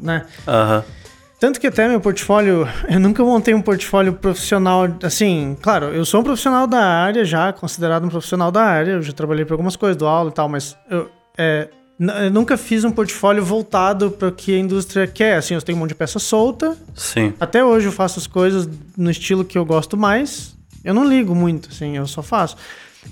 né? 0.00 0.26
Aham. 0.46 0.84
Tanto 1.38 1.58
que 1.58 1.66
até 1.66 1.88
meu 1.88 2.00
portfólio, 2.00 2.68
eu 2.86 3.00
nunca 3.00 3.24
montei 3.24 3.54
um 3.54 3.62
portfólio 3.62 4.12
profissional, 4.12 4.86
assim, 5.02 5.56
claro, 5.62 5.86
eu 5.86 6.04
sou 6.04 6.20
um 6.20 6.24
profissional 6.24 6.66
da 6.66 6.84
área 6.84 7.24
já, 7.24 7.50
considerado 7.50 8.04
um 8.04 8.10
profissional 8.10 8.52
da 8.52 8.62
área, 8.62 8.92
eu 8.92 9.02
já 9.02 9.12
trabalhei 9.12 9.46
por 9.46 9.54
algumas 9.54 9.74
coisas, 9.74 9.96
dou 9.96 10.06
aula 10.06 10.28
e 10.30 10.34
tal, 10.34 10.50
mas 10.50 10.76
eu, 10.90 11.10
é, 11.38 11.68
Eu 12.00 12.30
nunca 12.30 12.56
fiz 12.56 12.82
um 12.82 12.90
portfólio 12.90 13.44
voltado 13.44 14.10
para 14.10 14.28
o 14.28 14.32
que 14.32 14.54
a 14.54 14.58
indústria 14.58 15.06
quer. 15.06 15.36
Assim, 15.36 15.52
eu 15.52 15.60
tenho 15.60 15.76
um 15.76 15.80
monte 15.80 15.90
de 15.90 15.94
peça 15.94 16.18
solta. 16.18 16.74
Sim. 16.94 17.34
Até 17.38 17.62
hoje 17.62 17.88
eu 17.88 17.92
faço 17.92 18.18
as 18.18 18.26
coisas 18.26 18.66
no 18.96 19.10
estilo 19.10 19.44
que 19.44 19.58
eu 19.58 19.66
gosto 19.66 19.98
mais. 19.98 20.56
Eu 20.82 20.94
não 20.94 21.06
ligo 21.06 21.34
muito, 21.34 21.68
assim, 21.70 21.98
eu 21.98 22.06
só 22.06 22.22
faço. 22.22 22.56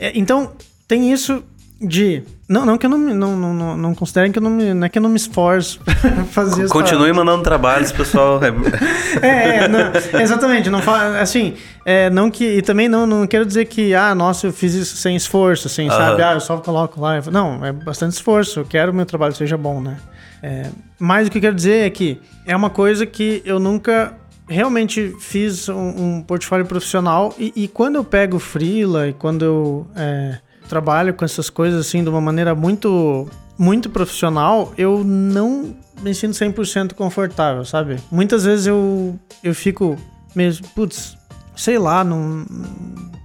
É, 0.00 0.18
então, 0.18 0.52
tem 0.86 1.12
isso 1.12 1.44
de. 1.80 2.22
Não, 2.48 2.64
não 2.64 2.78
que 2.78 2.86
eu 2.86 2.90
não, 2.90 2.98
me- 2.98 3.14
não, 3.14 3.36
não, 3.36 3.76
não, 3.76 3.94
considerem 3.94 4.32
que 4.32 4.38
eu 4.38 4.42
não 4.42 4.50
me. 4.50 4.72
Não 4.74 4.86
é 4.86 4.88
que 4.88 4.98
eu 4.98 5.02
não 5.02 5.10
me 5.10 5.16
esforço 5.16 5.80
pra 5.84 6.24
fazer 6.24 6.64
as 6.64 6.72
Continue 6.72 7.12
mandando 7.12 7.42
trabalhos, 7.42 7.92
pessoal. 7.92 8.40
é, 9.22 9.56
é, 9.64 9.68
não, 9.68 9.92
exatamente. 10.20 10.70
Não 10.70 10.80
fa- 10.82 11.20
assim, 11.20 11.54
é, 11.84 12.08
não 12.10 12.30
que 12.30 12.44
e 12.58 12.62
também 12.62 12.88
não, 12.88 13.06
não 13.06 13.26
quero 13.26 13.44
dizer 13.46 13.66
que 13.66 13.94
ah, 13.94 14.14
nossa, 14.14 14.46
eu 14.46 14.52
fiz 14.52 14.74
isso 14.74 14.96
sem 14.96 15.14
esforço, 15.14 15.66
assim, 15.68 15.88
sabe? 15.88 16.22
Ah, 16.22 16.32
eu 16.34 16.40
só 16.40 16.56
coloco 16.58 17.00
lá. 17.00 17.20
Não, 17.30 17.64
é 17.64 17.70
bastante 17.72 18.12
esforço. 18.12 18.60
Eu 18.60 18.64
quero 18.64 18.90
que 18.90 18.94
o 18.94 18.96
meu 18.96 19.06
trabalho 19.06 19.34
seja 19.34 19.56
bom, 19.56 19.80
né? 19.80 19.98
É, 20.42 20.66
mas 20.98 21.28
o 21.28 21.30
que 21.30 21.38
eu 21.38 21.42
quero 21.42 21.54
dizer 21.54 21.86
é 21.86 21.90
que 21.90 22.20
é 22.46 22.54
uma 22.56 22.70
coisa 22.70 23.04
que 23.04 23.42
eu 23.44 23.58
nunca 23.58 24.14
realmente 24.48 25.14
fiz 25.20 25.68
um, 25.68 25.76
um 26.16 26.22
portfólio 26.22 26.64
profissional 26.64 27.34
e, 27.38 27.52
e 27.54 27.68
quando 27.68 27.96
eu 27.96 28.04
pego 28.04 28.38
freela 28.38 29.08
e 29.08 29.12
quando 29.12 29.44
eu 29.44 29.86
é, 29.94 30.38
trabalho 30.68 31.14
com 31.14 31.24
essas 31.24 31.50
coisas 31.50 31.86
assim 31.86 32.02
de 32.02 32.10
uma 32.10 32.20
maneira 32.20 32.54
muito 32.54 33.28
muito 33.58 33.90
profissional, 33.90 34.72
eu 34.78 35.02
não 35.04 35.74
me 36.00 36.14
sinto 36.14 36.34
100% 36.34 36.94
confortável, 36.94 37.64
sabe? 37.64 37.96
Muitas 38.10 38.44
vezes 38.44 38.68
eu, 38.68 39.18
eu 39.42 39.52
fico 39.52 39.98
mesmo, 40.34 40.66
putz, 40.68 41.18
sei 41.56 41.76
lá, 41.76 42.04
não... 42.04 42.46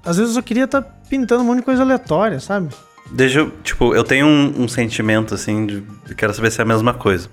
Às 0.04 0.18
vezes 0.18 0.36
eu 0.36 0.42
queria 0.42 0.64
estar 0.64 0.82
pintando 1.08 1.44
um 1.44 1.46
monte 1.46 1.58
de 1.58 1.64
coisa 1.64 1.84
aleatória, 1.84 2.40
sabe? 2.40 2.70
Deixa 3.12 3.40
eu, 3.40 3.52
tipo, 3.64 3.94
eu 3.94 4.04
tenho 4.04 4.26
um, 4.26 4.64
um 4.64 4.68
sentimento, 4.68 5.36
assim, 5.36 5.68
de, 5.68 5.84
eu 6.10 6.16
quero 6.16 6.34
saber 6.34 6.50
se 6.50 6.60
é 6.60 6.64
a 6.64 6.68
mesma 6.68 6.96
coisa. 6.96 7.30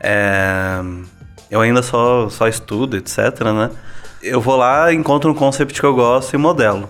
É, 0.00 0.80
eu 1.50 1.60
ainda 1.60 1.82
só, 1.82 2.30
só 2.30 2.48
estudo, 2.48 2.96
etc, 2.96 3.18
né? 3.54 3.70
Eu 4.22 4.40
vou 4.40 4.56
lá, 4.56 4.92
encontro 4.92 5.30
um 5.30 5.34
concept 5.34 5.78
que 5.78 5.86
eu 5.86 5.94
gosto 5.94 6.32
e 6.32 6.38
modelo. 6.38 6.88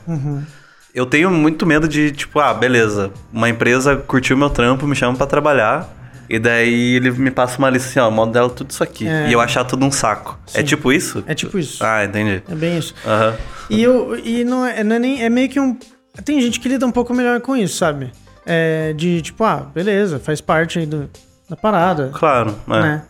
Eu 0.94 1.07
tenho 1.07 1.31
muito 1.31 1.64
medo 1.64 1.88
de, 1.88 2.12
tipo, 2.12 2.38
ah, 2.38 2.52
beleza, 2.52 3.11
uma 3.33 3.48
empresa 3.48 3.96
curtiu 3.96 4.37
meu 4.37 4.50
trampo, 4.50 4.87
me 4.87 4.94
chama 4.94 5.16
pra 5.16 5.26
trabalhar, 5.26 5.88
e 6.28 6.38
daí 6.38 6.96
ele 6.96 7.11
me 7.11 7.31
passa 7.31 7.59
uma 7.59 7.70
lista 7.70 7.88
assim, 7.88 7.98
ó, 8.00 8.11
modela 8.11 8.50
tudo 8.50 8.70
isso 8.70 8.83
aqui. 8.83 9.07
É. 9.07 9.28
E 9.28 9.33
eu 9.33 9.40
achar 9.40 9.64
tudo 9.64 9.85
um 9.85 9.90
saco. 9.90 10.38
É 10.55 10.61
Sim. 10.61 10.64
tipo 10.64 10.92
isso? 10.92 11.24
É 11.26 11.35
tipo 11.35 11.59
isso. 11.59 11.83
Ah, 11.85 12.05
entendi. 12.05 12.42
É 12.48 12.55
bem 12.55 12.78
isso. 12.78 12.94
Aham. 13.07 13.37
E, 13.70 13.83
eu, 13.83 14.18
e 14.18 14.44
não, 14.44 14.66
é, 14.66 14.85
não 14.85 14.96
é 14.96 14.98
nem. 14.98 15.22
É 15.22 15.31
meio 15.31 15.48
que 15.48 15.59
um. 15.59 15.76
Tem 16.24 16.40
gente 16.40 16.61
que 16.61 16.68
lida 16.68 16.87
um 16.87 16.90
pouco 16.90 17.14
melhor 17.14 17.40
com 17.40 17.57
isso, 17.57 17.76
sabe? 17.76 18.12
É, 18.44 18.92
de 18.92 19.22
tipo, 19.22 19.44
ah, 19.44 19.66
beleza, 19.74 20.18
faz 20.18 20.40
parte 20.40 20.78
aí 20.78 20.87
do, 20.87 21.09
da 21.48 21.57
parada. 21.57 22.11
Claro, 22.12 22.55
é. 22.68 22.81
né? 22.81 23.02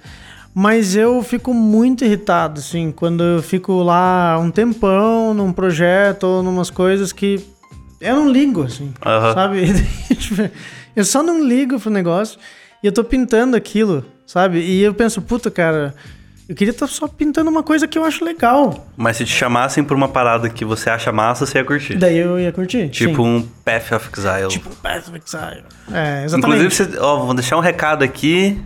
Mas 0.54 0.94
eu 0.94 1.22
fico 1.22 1.54
muito 1.54 2.04
irritado, 2.04 2.60
assim, 2.60 2.92
quando 2.92 3.24
eu 3.24 3.42
fico 3.42 3.82
lá 3.82 4.38
um 4.38 4.50
tempão 4.50 5.32
num 5.32 5.52
projeto 5.52 6.24
ou 6.24 6.42
numas 6.42 6.70
coisas 6.70 7.12
que 7.12 7.51
eu 8.02 8.16
não 8.16 8.28
ligo, 8.28 8.62
assim, 8.64 8.92
Aham. 9.04 9.34
sabe? 9.34 9.66
Tipo, 10.16 10.50
eu 10.94 11.04
só 11.04 11.22
não 11.22 11.42
ligo 11.42 11.78
pro 11.80 11.90
negócio 11.90 12.38
e 12.82 12.86
eu 12.86 12.92
tô 12.92 13.02
pintando 13.02 13.56
aquilo, 13.56 14.04
sabe? 14.26 14.58
E 14.60 14.82
eu 14.82 14.92
penso, 14.92 15.22
puta, 15.22 15.50
cara, 15.50 15.94
eu 16.48 16.54
queria 16.54 16.72
estar 16.72 16.86
só 16.86 17.06
pintando 17.08 17.48
uma 17.50 17.62
coisa 17.62 17.86
que 17.86 17.96
eu 17.96 18.04
acho 18.04 18.24
legal. 18.24 18.86
Mas 18.96 19.16
se 19.16 19.24
te 19.24 19.32
chamassem 19.32 19.82
por 19.82 19.96
uma 19.96 20.08
parada 20.08 20.48
que 20.50 20.64
você 20.64 20.90
acha 20.90 21.10
massa, 21.12 21.46
você 21.46 21.58
ia 21.58 21.64
curtir. 21.64 21.96
Daí 21.96 22.18
eu 22.18 22.38
ia 22.38 22.52
curtir. 22.52 22.88
Tipo 22.90 23.22
sim. 23.22 23.28
um 23.28 23.48
Path 23.64 23.92
of 23.92 24.10
Exile. 24.16 24.48
Tipo 24.48 24.68
um 24.68 24.74
Path 24.74 25.08
of 25.08 25.20
Exile. 25.24 25.64
É, 25.92 26.24
exatamente. 26.24 26.36
Inclusive, 26.64 26.70
você, 26.94 26.98
ó, 26.98 27.24
vou 27.24 27.34
deixar 27.34 27.56
um 27.56 27.60
recado 27.60 28.02
aqui. 28.04 28.60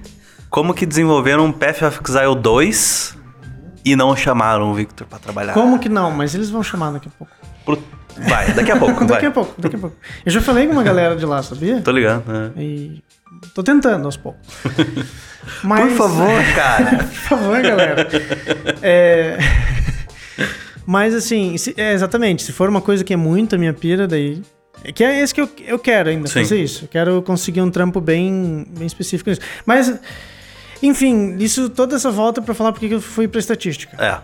Como 0.50 0.72
que 0.72 0.86
desenvolveram 0.86 1.44
um 1.44 1.52
Path 1.52 1.82
of 1.82 2.00
Exile 2.08 2.34
2 2.34 3.16
e 3.84 3.94
não 3.94 4.16
chamaram 4.16 4.70
o 4.70 4.74
Victor 4.74 5.06
pra 5.06 5.18
trabalhar? 5.18 5.52
Como 5.52 5.78
que 5.78 5.88
não? 5.88 6.10
Mas 6.10 6.34
eles 6.34 6.48
vão 6.50 6.62
chamar 6.62 6.92
daqui 6.92 7.08
a 7.08 7.10
pouco. 7.18 7.32
Pro- 7.64 7.82
Vai, 8.18 8.52
daqui 8.52 8.70
a 8.70 8.76
pouco, 8.76 8.98
vai. 9.06 9.08
Daqui 9.08 9.26
a 9.26 9.30
pouco, 9.30 9.60
daqui 9.60 9.76
a 9.76 9.78
pouco. 9.78 9.96
Eu 10.24 10.32
já 10.32 10.40
falei 10.40 10.66
com 10.66 10.72
uma 10.72 10.82
galera 10.82 11.16
de 11.16 11.24
lá, 11.26 11.42
sabia? 11.42 11.80
Tô 11.80 11.90
ligado. 11.90 12.24
né? 12.30 12.50
E 12.56 13.02
tô 13.54 13.62
tentando 13.62 14.04
aos 14.06 14.16
poucos. 14.16 14.40
Mas, 15.62 15.88
Por 15.90 15.96
favor, 15.96 16.42
cara. 16.56 16.96
Por 16.98 17.06
favor, 17.06 17.62
galera. 17.62 18.08
É... 18.82 19.38
Mas 20.84 21.14
assim, 21.14 21.56
se- 21.56 21.74
é, 21.76 21.92
exatamente, 21.92 22.42
se 22.42 22.52
for 22.52 22.68
uma 22.68 22.80
coisa 22.80 23.02
que 23.04 23.12
é 23.12 23.16
muito 23.16 23.54
a 23.54 23.58
minha 23.58 23.72
pira, 23.72 24.06
daí. 24.06 24.40
É 24.84 24.92
que 24.92 25.02
é 25.02 25.20
esse 25.20 25.34
que 25.34 25.40
eu, 25.40 25.48
eu 25.66 25.78
quero 25.78 26.08
ainda 26.10 26.28
Sim. 26.28 26.40
fazer 26.42 26.60
isso. 26.62 26.84
Eu 26.84 26.88
quero 26.88 27.22
conseguir 27.22 27.60
um 27.60 27.70
trampo 27.70 28.00
bem, 28.00 28.66
bem 28.76 28.86
específico 28.86 29.30
nisso. 29.30 29.40
Mas, 29.64 29.92
enfim, 30.82 31.36
isso 31.40 31.68
toda 31.70 31.96
essa 31.96 32.10
volta 32.10 32.40
pra 32.42 32.54
falar 32.54 32.72
porque 32.72 32.86
que 32.88 32.94
eu 32.94 33.00
fui 33.00 33.26
pra 33.26 33.40
estatística. 33.40 33.96
É. 34.02 34.18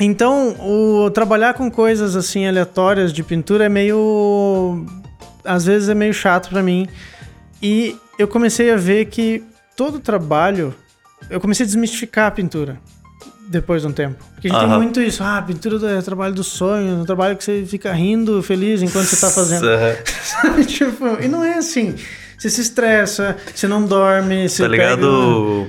Então, 0.00 0.54
o 0.60 1.10
trabalhar 1.10 1.54
com 1.54 1.70
coisas 1.70 2.14
assim 2.14 2.46
aleatórias 2.46 3.12
de 3.12 3.22
pintura 3.22 3.64
é 3.66 3.68
meio 3.68 4.84
às 5.44 5.64
vezes 5.64 5.88
é 5.88 5.94
meio 5.94 6.14
chato 6.14 6.48
pra 6.50 6.62
mim. 6.62 6.86
E 7.62 7.96
eu 8.18 8.28
comecei 8.28 8.70
a 8.72 8.76
ver 8.76 9.06
que 9.06 9.42
todo 9.76 9.98
trabalho, 9.98 10.74
eu 11.28 11.40
comecei 11.40 11.64
a 11.64 11.66
desmistificar 11.66 12.26
a 12.26 12.30
pintura 12.30 12.78
depois 13.48 13.82
de 13.82 13.88
um 13.88 13.92
tempo. 13.92 14.22
Porque 14.34 14.46
a 14.48 14.50
gente 14.50 14.60
tem 14.60 14.68
Aham. 14.68 14.76
muito 14.78 15.00
isso, 15.00 15.22
ah, 15.24 15.42
pintura 15.44 15.90
é 15.98 16.02
trabalho 16.02 16.34
do 16.34 16.44
sonho, 16.44 16.90
é 16.98 17.02
um 17.02 17.04
trabalho 17.04 17.36
que 17.36 17.42
você 17.42 17.64
fica 17.66 17.92
rindo, 17.92 18.40
feliz 18.42 18.82
enquanto 18.82 19.06
você 19.06 19.16
tá 19.16 19.30
fazendo. 19.30 19.66
Tipo, 20.68 21.18
e 21.20 21.26
não 21.28 21.42
é 21.42 21.54
assim. 21.54 21.94
Você 22.38 22.48
se 22.50 22.60
estressa, 22.60 23.36
você 23.52 23.66
não 23.66 23.84
dorme, 23.84 24.48
você 24.48 24.62
Tá 24.62 24.68
pega- 24.70 24.90
ligado? 24.94 25.66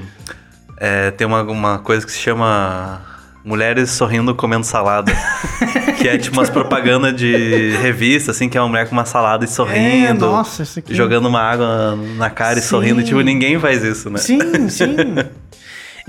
É, 0.78 1.10
tem 1.12 1.26
uma, 1.26 1.42
uma 1.42 1.80
coisa 1.80 2.06
que 2.06 2.12
se 2.12 2.20
chama 2.20 3.02
Mulheres 3.44 3.92
Sorrindo 3.92 4.36
Comendo 4.36 4.66
Salada. 4.66 5.12
que 5.98 6.08
é 6.08 6.18
tipo 6.18 6.38
umas 6.38 6.50
propagandas 6.50 7.16
de 7.16 7.72
revista, 7.82 8.32
assim, 8.32 8.48
que 8.50 8.58
é 8.58 8.62
uma 8.62 8.68
mulher 8.70 8.88
com 8.88 8.94
uma 8.94 9.06
salada 9.06 9.46
e 9.46 9.48
sorrindo. 9.48 10.26
É, 10.26 10.30
nossa, 10.30 10.64
isso 10.64 10.80
aqui. 10.80 10.94
Jogando 10.94 11.28
uma 11.28 11.42
água 11.42 11.96
na 12.18 12.30
cara 12.30 12.60
e 12.60 12.62
Sim. 12.62 12.68
sorrindo. 12.70 13.04
Tipo, 13.04 13.22
ninguém 13.22 13.60
faz 13.60 13.84
isso, 13.84 14.10
né? 14.10 14.20
Sim, 14.20 14.70
sim. 14.70 14.96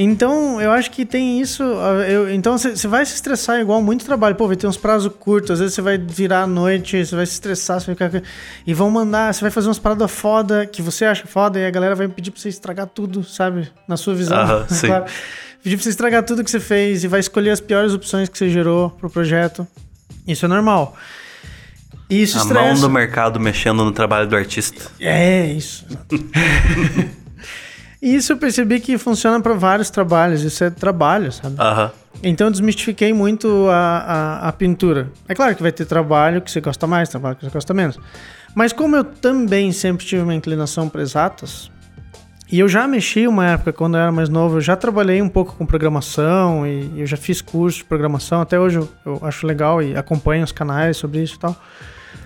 Então, 0.03 0.59
eu 0.62 0.71
acho 0.71 0.90
que 0.90 1.05
tem 1.05 1.43
isso. 1.43 1.62
ah, 1.62 2.09
eu- 2.09 2.33
então, 2.33 2.57
você 2.57 2.88
vai 2.88 3.05
se 3.05 3.14
estressar 3.16 3.61
igual 3.61 3.83
muito 3.83 4.03
trabalho. 4.03 4.35
Pô, 4.35 4.47
vai 4.47 4.57
ter 4.57 4.66
uns 4.66 4.77
prazos 4.79 5.12
curtos. 5.19 5.51
Às 5.51 5.59
vezes 5.59 5.75
você 5.75 5.83
vai 5.83 5.99
virar 5.99 6.45
à 6.45 6.47
noite, 6.47 7.05
você 7.05 7.14
vai 7.14 7.27
se 7.27 7.33
estressar, 7.35 7.79
você 7.81 7.93
vai 7.93 8.09
ficar. 8.09 8.23
E 8.66 8.73
vão 8.73 8.90
mandar, 8.90 9.35
você 9.35 9.43
vai 9.43 9.51
fazer 9.51 9.69
umas 9.69 9.79
paradas 9.79 10.11
foda 10.11 10.64
que 10.64 10.81
você 10.81 11.05
acha 11.05 11.27
foda 11.27 11.59
e 11.59 11.66
a 11.66 11.71
galera 11.71 11.95
vai 11.95 12.09
pedir 12.09 12.31
pra 12.31 12.40
você 12.40 12.49
estragar 12.49 12.87
tudo, 12.87 13.23
sabe? 13.23 13.69
Na 13.87 13.99
sua 13.99 14.14
visão. 14.14 14.38
Sim. 14.71 14.87
Claro. 14.87 15.05
Pedir 15.62 15.77
pra 15.77 15.83
você 15.85 15.90
estragar 15.90 16.23
tudo 16.25 16.42
que 16.44 16.51
você 16.51 16.61
fez 16.61 17.05
e 17.05 17.09
vai 17.09 17.20
escolher 17.20 17.51
as 17.51 17.61
piores 17.61 17.92
opções 17.92 18.29
que 18.29 18.37
você 18.38 18.49
gerou 18.49 18.90
pro 18.90 19.11
projeto. 19.11 19.66
Isso 20.27 20.44
é 20.44 20.49
normal. 20.49 20.96
E 22.09 22.23
isso 22.23 22.38
A 22.38 22.42
estressa. 22.42 22.66
mão 22.73 22.81
do 22.81 22.90
mercado 22.90 23.38
mexendo 23.38 23.85
no 23.85 23.92
trabalho 23.92 24.27
do 24.29 24.35
artista. 24.37 24.90
É, 25.01 25.46
isso. 25.46 25.87
E 28.03 28.14
isso 28.14 28.33
eu 28.33 28.38
percebi 28.38 28.81
que 28.81 28.96
funciona 28.96 29.38
para 29.42 29.53
vários 29.53 29.90
trabalhos. 29.90 30.40
Isso 30.42 30.64
é 30.64 30.70
trabalho, 30.70 31.31
sabe? 31.31 31.57
Aham. 31.59 31.90
Então 32.23 32.46
eu 32.46 32.51
desmistifiquei 32.51 33.12
muito 33.12 33.68
a, 33.68 34.38
a, 34.44 34.49
a 34.49 34.53
pintura. 34.53 35.11
É 35.29 35.35
claro 35.35 35.55
que 35.55 35.61
vai 35.61 35.70
ter 35.70 35.85
trabalho 35.85 36.40
que 36.40 36.51
você 36.51 36.62
gosta 36.62 36.87
mais, 36.87 37.11
trabalho 37.11 37.37
que 37.37 37.44
você 37.44 37.51
gosta 37.51 37.75
menos. 37.75 37.99
Mas 38.55 38.73
como 38.73 38.96
eu 38.96 39.05
também 39.05 39.70
sempre 39.70 40.07
tive 40.07 40.23
uma 40.23 40.35
inclinação 40.35 40.88
para 40.88 41.03
exatas, 41.03 41.70
e 42.51 42.59
eu 42.59 42.68
já 42.68 42.86
mexi 42.88 43.26
uma 43.28 43.46
época 43.46 43.72
quando 43.72 43.96
eu 43.96 44.01
era 44.01 44.12
mais 44.12 44.28
novo, 44.28 44.57
eu 44.57 44.61
já 44.61 44.76
trabalhei 44.76 45.22
um 45.22 45.28
pouco 45.28 45.55
com 45.55 45.64
programação 45.64 46.66
e 46.66 47.01
eu 47.01 47.07
já 47.07 47.16
fiz 47.16 47.40
curso 47.40 47.78
de 47.78 47.84
programação. 47.84 48.40
Até 48.40 48.59
hoje 48.59 48.78
eu, 48.78 48.88
eu 49.07 49.20
acho 49.22 49.46
legal 49.46 49.80
e 49.82 49.96
acompanho 49.96 50.42
os 50.42 50.51
canais 50.51 50.96
sobre 50.96 51.22
isso 51.22 51.36
e 51.36 51.38
tal. 51.38 51.57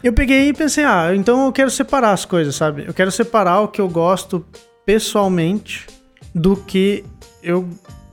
Eu 0.02 0.12
peguei 0.12 0.48
e 0.48 0.52
pensei, 0.52 0.84
ah, 0.84 1.14
então 1.14 1.46
eu 1.46 1.52
quero 1.52 1.70
separar 1.70 2.12
as 2.12 2.24
coisas, 2.24 2.54
sabe? 2.54 2.84
Eu 2.86 2.94
quero 2.94 3.10
separar 3.10 3.60
o 3.60 3.68
que 3.68 3.80
eu 3.80 3.88
gosto 3.88 4.44
pessoalmente 4.86 5.86
do 6.34 6.56
que 6.56 7.04
eu. 7.42 7.68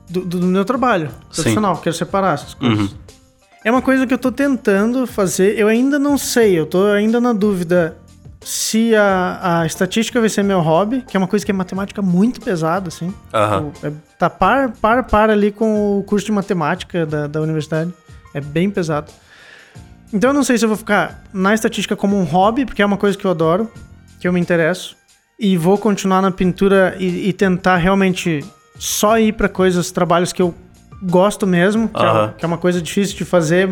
do, 0.10 0.22
do 0.22 0.48
meu 0.48 0.66
trabalho 0.66 1.10
Sim. 1.30 1.44
profissional. 1.44 1.78
Quero 1.78 1.96
separar 1.96 2.34
essas 2.34 2.54
coisas. 2.54 2.92
Uhum. 2.92 2.98
É 3.64 3.72
uma 3.72 3.82
coisa 3.82 4.08
que 4.08 4.14
eu 4.14 4.18
tô 4.18 4.32
tentando 4.32 5.06
fazer, 5.06 5.58
eu 5.58 5.68
ainda 5.68 6.00
não 6.00 6.18
sei, 6.18 6.58
eu 6.58 6.66
tô 6.66 6.86
ainda 6.88 7.22
na 7.22 7.32
dúvida 7.32 7.96
se 8.44 8.96
a, 8.96 9.60
a 9.62 9.66
estatística 9.66 10.20
vai 10.20 10.30
ser 10.30 10.44
meu 10.44 10.62
hobby, 10.62 11.02
que 11.02 11.16
é 11.16 11.20
uma 11.20 11.28
coisa 11.28 11.46
que 11.46 11.52
é 11.52 11.54
matemática 11.54 12.02
muito 12.02 12.42
pesada, 12.42 12.88
assim. 12.88 13.14
Tipo, 13.68 13.88
é- 13.88 13.92
tá 14.18 14.30
par, 14.30 14.72
par, 14.72 15.04
par 15.06 15.30
ali 15.30 15.52
com 15.52 16.00
o 16.00 16.04
curso 16.04 16.26
de 16.26 16.32
matemática 16.32 17.06
da, 17.06 17.28
da 17.28 17.42
universidade. 17.42 17.94
É 18.34 18.42
bem 18.42 18.70
pesado. 18.70 19.12
Então 20.14 20.32
eu 20.32 20.34
não 20.34 20.44
sei 20.44 20.58
se 20.58 20.66
eu 20.66 20.70
vou 20.70 20.78
ficar 20.78 21.24
na 21.34 21.54
estatística 21.54 21.96
como 21.96 22.18
um 22.18 22.24
hobby, 22.24 22.66
porque 22.66 22.82
é 22.82 22.86
uma 22.86 22.98
coisa 22.98 23.18
que 23.18 23.26
eu 23.26 23.32
adoro, 23.32 23.72
que 24.20 24.28
eu 24.28 24.34
me 24.34 24.40
interesso, 24.40 24.98
e 25.40 25.56
vou 25.58 25.78
continuar 25.78 26.22
na 26.22 26.32
pintura 26.32 26.96
e, 27.00 27.30
e 27.30 27.34
tentar 27.34 27.78
realmente 27.78 28.44
só 28.78 29.18
ir 29.20 29.34
para 29.34 29.48
coisas, 29.48 29.92
trabalhos 29.92 30.34
que 30.34 30.42
eu 30.42 30.54
gosto 31.04 31.48
mesmo, 31.48 31.88
que, 31.88 32.02
é, 32.02 32.06
Aham. 32.06 32.34
que 32.38 32.44
é 32.44 32.48
uma 32.48 32.58
coisa 32.58 32.82
difícil 32.82 33.16
de 33.18 33.26
fazer, 33.26 33.70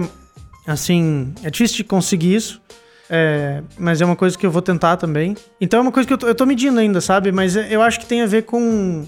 assim, 0.66 1.34
é 1.44 1.50
difícil 1.50 1.78
de 1.78 1.84
conseguir 1.84 2.36
isso. 2.36 2.62
É, 3.10 3.64
mas 3.78 4.00
é 4.02 4.06
uma 4.06 4.16
coisa 4.16 4.38
que 4.38 4.46
eu 4.46 4.52
vou 4.52 4.62
tentar 4.62 4.96
também. 4.98 5.36
Então 5.60 5.80
é 5.80 5.82
uma 5.82 5.92
coisa 5.92 6.06
que 6.06 6.14
eu 6.14 6.18
tô, 6.18 6.28
eu 6.28 6.36
tô 6.36 6.46
medindo 6.46 6.80
ainda, 6.80 7.02
sabe? 7.02 7.32
Mas 7.32 7.56
eu 7.56 7.82
acho 7.82 8.00
que 8.00 8.06
tem 8.06 8.22
a 8.22 8.28
ver 8.28 8.44
com. 8.44 9.06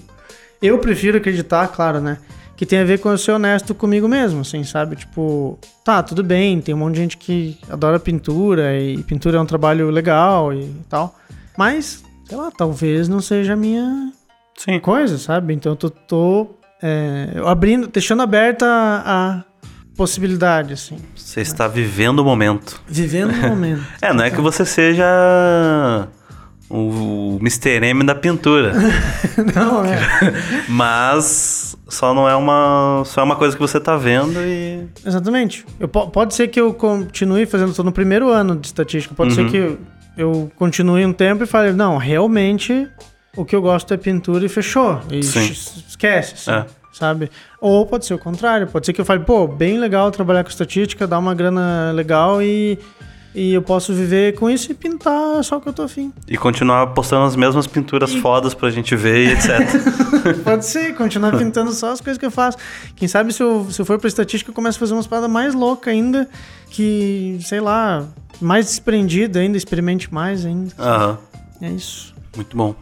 Eu 0.60 0.78
prefiro 0.78 1.18
acreditar, 1.18 1.68
claro, 1.68 2.00
né? 2.00 2.18
Que 2.56 2.66
tem 2.66 2.80
a 2.80 2.84
ver 2.84 2.98
com 3.00 3.10
eu 3.10 3.18
ser 3.18 3.32
honesto 3.32 3.74
comigo 3.74 4.08
mesmo, 4.08 4.40
assim, 4.40 4.64
sabe? 4.64 4.96
Tipo, 4.96 5.58
tá, 5.84 6.02
tudo 6.02 6.22
bem, 6.22 6.60
tem 6.60 6.74
um 6.74 6.78
monte 6.78 6.94
de 6.94 7.00
gente 7.00 7.16
que 7.16 7.58
adora 7.70 7.98
pintura 7.98 8.78
e 8.78 9.02
pintura 9.04 9.38
é 9.38 9.40
um 9.40 9.46
trabalho 9.46 9.90
legal 9.90 10.52
e 10.52 10.68
tal. 10.88 11.16
Mas, 11.56 12.04
sei 12.24 12.36
lá, 12.36 12.50
talvez 12.50 13.08
não 13.08 13.20
seja 13.20 13.54
a 13.54 13.56
minha 13.56 14.12
Sim. 14.56 14.78
coisa, 14.80 15.18
sabe? 15.18 15.54
Então 15.54 15.72
eu 15.72 15.76
tô, 15.76 15.90
tô 15.90 16.46
é, 16.82 17.40
abrindo, 17.46 17.88
deixando 17.88 18.22
aberta 18.22 18.66
a, 18.66 19.38
a 19.38 19.44
possibilidade, 19.96 20.72
assim. 20.74 20.98
Você 21.14 21.40
está 21.40 21.68
vivendo 21.68 22.20
o 22.20 22.24
momento. 22.24 22.80
Vivendo 22.88 23.30
o 23.32 23.36
momento. 23.48 23.82
É, 24.00 24.12
não 24.12 24.24
é 24.24 24.30
que 24.30 24.40
você 24.40 24.64
seja 24.64 25.04
o 26.70 27.36
Mr. 27.40 27.84
M 27.84 28.02
da 28.04 28.14
pintura, 28.14 28.72
não, 29.54 29.84
é. 29.84 29.98
mas 30.68 31.76
só 31.86 32.14
não 32.14 32.26
é 32.26 32.34
uma 32.34 33.02
só 33.04 33.20
é 33.20 33.24
uma 33.24 33.36
coisa 33.36 33.54
que 33.54 33.60
você 33.60 33.78
tá 33.78 33.94
vendo 33.96 34.40
e 34.40 34.86
Exatamente. 35.04 35.66
Eu, 35.78 35.86
po- 35.88 36.08
pode 36.08 36.34
ser 36.34 36.48
que 36.48 36.58
eu 36.58 36.72
continue 36.72 37.44
fazendo, 37.44 37.74
tô 37.74 37.82
no 37.82 37.92
primeiro 37.92 38.30
ano 38.30 38.56
de 38.56 38.66
estatística, 38.68 39.14
pode 39.14 39.34
ser 39.34 39.42
Uhum. 39.42 39.50
que 39.50 39.56
eu, 39.58 39.78
eu 40.16 40.52
continue 40.56 41.04
um 41.04 41.12
tempo 41.12 41.44
e 41.44 41.46
fale, 41.46 41.72
não, 41.72 41.98
realmente 41.98 42.88
o 43.36 43.44
que 43.44 43.54
eu 43.54 43.60
gosto 43.60 43.92
é 43.92 43.96
pintura 43.98 44.44
e 44.46 44.48
fechou. 44.48 44.98
E 45.10 45.22
Sim. 45.22 45.50
esquece, 45.88 46.34
assim, 46.34 46.50
É. 46.52 46.66
sabe? 46.92 47.30
Ou 47.62 47.86
pode 47.86 48.04
ser 48.04 48.14
o 48.14 48.18
contrário, 48.18 48.66
pode 48.66 48.84
ser 48.84 48.92
que 48.92 49.00
eu 49.00 49.04
fale, 49.04 49.20
pô, 49.20 49.46
bem 49.46 49.78
legal 49.78 50.10
trabalhar 50.10 50.42
com 50.42 50.50
estatística, 50.50 51.06
dar 51.06 51.20
uma 51.20 51.32
grana 51.32 51.92
legal 51.92 52.42
e, 52.42 52.76
e 53.32 53.54
eu 53.54 53.62
posso 53.62 53.94
viver 53.94 54.34
com 54.34 54.50
isso 54.50 54.72
e 54.72 54.74
pintar 54.74 55.44
só 55.44 55.58
o 55.58 55.60
que 55.60 55.68
eu 55.68 55.72
tô 55.72 55.82
afim. 55.82 56.12
e 56.26 56.36
continuar 56.36 56.88
postando 56.88 57.24
as 57.24 57.36
mesmas 57.36 57.68
pinturas 57.68 58.12
fodas 58.16 58.52
pra 58.52 58.68
gente 58.68 58.96
ver 58.96 59.28
e 59.28 59.32
etc. 59.32 59.60
Pode 60.42 60.66
ser, 60.66 60.96
continuar 60.96 61.38
pintando 61.38 61.70
só 61.70 61.92
as 61.92 62.00
coisas 62.00 62.18
que 62.18 62.26
eu 62.26 62.32
faço. 62.32 62.58
Quem 62.96 63.06
sabe 63.06 63.32
se 63.32 63.40
eu, 63.40 63.68
se 63.70 63.80
eu 63.80 63.86
for 63.86 63.96
pra 63.96 64.08
estatística, 64.08 64.50
eu 64.50 64.54
começo 64.54 64.76
a 64.78 64.80
fazer 64.80 64.94
umas 64.94 65.06
paradas 65.06 65.30
mais 65.30 65.54
loucas 65.54 65.92
ainda, 65.94 66.28
que, 66.68 67.38
sei 67.42 67.60
lá, 67.60 68.04
mais 68.40 68.66
desprendido 68.66 69.38
ainda, 69.38 69.56
experimente 69.56 70.12
mais 70.12 70.44
ainda. 70.44 70.72
Aham. 70.80 71.16
É 71.60 71.70
isso. 71.70 72.12
Muito 72.34 72.56
bom. 72.56 72.74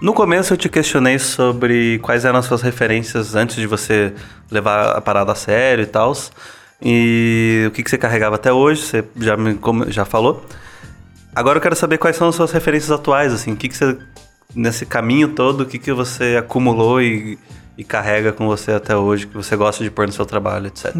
No 0.00 0.12
começo 0.12 0.52
eu 0.52 0.56
te 0.56 0.68
questionei 0.68 1.18
sobre 1.18 1.98
quais 1.98 2.24
eram 2.24 2.38
as 2.38 2.46
suas 2.46 2.62
referências 2.62 3.34
antes 3.34 3.56
de 3.56 3.66
você 3.66 4.12
levar 4.48 4.96
a 4.96 5.00
parada 5.00 5.32
a 5.32 5.34
sério 5.34 5.82
e 5.82 5.86
tal. 5.86 6.12
E 6.80 7.64
o 7.66 7.72
que, 7.72 7.82
que 7.82 7.90
você 7.90 7.98
carregava 7.98 8.36
até 8.36 8.52
hoje, 8.52 8.82
você 8.82 9.04
já, 9.16 9.36
me, 9.36 9.58
já 9.88 10.04
falou. 10.04 10.44
Agora 11.34 11.58
eu 11.58 11.62
quero 11.62 11.74
saber 11.74 11.98
quais 11.98 12.16
são 12.16 12.28
as 12.28 12.34
suas 12.36 12.52
referências 12.52 12.92
atuais, 12.92 13.32
assim, 13.32 13.52
o 13.52 13.56
que, 13.56 13.68
que 13.68 13.76
você, 13.76 13.98
nesse 14.54 14.86
caminho 14.86 15.28
todo, 15.30 15.62
o 15.62 15.66
que, 15.66 15.78
que 15.78 15.92
você 15.92 16.36
acumulou 16.38 17.02
e, 17.02 17.36
e 17.76 17.82
carrega 17.82 18.32
com 18.32 18.46
você 18.46 18.72
até 18.72 18.96
hoje, 18.96 19.26
que 19.26 19.34
você 19.34 19.56
gosta 19.56 19.82
de 19.82 19.90
pôr 19.90 20.06
no 20.06 20.12
seu 20.12 20.24
trabalho, 20.24 20.68
etc. 20.68 20.94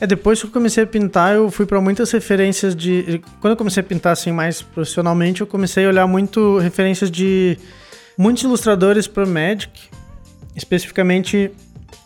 É, 0.00 0.06
depois 0.06 0.40
que 0.40 0.46
eu 0.46 0.50
comecei 0.50 0.82
a 0.84 0.86
pintar, 0.86 1.34
eu 1.34 1.50
fui 1.50 1.66
pra 1.66 1.80
muitas 1.80 2.10
referências 2.10 2.74
de. 2.74 3.22
Quando 3.40 3.52
eu 3.52 3.56
comecei 3.56 3.80
a 3.80 3.84
pintar 3.84 4.12
assim 4.12 4.32
mais 4.32 4.60
profissionalmente, 4.60 5.40
eu 5.40 5.46
comecei 5.46 5.84
a 5.86 5.88
olhar 5.88 6.06
muito 6.06 6.58
referências 6.58 7.10
de 7.10 7.56
muitos 8.18 8.42
ilustradores 8.42 9.06
pro 9.06 9.26
Magic, 9.26 9.70
especificamente 10.56 11.50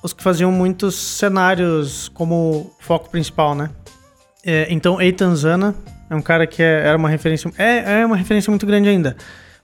os 0.03 0.12
que 0.12 0.22
faziam 0.22 0.53
muitos 0.53 0.95
cenários 0.95 2.09
como 2.11 2.70
foco 2.78 3.11
principal, 3.11 3.55
né? 3.55 3.70
É, 4.45 4.66
então, 4.70 5.01
Eitan 5.01 5.34
Zana 5.34 5.74
é 6.11 6.14
um 6.14 6.22
cara 6.22 6.47
que 6.47 6.62
é- 6.62 6.86
era 6.86 6.97
uma 6.97 7.09
referência. 7.09 7.51
É, 7.59 8.01
é 8.03 8.07
uma 8.07 8.16
referência 8.16 8.51
muito 8.51 8.66
grande 8.66 8.89
ainda. 8.89 9.16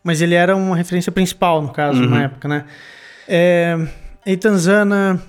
Mas 0.03 0.21
ele 0.21 0.35
era 0.35 0.55
uma 0.57 0.77
referência 0.77 1.11
principal, 1.13 1.63
no 1.63 1.69
caso, 1.73 2.01
na 2.03 2.25
época, 2.25 2.47
né? 2.49 2.65
É, 3.29 3.79
Eitan 4.27 4.57
Zana. 4.59 5.23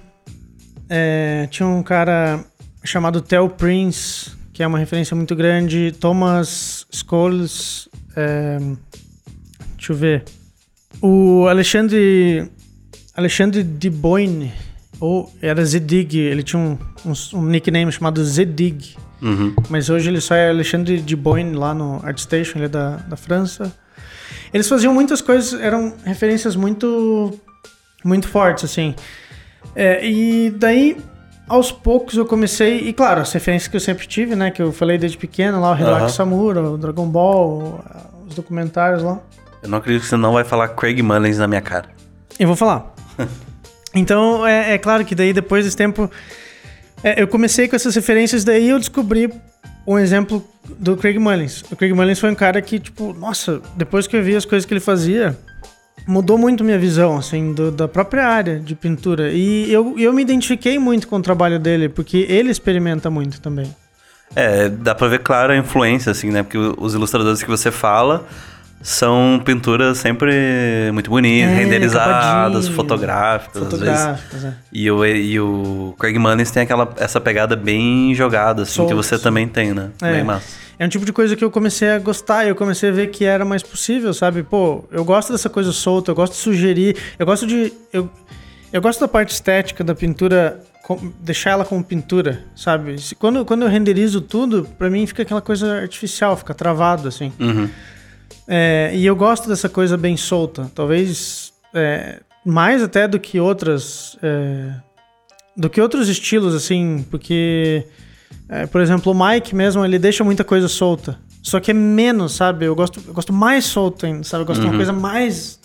é, 0.90 1.48
tinha 1.50 1.68
um 1.68 1.82
cara 1.82 2.44
chamado 2.86 3.22
Theo 3.22 3.50
Prince, 3.50 4.32
que 4.54 4.64
é 4.64 4.68
uma 4.68 4.78
referência 4.80 5.16
muito 5.16 5.36
grande. 5.36 5.94
Thomas 6.00 6.86
Scholes. 6.92 7.90
é, 8.16 8.58
deixa 9.78 9.92
eu 9.94 9.96
ver. 9.96 10.24
O 11.02 11.48
Alexandre. 11.48 12.50
Alexandre 13.16 13.64
de 13.64 13.90
Boyne. 13.90 14.52
Ou 15.00 15.32
era 15.42 15.64
Zedig. 15.66 16.18
Ele 16.18 16.44
tinha 16.44 16.60
um, 16.62 16.78
um- 17.06 17.40
um 17.40 17.46
nickname 17.46 17.92
chamado 17.92 18.24
Zedig. 18.24 18.96
Uhum. 19.22 19.54
Mas 19.70 19.90
hoje 19.90 20.10
ele 20.10 20.22
só 20.22 20.36
é 20.36 20.50
Alexandre 20.50 21.02
de 21.02 21.16
Boyne 21.16 21.56
lá 21.56 21.74
no 21.74 22.00
ArtStation, 22.06 22.58
ele 22.60 22.66
é 22.66 22.70
da, 22.70 22.98
da 22.98 23.16
França. 23.16 23.74
Eles 24.54 24.68
faziam 24.70 24.94
muitas 24.94 25.22
coisas, 25.22 25.60
eram 25.60 25.94
referências 26.06 26.56
muito 26.56 27.34
muito 28.04 28.28
fortes, 28.28 28.64
assim. 28.66 28.94
É, 29.76 30.06
e 30.08 30.52
daí, 30.52 30.98
aos 31.48 31.72
poucos 31.72 32.18
eu 32.18 32.26
comecei, 32.26 32.80
e 32.80 32.94
claro, 32.94 33.22
as 33.22 33.32
referências 33.32 33.68
que 33.68 33.76
eu 33.76 33.80
sempre 33.80 34.08
tive, 34.08 34.36
né, 34.36 34.52
que 34.52 34.62
eu 34.62 34.72
falei 34.72 34.98
desde 34.98 35.18
pequeno, 35.18 35.62
lá 35.62 35.74
o 35.74 35.76
Hiroaki 35.76 36.02
Aham. 36.02 36.10
Samura, 36.10 36.62
o 36.62 36.78
Dragon 36.78 37.08
Ball, 37.08 37.84
os 38.28 38.36
documentários 38.36 39.04
lá. 39.04 39.20
Eu 39.62 39.70
não 39.70 39.78
acredito 39.78 40.04
que 40.04 40.10
você 40.10 40.18
não 40.18 40.34
vai 40.34 40.44
falar 40.44 40.70
Craig 40.70 41.02
Mullins 41.02 41.38
na 41.38 41.48
minha 41.48 41.62
cara. 41.62 41.90
Eu 42.40 42.48
vou 42.48 42.56
falar. 42.56 42.94
então, 43.94 44.46
é, 44.46 44.74
é 44.74 44.78
claro 44.78 45.06
que 45.06 45.16
daí, 45.16 45.34
depois 45.34 45.66
desse 45.66 45.78
tempo, 45.78 46.10
é, 47.04 47.22
eu 47.22 47.28
comecei 47.28 47.68
com 47.68 47.76
essas 47.76 47.96
referências, 47.96 48.44
daí 48.44 48.70
eu 48.70 48.80
descobri 48.80 49.32
um 49.88 50.00
exemplo 50.00 50.44
do 50.80 50.98
Craig 50.98 51.20
Mullins. 51.20 51.64
O 51.72 51.76
Craig 51.76 51.94
Mullins 51.94 52.20
foi 52.20 52.32
um 52.32 52.36
cara 52.36 52.62
que, 52.62 52.80
tipo, 52.80 53.14
nossa, 53.14 53.62
depois 53.76 54.08
que 54.08 54.16
eu 54.16 54.24
vi 54.24 54.36
as 54.36 54.46
coisas 54.46 54.66
que 54.66 54.74
ele 54.74 54.80
fazia, 54.80 55.38
mudou 56.08 56.38
muito 56.38 56.64
minha 56.64 56.78
visão, 56.80 57.18
assim, 57.18 57.54
do- 57.54 57.72
da 57.72 57.88
própria 57.88 58.26
área 58.28 58.60
de 58.60 58.76
pintura. 58.76 59.32
E 59.32 59.72
eu, 59.72 59.96
eu 59.98 60.14
me 60.14 60.22
identifiquei 60.22 60.78
muito 60.80 61.08
com 61.08 61.18
o 61.18 61.22
trabalho 61.22 61.60
dele, 61.60 61.90
porque 61.90 62.26
ele 62.30 62.50
experimenta 62.52 63.10
muito 63.10 63.42
também. 63.42 63.74
É, 64.36 64.70
dá 64.70 64.94
pra 64.96 65.08
ver 65.08 65.20
claro 65.20 65.54
a 65.54 65.58
influência, 65.58 66.12
assim, 66.12 66.32
né? 66.32 66.44
Porque 66.44 66.58
os 66.58 66.94
ilustradores 66.94 67.42
que 67.44 67.50
você 67.50 67.72
fala 67.72 68.26
são 68.82 69.42
pinturas 69.44 69.98
sempre 69.98 70.32
muito 70.94 71.10
bonitas, 71.10 71.50
É, 71.52 71.56
renderizadas, 71.56 72.68
fotográficas. 72.68 73.62
às 73.64 73.70
vezes. 73.70 73.86
Fotográficas, 74.00 74.46
é. 74.46 74.54
E 74.72 74.92
o, 74.92 75.06
e 75.06 75.40
o 75.40 75.96
Craig 75.98 76.18
Mullins 76.20 76.52
tem 76.52 76.64
aquela, 76.64 76.94
essa 76.98 77.20
pegada 77.22 77.56
bem 77.56 78.14
jogada, 78.14 78.64
assim, 78.64 78.86
que 78.86 78.94
você 78.94 79.18
também 79.18 79.48
tem, 79.48 79.74
né? 79.74 79.90
É. 80.02 80.12
Bem 80.14 80.24
massa. 80.24 80.65
É 80.78 80.86
um 80.86 80.90
tipo 80.90 81.06
de 81.06 81.14
coisa 81.14 81.36
que 81.36 81.44
eu 81.44 81.52
comecei 81.52 81.90
a 81.90 82.00
gostar, 82.00 82.46
eu 82.46 82.56
comecei 82.56 82.90
a 82.90 82.92
ver 82.92 83.08
que 83.08 83.26
era 83.26 83.46
mais 83.46 83.64
possível, 83.64 84.14
sabe? 84.14 84.44
Pô, 84.44 84.84
eu 84.92 85.06
gosto 85.06 85.32
dessa 85.32 85.50
coisa 85.50 85.72
solta, 85.72 86.12
eu 86.12 86.16
gosto 86.16 86.34
de 86.34 86.40
sugerir, 86.40 86.98
eu 87.18 87.26
gosto 87.26 87.48
de. 87.48 87.72
Eu, 87.94 88.10
eu 88.74 88.82
gosto 88.82 89.00
da 89.00 89.08
parte 89.08 89.30
estética 89.30 89.84
da 89.84 89.96
pintura, 89.96 90.62
deixar 91.20 91.52
ela 91.52 91.64
como 91.64 91.84
pintura, 91.84 92.44
sabe? 92.56 92.96
Quando, 93.18 93.46
quando 93.46 93.62
eu 93.62 93.70
renderizo 93.70 94.20
tudo, 94.20 94.68
pra 94.78 94.90
mim 94.90 95.06
fica 95.08 95.24
aquela 95.24 95.42
coisa 95.42 95.80
artificial, 95.82 96.36
fica 96.36 96.54
travado, 96.54 97.08
assim. 97.08 97.32
Uhum. 97.40 97.70
É, 98.48 98.92
e 98.94 99.06
eu 99.06 99.16
gosto 99.16 99.48
dessa 99.48 99.70
coisa 99.70 99.98
bem 99.98 100.18
solta. 100.18 100.70
Talvez 100.76 101.54
é, 101.74 102.20
mais 102.46 102.84
até 102.84 103.08
do 103.08 103.20
que 103.20 103.40
outras. 103.40 104.18
é, 104.22 104.74
do 105.58 105.70
que 105.70 105.80
outros 105.80 106.10
estilos, 106.10 106.54
assim, 106.54 107.06
porque. 107.10 107.86
É, 108.48 108.66
por 108.66 108.82
exemplo, 108.82 109.12
o 109.12 109.16
Mike 109.16 109.56
mesmo, 109.56 109.84
ele 109.84 109.98
deixa 109.98 110.24
muita 110.24 110.44
coisa 110.44 110.68
solta. 110.68 111.18
Só 111.42 111.60
que 111.60 111.72
é 111.72 111.74
menos, 111.74 112.34
sabe? 112.34 112.66
Eu 112.66 112.76
gosto, 112.76 113.02
eu 113.08 113.14
gosto 113.14 113.32
mais 113.32 113.66
solto 113.66 114.06
ainda, 114.06 114.24
sabe? 114.24 114.44
Eu 114.44 114.48
gosto 114.48 114.62
de 114.62 114.68
uma 114.68 114.76
coisa 114.76 114.92
mais. 114.94 115.60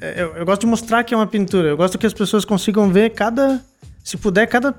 é, 0.00 0.22
Eu, 0.22 0.36
eu 0.36 0.44
gosto 0.44 0.62
de 0.62 0.66
mostrar 0.66 1.04
que 1.04 1.14
é 1.14 1.16
uma 1.16 1.26
pintura. 1.26 1.68
Eu 1.68 1.76
gosto 1.76 1.96
que 1.98 2.06
as 2.06 2.12
pessoas 2.12 2.44
consigam 2.44 2.90
ver 2.90 3.10
cada. 3.10 3.60
Se 4.02 4.16
puder, 4.16 4.46
cada 4.46 4.74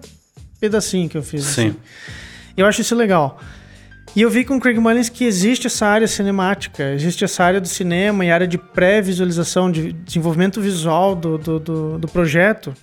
pedacinho 0.59 1.07
que 1.07 1.17
eu 1.17 1.23
fiz. 1.23 1.45
Sim. 1.45 1.69
assim. 1.69 1.75
Eu 2.57 2.65
acho 2.65 2.81
isso 2.81 2.95
legal. 2.95 3.39
E 4.13 4.21
eu 4.21 4.29
vi 4.29 4.43
com 4.43 4.57
o 4.57 4.59
Craig 4.59 4.77
Mullins 4.77 5.07
que 5.07 5.23
existe 5.23 5.67
essa 5.67 5.87
área 5.87 6.07
cinemática, 6.07 6.91
existe 6.91 7.23
essa 7.23 7.45
área 7.45 7.61
do 7.61 7.67
cinema 7.67 8.25
e 8.25 8.31
área 8.31 8.45
de 8.45 8.57
pré-visualização, 8.57 9.71
de 9.71 9.93
desenvolvimento 9.93 10.59
visual 10.59 11.15
do, 11.15 11.37
do, 11.37 11.59
do, 11.59 11.97
do 11.97 12.07
projeto 12.09 12.73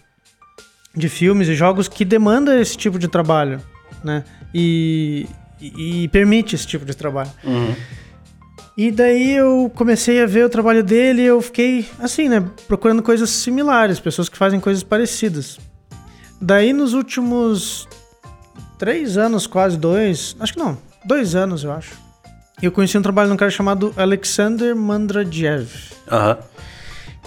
de 0.97 1.07
filmes 1.09 1.47
e 1.49 1.55
jogos 1.55 1.87
que 1.87 2.03
demanda 2.03 2.59
esse 2.59 2.79
tipo 2.79 2.99
de 2.99 3.09
trabalho, 3.09 3.61
né? 4.03 4.25
E, 4.55 5.27
e, 5.61 6.05
e 6.05 6.09
permite 6.09 6.55
esse 6.55 6.67
tipo 6.67 6.85
de 6.85 6.97
trabalho. 6.97 7.31
Uhum. 7.45 7.75
E 8.77 8.93
daí 8.93 9.33
eu 9.33 9.71
comecei 9.75 10.23
a 10.23 10.27
ver 10.27 10.45
o 10.45 10.49
trabalho 10.49 10.85
dele 10.85 11.23
e 11.23 11.27
eu 11.27 11.43
fiquei, 11.43 11.85
assim, 11.99 12.29
né? 12.29 12.45
Procurando 12.69 13.03
coisas 13.03 13.29
similares, 13.29 13.99
pessoas 13.99 14.29
que 14.29 14.39
fazem 14.39 14.61
coisas 14.61 14.85
parecidas. 14.85 15.59
Daí 16.41 16.73
nos 16.73 16.95
últimos 16.95 17.89
três 18.79 19.17
anos, 19.17 19.49
quase 19.49 19.77
dois, 19.77 20.37
acho 20.39 20.53
que 20.53 20.59
não, 20.61 20.79
dois 21.05 21.35
anos 21.35 21.65
eu 21.65 21.73
acho. 21.73 21.93
Eu 22.63 22.71
conheci 22.71 22.97
um 22.97 23.03
trabalho 23.03 23.29
de 23.29 23.35
um 23.35 23.37
cara 23.37 23.51
chamado 23.51 23.93
Alexander 23.97 24.77
Mandradiev, 24.77 25.69
Aham. 26.11 26.39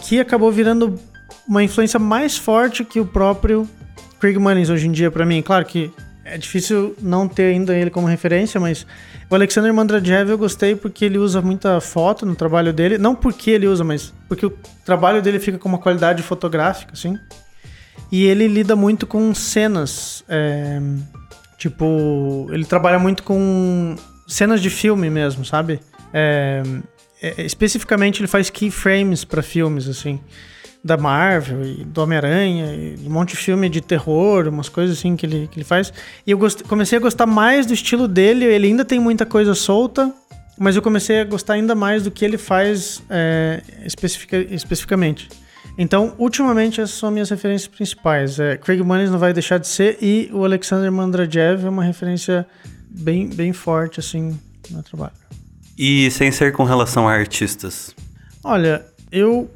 que 0.03 0.21
acabou 0.21 0.51
virando 0.53 0.97
uma 1.45 1.61
influência 1.61 1.99
mais 1.99 2.37
forte 2.37 2.85
que 2.85 2.99
o 2.99 3.05
próprio 3.05 3.67
Craig 4.21 4.37
Mullins 4.37 4.69
hoje 4.69 4.87
em 4.87 4.91
dia 4.91 5.11
pra 5.11 5.25
mim. 5.25 5.41
Claro 5.41 5.65
que 5.65 5.91
é 6.31 6.37
difícil 6.37 6.95
não 7.01 7.27
ter 7.27 7.53
ainda 7.53 7.75
ele 7.75 7.89
como 7.89 8.07
referência, 8.07 8.59
mas 8.59 8.87
o 9.29 9.35
Alexander 9.35 9.73
Mandrajev 9.73 10.29
eu 10.29 10.37
gostei 10.37 10.75
porque 10.75 11.03
ele 11.03 11.17
usa 11.17 11.41
muita 11.41 11.81
foto 11.81 12.25
no 12.25 12.35
trabalho 12.35 12.71
dele. 12.71 12.97
Não 12.97 13.13
porque 13.13 13.51
ele 13.51 13.67
usa, 13.67 13.83
mas 13.83 14.13
porque 14.29 14.45
o 14.45 14.53
trabalho 14.85 15.21
dele 15.21 15.39
fica 15.39 15.57
com 15.57 15.67
uma 15.67 15.77
qualidade 15.77 16.23
fotográfica, 16.23 16.93
assim. 16.93 17.19
E 18.09 18.25
ele 18.25 18.47
lida 18.47 18.75
muito 18.75 19.05
com 19.05 19.33
cenas. 19.35 20.23
É, 20.29 20.79
tipo, 21.57 22.47
ele 22.51 22.63
trabalha 22.63 22.97
muito 22.97 23.23
com 23.23 23.95
cenas 24.25 24.61
de 24.61 24.69
filme 24.69 25.09
mesmo, 25.09 25.43
sabe? 25.43 25.81
É, 26.13 26.63
é, 27.21 27.41
especificamente 27.43 28.21
ele 28.21 28.27
faz 28.27 28.49
keyframes 28.49 29.25
para 29.25 29.41
filmes, 29.41 29.87
assim 29.87 30.19
da 30.83 30.97
Marvel 30.97 31.63
e 31.63 31.83
do 31.83 32.01
Homem-Aranha, 32.01 32.73
e 32.73 33.07
um 33.07 33.11
monte 33.11 33.31
de 33.31 33.37
filme 33.37 33.69
de 33.69 33.81
terror, 33.81 34.47
umas 34.47 34.67
coisas 34.67 34.97
assim 34.97 35.15
que 35.15 35.25
ele, 35.25 35.47
que 35.51 35.59
ele 35.59 35.63
faz. 35.63 35.93
E 36.25 36.31
eu 36.31 36.37
gost... 36.37 36.63
comecei 36.63 36.97
a 36.97 37.01
gostar 37.01 37.25
mais 37.25 37.65
do 37.65 37.73
estilo 37.73 38.07
dele, 38.07 38.45
ele 38.45 38.67
ainda 38.67 38.83
tem 38.83 38.99
muita 38.99 39.25
coisa 39.25 39.53
solta, 39.53 40.11
mas 40.57 40.75
eu 40.75 40.81
comecei 40.81 41.21
a 41.21 41.23
gostar 41.23 41.53
ainda 41.53 41.75
mais 41.75 42.03
do 42.03 42.11
que 42.11 42.25
ele 42.25 42.37
faz 42.37 43.01
é, 43.09 43.61
especifica... 43.85 44.37
especificamente. 44.37 45.29
Então, 45.77 46.15
ultimamente, 46.17 46.81
essas 46.81 46.97
são 46.97 47.11
minhas 47.11 47.29
referências 47.29 47.67
principais. 47.67 48.39
É, 48.39 48.57
Craig 48.57 48.81
Muniz 48.81 49.09
não 49.09 49.19
vai 49.19 49.33
deixar 49.33 49.59
de 49.59 49.67
ser, 49.67 49.97
e 50.01 50.29
o 50.33 50.43
Alexander 50.43 50.91
Mandrajev 50.91 51.65
é 51.65 51.69
uma 51.69 51.83
referência 51.83 52.45
bem, 52.89 53.29
bem 53.29 53.53
forte, 53.53 53.99
assim, 53.99 54.37
no 54.69 54.81
trabalho. 54.81 55.13
E 55.77 56.09
sem 56.11 56.31
ser 56.31 56.51
com 56.51 56.63
relação 56.63 57.07
a 57.07 57.13
artistas? 57.13 57.95
Olha, 58.43 58.83
eu 59.11 59.49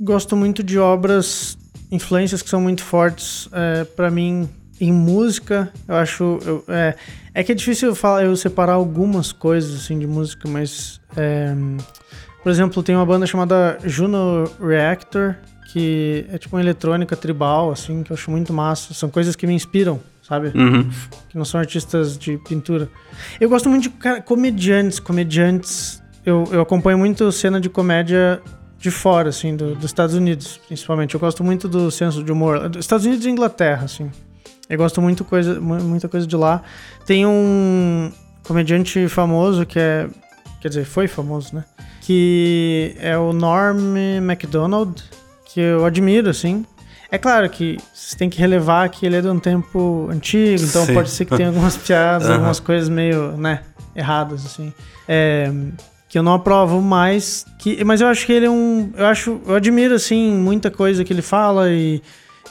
gosto 0.00 0.36
muito 0.36 0.62
de 0.62 0.78
obras, 0.78 1.58
influências 1.90 2.42
que 2.42 2.48
são 2.48 2.60
muito 2.60 2.82
fortes 2.82 3.48
é, 3.52 3.84
para 3.84 4.10
mim 4.10 4.48
em 4.80 4.92
música. 4.92 5.72
Eu 5.86 5.96
acho. 5.96 6.38
Eu, 6.44 6.64
é, 6.68 6.94
é 7.34 7.42
que 7.44 7.52
é 7.52 7.54
difícil 7.54 7.88
eu, 7.88 7.94
falar, 7.94 8.24
eu 8.24 8.36
separar 8.36 8.74
algumas 8.74 9.32
coisas 9.32 9.74
assim 9.74 9.98
de 9.98 10.06
música, 10.06 10.48
mas. 10.48 11.00
É, 11.16 11.54
por 12.42 12.50
exemplo, 12.50 12.82
tem 12.82 12.94
uma 12.94 13.04
banda 13.04 13.26
chamada 13.26 13.78
Juno 13.84 14.44
Reactor, 14.60 15.34
que 15.72 16.24
é 16.32 16.38
tipo 16.38 16.56
uma 16.56 16.62
eletrônica 16.62 17.16
tribal, 17.16 17.70
assim, 17.70 18.02
que 18.02 18.12
eu 18.12 18.14
acho 18.14 18.30
muito 18.30 18.52
massa. 18.52 18.94
São 18.94 19.10
coisas 19.10 19.34
que 19.34 19.46
me 19.46 19.52
inspiram, 19.52 20.00
sabe? 20.22 20.52
Uhum. 20.54 20.88
Que 21.28 21.36
não 21.36 21.44
são 21.44 21.60
artistas 21.60 22.16
de 22.16 22.38
pintura. 22.38 22.88
Eu 23.40 23.48
gosto 23.48 23.68
muito 23.68 23.82
de 23.82 23.90
cara, 23.90 24.22
comediantes. 24.22 25.00
Comediantes. 25.00 26.02
Eu, 26.24 26.44
eu 26.52 26.60
acompanho 26.60 26.98
muito 26.98 27.30
cena 27.32 27.60
de 27.60 27.68
comédia 27.68 28.40
de 28.78 28.90
fora, 28.90 29.28
assim, 29.30 29.56
do, 29.56 29.74
dos 29.74 29.86
Estados 29.86 30.14
Unidos, 30.14 30.60
principalmente. 30.66 31.14
Eu 31.14 31.20
gosto 31.20 31.42
muito 31.42 31.68
do 31.68 31.90
senso 31.90 32.22
de 32.22 32.30
humor. 32.30 32.70
Estados 32.78 33.04
Unidos 33.04 33.26
e 33.26 33.30
Inglaterra, 33.30 33.84
assim. 33.84 34.10
Eu 34.68 34.78
gosto 34.78 35.02
muito 35.02 35.24
coisa, 35.24 35.60
muita 35.60 36.08
coisa 36.08 36.26
de 36.26 36.36
lá. 36.36 36.62
Tem 37.04 37.26
um 37.26 38.12
comediante 38.44 39.08
famoso 39.08 39.66
que 39.66 39.78
é. 39.78 40.08
Quer 40.60 40.68
dizer, 40.68 40.84
foi 40.84 41.06
famoso, 41.06 41.54
né? 41.54 41.64
Que 42.00 42.94
é 42.98 43.16
o 43.16 43.32
Norm 43.32 43.96
MacDonald, 44.22 45.02
que 45.44 45.60
eu 45.60 45.84
admiro, 45.84 46.28
assim. 46.28 46.64
É 47.10 47.16
claro 47.16 47.48
que 47.48 47.78
você 47.94 48.16
tem 48.16 48.28
que 48.28 48.38
relevar 48.38 48.88
que 48.90 49.06
ele 49.06 49.16
é 49.16 49.20
de 49.22 49.28
um 49.28 49.38
tempo 49.38 50.08
antigo, 50.10 50.62
então 50.62 50.84
Sim. 50.84 50.94
pode 50.94 51.10
ser 51.10 51.24
que 51.24 51.36
tenha 51.36 51.48
algumas 51.48 51.76
piadas, 51.78 52.26
uhum. 52.26 52.34
algumas 52.34 52.60
coisas 52.60 52.88
meio, 52.88 53.32
né, 53.36 53.62
erradas, 53.96 54.44
assim. 54.44 54.72
É, 55.06 55.50
que 56.08 56.18
eu 56.18 56.22
não 56.22 56.34
aprovo 56.34 56.80
mais, 56.80 57.44
que, 57.58 57.84
mas 57.84 58.00
eu 58.00 58.06
acho 58.06 58.24
que 58.24 58.32
ele 58.32 58.46
é 58.46 58.50
um, 58.50 58.90
eu 58.96 59.06
acho, 59.06 59.40
eu 59.46 59.54
admiro 59.54 59.94
assim 59.94 60.32
muita 60.32 60.70
coisa 60.70 61.04
que 61.04 61.12
ele 61.12 61.22
fala 61.22 61.70
e 61.70 62.02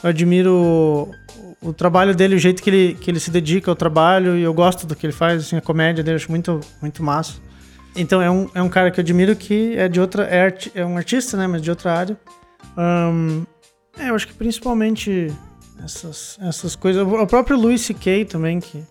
eu 0.02 0.10
admiro 0.10 0.54
o, 0.54 1.14
o, 1.60 1.72
trabalho 1.72 2.14
dele, 2.14 2.36
o 2.36 2.38
jeito 2.38 2.62
que 2.62 2.70
ele, 2.70 2.94
que 3.00 3.10
ele 3.10 3.18
se 3.18 3.30
dedica 3.30 3.70
ao 3.70 3.74
trabalho 3.74 4.36
e 4.36 4.42
eu 4.42 4.54
gosto 4.54 4.86
do 4.86 4.94
que 4.94 5.04
ele 5.04 5.12
faz, 5.12 5.42
assim, 5.42 5.56
a 5.56 5.60
comédia 5.60 6.04
dele 6.04 6.14
eu 6.14 6.18
acho 6.18 6.30
muito 6.30 6.60
muito 6.80 7.02
massa. 7.02 7.34
Então 7.96 8.22
é 8.22 8.30
um, 8.30 8.48
é 8.54 8.62
um 8.62 8.68
cara 8.68 8.92
que 8.92 9.00
eu 9.00 9.02
admiro 9.02 9.34
que 9.34 9.76
é 9.76 9.88
de 9.88 10.00
outra 10.00 10.24
é, 10.24 10.56
é 10.74 10.86
um 10.86 10.96
artista, 10.96 11.36
né, 11.36 11.48
mas 11.48 11.60
de 11.60 11.70
outra 11.70 11.92
área. 11.92 12.16
Um, 12.76 13.44
é, 13.98 14.10
eu 14.10 14.14
acho 14.14 14.28
que 14.28 14.34
principalmente 14.34 15.32
essas, 15.84 16.38
essas 16.40 16.76
coisas. 16.76 17.02
O 17.02 17.26
próprio 17.26 17.56
Louis 17.56 17.80
C.K. 17.80 18.24
também, 18.26 18.60
que 18.60 18.84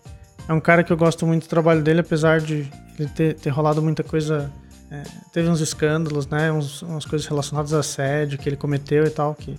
é 0.46 0.52
um 0.52 0.60
cara 0.60 0.82
que 0.82 0.92
eu 0.92 0.96
gosto 0.96 1.26
muito 1.26 1.44
do 1.44 1.48
trabalho 1.48 1.82
dele, 1.82 2.00
apesar 2.00 2.40
de 2.40 2.70
ele 3.02 3.10
ter, 3.10 3.34
ter 3.34 3.50
rolado 3.50 3.82
muita 3.82 4.02
coisa. 4.02 4.50
É, 4.90 5.02
teve 5.32 5.48
uns 5.48 5.60
escândalos, 5.60 6.26
né? 6.26 6.50
Uns, 6.50 6.82
umas 6.82 7.04
coisas 7.04 7.26
relacionadas 7.26 7.74
a 7.74 7.80
assédio 7.80 8.38
que 8.38 8.48
ele 8.48 8.56
cometeu 8.56 9.04
e 9.04 9.10
tal, 9.10 9.34
que, 9.34 9.58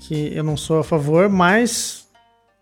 que 0.00 0.34
eu 0.34 0.42
não 0.42 0.56
sou 0.56 0.78
a 0.78 0.84
favor, 0.84 1.28
mas 1.28 2.04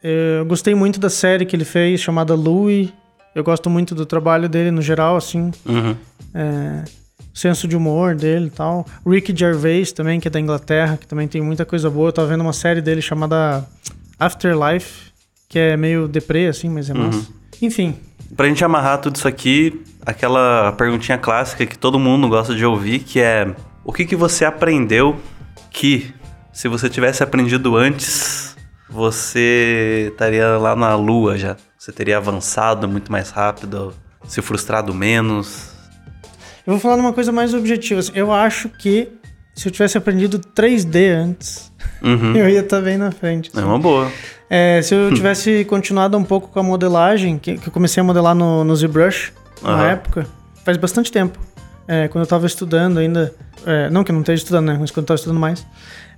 eu 0.03 0.45
gostei 0.47 0.75
muito 0.75 0.99
da 0.99 1.09
série 1.09 1.47
que 1.47 1.55
ele 1.55 1.65
fez, 1.65 2.01
chamada 2.01 2.35
Louis. 2.35 2.93
Eu 3.35 3.45
gosto 3.45 3.71
muito 3.71 3.95
do 3.95 4.05
trabalho 4.05 4.49
dele 4.49 4.71
no 4.71 4.83
geral, 4.83 5.17
assim. 5.17 5.53
Uhum. 5.65 5.97
É, 6.35 6.85
senso 7.33 7.67
de 7.69 7.77
humor 7.77 8.15
dele 8.15 8.47
e 8.47 8.51
tal. 8.51 8.85
Ricky 9.07 9.35
Gervais 9.35 9.93
também, 9.93 10.19
que 10.21 10.29
é 10.29 10.31
da 10.31 10.41
Inglaterra, 10.41 10.97
que 10.97 11.07
também 11.07 11.29
tem 11.29 11.41
muita 11.41 11.65
coisa 11.65 11.89
boa. 11.89 12.09
Eu 12.09 12.13
tava 12.13 12.29
vendo 12.29 12.41
uma 12.41 12.53
série 12.53 12.83
dele 12.83 13.01
chamada 13.01 13.65
Afterlife, 14.19 15.12
que 15.53 15.59
é 15.59 15.77
meio 15.77 16.09
deprê, 16.09 16.47
assim, 16.47 16.71
mas 16.71 16.89
é 16.89 16.95
massa. 16.95 17.19
Uhum. 17.19 17.27
Enfim. 17.61 17.95
Pra 18.35 18.49
gente 18.49 18.65
amarrar 18.65 18.99
tudo 18.99 19.17
isso 19.17 19.29
aqui, 19.29 19.83
aquela 20.05 20.73
perguntinha 20.73 21.19
clássica 21.19 21.67
que 21.67 21.77
todo 21.77 21.99
mundo 21.99 22.27
gosta 22.27 22.55
de 22.55 22.65
ouvir, 22.65 23.01
que 23.01 23.21
é 23.21 23.55
o 23.85 23.93
que, 23.93 24.07
que 24.07 24.17
você 24.17 24.47
aprendeu 24.47 25.21
que, 25.71 26.11
se 26.55 26.69
você 26.69 26.89
tivesse 26.89 27.23
aprendido 27.23 27.77
antes, 27.77 28.57
você 28.89 30.09
estaria 30.11 30.57
lá 30.57 30.75
na 30.75 30.97
lua 30.97 31.37
já? 31.37 31.59
Você 31.79 31.93
teria 31.93 32.17
avançado 32.17 32.89
muito 32.89 33.13
mais 33.13 33.29
rápido, 33.29 33.93
se 34.27 34.41
frustrado 34.41 34.95
menos? 34.95 35.71
Eu 36.67 36.73
vou 36.73 36.81
falar 36.81 36.97
uma 36.97 37.13
coisa 37.13 37.31
mais 37.31 37.53
objetiva. 37.53 38.01
Assim, 38.01 38.13
eu 38.15 38.33
acho 38.33 38.71
que 38.71 39.13
se 39.55 39.69
eu 39.69 39.73
tivesse 39.73 39.99
aprendido 39.99 40.39
3D 40.39 41.15
antes, 41.15 41.71
uhum. 42.03 42.33
eu 42.37 42.49
ia 42.49 42.61
estar 42.61 42.79
tá 42.79 42.83
bem 42.83 42.97
na 42.97 43.11
frente. 43.11 43.51
Assim. 43.51 43.61
É 43.61 43.65
uma 43.65 43.79
boa. 43.79 44.11
É, 44.55 44.83
se 44.83 44.95
eu 44.95 45.15
tivesse 45.15 45.65
continuado 45.65 46.19
um 46.19 46.23
pouco 46.23 46.49
com 46.49 46.61
a 46.61 46.63
modelagem, 46.63 47.39
que, 47.39 47.57
que 47.57 47.69
eu 47.69 47.73
comecei 47.73 48.03
a 48.03 48.05
modelar 48.05 48.35
no, 48.35 48.63
no 48.63 48.77
ZBrush, 48.77 49.33
uhum. 49.63 49.71
na 49.71 49.93
época, 49.93 50.27
faz 50.63 50.77
bastante 50.77 51.11
tempo. 51.11 51.39
É, 51.89 52.07
quando 52.09 52.21
eu 52.21 52.25
estava 52.25 52.47
estudando 52.47 52.99
ainda, 52.99 53.33
é, 53.65 53.89
não 53.89 54.05
que 54.05 54.11
eu 54.11 54.13
não 54.13 54.21
esteja 54.21 54.43
estudando, 54.43 54.67
né, 54.67 54.77
mas 54.79 54.91
quando 54.91 54.99
eu 54.99 55.15
estava 55.15 55.17
estudando 55.17 55.41
mais, 55.41 55.67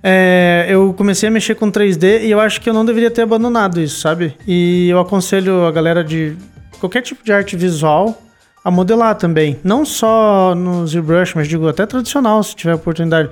é, 0.03 0.65
eu 0.67 0.93
comecei 0.97 1.29
a 1.29 1.31
mexer 1.31 1.55
com 1.55 1.71
3D 1.71 2.23
e 2.23 2.31
eu 2.31 2.41
acho 2.41 2.59
que 2.59 2.69
eu 2.69 2.73
não 2.73 2.83
deveria 2.83 3.09
ter 3.09 3.21
abandonado 3.21 3.79
isso, 3.79 4.01
sabe? 4.01 4.35
E 4.45 4.89
eu 4.89 4.99
aconselho 4.99 5.65
a 5.65 5.71
galera 5.71 6.03
de 6.03 6.35
qualquer 6.77 7.03
tipo 7.03 7.23
de 7.23 7.31
arte 7.31 7.55
visual 7.55 8.21
a 8.65 8.69
modelar 8.69 9.15
também. 9.15 9.61
Não 9.63 9.85
só 9.85 10.53
no 10.53 10.85
ZBrush, 10.85 11.35
mas 11.35 11.47
digo 11.47 11.69
até 11.69 11.85
tradicional, 11.85 12.43
se 12.43 12.53
tiver 12.53 12.73
oportunidade. 12.73 13.29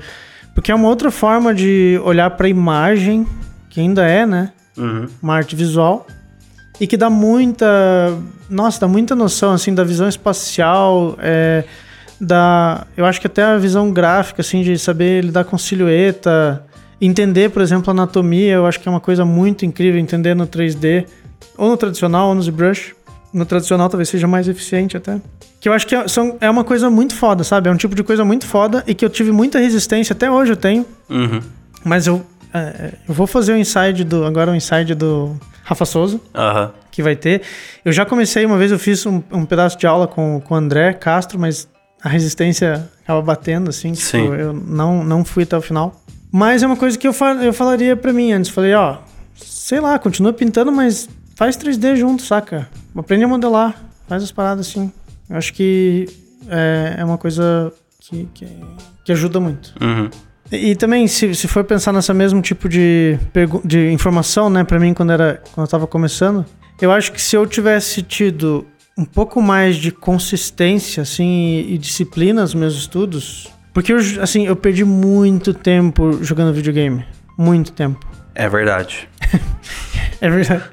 Porque 0.55 0.71
é 0.71 0.75
uma 0.75 0.87
outra 0.87 1.11
forma 1.11 1.53
de 1.53 1.99
olhar 2.05 2.29
para 2.29 2.47
a 2.47 2.49
imagem, 2.49 3.27
que 3.69 3.81
ainda 3.81 4.07
é, 4.07 4.25
né? 4.25 4.53
Uhum. 4.77 5.07
Uma 5.21 5.35
arte 5.35 5.55
visual 5.55 6.07
e 6.79 6.87
que 6.87 6.97
dá 6.97 7.09
muita. 7.09 7.65
Nossa, 8.49 8.81
dá 8.81 8.87
muita 8.87 9.15
noção 9.15 9.53
assim 9.53 9.73
da 9.73 9.83
visão 9.83 10.07
espacial, 10.07 11.15
é, 11.19 11.63
da. 12.19 12.85
Eu 12.97 13.05
acho 13.05 13.21
que 13.21 13.27
até 13.27 13.43
a 13.43 13.57
visão 13.57 13.91
gráfica, 13.91 14.41
assim, 14.41 14.61
de 14.61 14.77
saber 14.77 15.23
lidar 15.23 15.45
com 15.45 15.57
silhueta, 15.57 16.65
entender, 16.99 17.51
por 17.51 17.61
exemplo, 17.61 17.91
anatomia, 17.91 18.53
eu 18.53 18.65
acho 18.65 18.79
que 18.79 18.87
é 18.87 18.91
uma 18.91 18.99
coisa 18.99 19.23
muito 19.23 19.65
incrível 19.65 19.99
entender 19.99 20.35
no 20.35 20.47
3D, 20.47 21.05
ou 21.57 21.69
no 21.69 21.77
tradicional, 21.77 22.29
ou 22.29 22.35
no 22.35 22.41
ZBrush. 22.41 22.95
No 23.33 23.45
tradicional 23.45 23.89
talvez 23.89 24.09
seja 24.09 24.27
mais 24.27 24.47
eficiente 24.47 24.95
até. 24.95 25.19
Que 25.59 25.67
eu 25.67 25.73
acho 25.73 25.87
que 25.87 25.95
é, 25.95 26.07
são, 26.07 26.37
é 26.39 26.47
uma 26.49 26.63
coisa 26.63 26.87
muito 26.89 27.15
foda, 27.15 27.43
sabe? 27.43 27.67
É 27.67 27.71
um 27.71 27.77
tipo 27.77 27.95
de 27.95 28.03
coisa 28.03 28.23
muito 28.23 28.45
foda 28.45 28.83
e 28.85 28.93
que 28.93 29.03
eu 29.03 29.09
tive 29.09 29.31
muita 29.31 29.57
resistência, 29.57 30.13
até 30.13 30.29
hoje 30.29 30.51
eu 30.51 30.55
tenho. 30.55 30.85
Uhum. 31.09 31.41
Mas 31.83 32.05
eu, 32.05 32.23
eu 33.07 33.13
vou 33.13 33.25
fazer 33.25 33.53
o 33.53 33.57
inside 33.57 34.03
do. 34.03 34.25
Agora 34.25 34.51
o 34.51 34.55
inside 34.55 34.93
do 34.93 35.35
Rafa 35.63 35.85
Souza, 35.85 36.17
uhum. 36.17 36.69
que 36.91 37.01
vai 37.01 37.15
ter. 37.15 37.41
Eu 37.83 37.91
já 37.91 38.05
comecei, 38.05 38.45
uma 38.45 38.57
vez 38.57 38.71
eu 38.71 38.79
fiz 38.79 39.05
um, 39.05 39.21
um, 39.31 39.45
pedaço 39.45 39.77
de 39.77 39.87
aula 39.87 40.07
com, 40.07 40.39
com 40.41 40.53
o 40.53 40.57
André 40.57 40.93
Castro, 40.93 41.39
mas 41.39 41.67
a 42.01 42.09
resistência 42.09 42.89
acaba 43.03 43.21
batendo, 43.21 43.69
assim. 43.69 43.93
Tipo, 43.93 44.07
Sim. 44.07 44.33
eu 44.33 44.53
não, 44.53 45.03
não 45.03 45.25
fui 45.25 45.43
até 45.43 45.57
o 45.57 45.61
final. 45.61 45.99
Mas 46.31 46.63
é 46.63 46.67
uma 46.67 46.77
coisa 46.77 46.97
que 46.97 47.07
eu, 47.07 47.13
fal, 47.13 47.35
eu 47.35 47.53
falaria 47.53 47.95
pra 47.95 48.11
mim 48.11 48.31
antes. 48.31 48.51
Falei, 48.51 48.73
ó, 48.73 48.97
sei 49.35 49.79
lá, 49.79 49.97
continua 49.97 50.33
pintando, 50.33 50.71
mas 50.71 51.07
faz 51.35 51.57
3D 51.57 51.95
junto, 51.95 52.23
saca? 52.23 52.67
Aprende 52.95 53.23
a 53.23 53.27
modelar, 53.27 53.75
faz 54.07 54.23
as 54.23 54.31
paradas 54.31 54.67
assim. 54.67 54.91
Eu 55.29 55.37
acho 55.37 55.53
que 55.53 56.07
é, 56.47 56.95
é 56.97 57.05
uma 57.05 57.17
coisa 57.17 57.71
que, 57.99 58.27
que, 58.33 58.47
que 59.05 59.11
ajuda 59.11 59.39
muito. 59.39 59.73
Uhum. 59.81 60.09
E, 60.53 60.75
também, 60.75 61.07
se, 61.07 61.33
se 61.33 61.47
for 61.47 61.63
pensar 61.63 61.91
nessa 61.91 62.13
mesmo 62.13 62.41
tipo 62.41 62.69
de, 62.69 63.17
de 63.65 63.91
informação, 63.91 64.49
né, 64.49 64.63
para 64.63 64.79
mim, 64.79 64.93
quando, 64.93 65.11
era, 65.11 65.41
quando 65.51 65.65
eu 65.65 65.69
tava 65.69 65.87
começando, 65.87 66.45
eu 66.79 66.91
acho 66.91 67.11
que 67.11 67.21
se 67.21 67.35
eu 67.35 67.45
tivesse 67.47 68.03
tido 68.03 68.65
um 68.97 69.03
pouco 69.03 69.41
mais 69.41 69.75
de 69.77 69.91
consistência, 69.91 71.01
assim, 71.01 71.65
e, 71.67 71.73
e 71.73 71.77
disciplina 71.77 72.41
nos 72.41 72.53
meus 72.53 72.75
estudos, 72.75 73.51
porque 73.73 73.91
eu, 73.91 73.97
assim, 74.21 74.45
eu 74.45 74.55
perdi 74.55 74.85
muito 74.85 75.53
tempo 75.53 76.23
jogando 76.23 76.53
videogame. 76.53 77.03
Muito 77.37 77.71
tempo. 77.71 78.05
É 78.35 78.47
verdade. 78.47 79.09
é 80.21 80.29
verdade. 80.29 80.63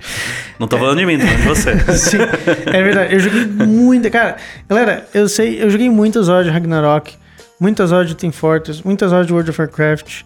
Não 0.59 0.69
tô 0.69 0.77
falando 0.77 0.99
de 0.99 1.07
mim, 1.07 1.19
tô 1.19 1.27
falando 1.27 1.39
de 1.39 1.49
você. 1.49 1.79
Sim, 1.97 2.19
é 2.67 2.83
verdade. 2.83 3.15
Eu 3.15 3.21
joguei 3.21 3.47
muita. 3.47 4.11
Cara, 4.11 4.37
galera, 4.69 5.09
eu 5.15 5.27
sei, 5.27 5.63
eu 5.63 5.71
joguei 5.71 5.89
muitas 5.89 6.29
horas 6.29 6.45
de 6.45 6.53
Ragnarok, 6.53 7.15
muitas 7.61 7.93
horas 7.93 8.09
de 8.09 8.15
Team 8.17 8.33
Fortress, 8.33 8.83
muitas 8.85 9.13
horas 9.13 9.27
de 9.27 9.33
World 9.33 9.51
of 9.51 9.61
Warcraft, 9.61 10.23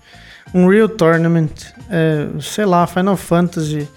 Unreal 0.55 0.89
Tournament, 0.89 1.51
é, 1.91 2.27
sei 2.41 2.65
lá, 2.65 2.87
Final 2.87 3.17
Fantasy. 3.17 3.89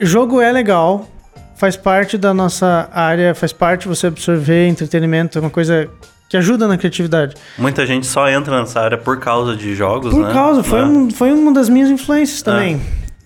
O 0.00 0.04
jogo 0.04 0.40
é 0.40 0.50
legal, 0.50 1.08
faz 1.56 1.76
parte 1.76 2.18
da 2.18 2.34
nossa 2.34 2.90
área, 2.92 3.34
faz 3.34 3.52
parte 3.52 3.86
você 3.86 4.08
absorver 4.08 4.66
entretenimento, 4.66 5.38
é 5.38 5.40
uma 5.40 5.50
coisa 5.50 5.88
que 6.28 6.36
ajuda 6.36 6.66
na 6.68 6.76
criatividade. 6.78 7.34
Muita 7.58 7.84
gente 7.86 8.06
só 8.06 8.28
entra 8.28 8.58
nessa 8.60 8.80
área 8.80 8.96
por 8.98 9.18
causa 9.20 9.56
de 9.56 9.74
jogos, 9.74 10.12
Por 10.12 10.26
né? 10.26 10.32
causa, 10.32 10.62
foi, 10.62 10.80
É. 10.80 10.84
um- 10.84 11.10
foi 11.10 11.32
uma 11.32 11.52
das 11.52 11.68
minhas 11.68 11.90
influências 11.90 12.40
também. 12.42 12.80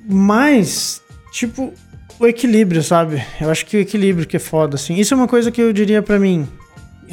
Mas, 0.06 1.02
tipo, 1.32 1.72
o 2.18 2.26
equilíbrio, 2.26 2.82
sabe? 2.82 3.22
Eu 3.40 3.50
acho 3.50 3.66
que 3.66 3.76
o 3.76 3.80
equilíbrio 3.80 4.26
que 4.26 4.36
é 4.36 4.40
foda, 4.40 4.76
assim. 4.76 4.94
Isso 4.96 5.12
é 5.12 5.16
uma 5.16 5.28
coisa 5.28 5.50
que 5.50 5.60
eu 5.60 5.72
diria 5.72 6.02
pra 6.02 6.18
mim, 6.18 6.48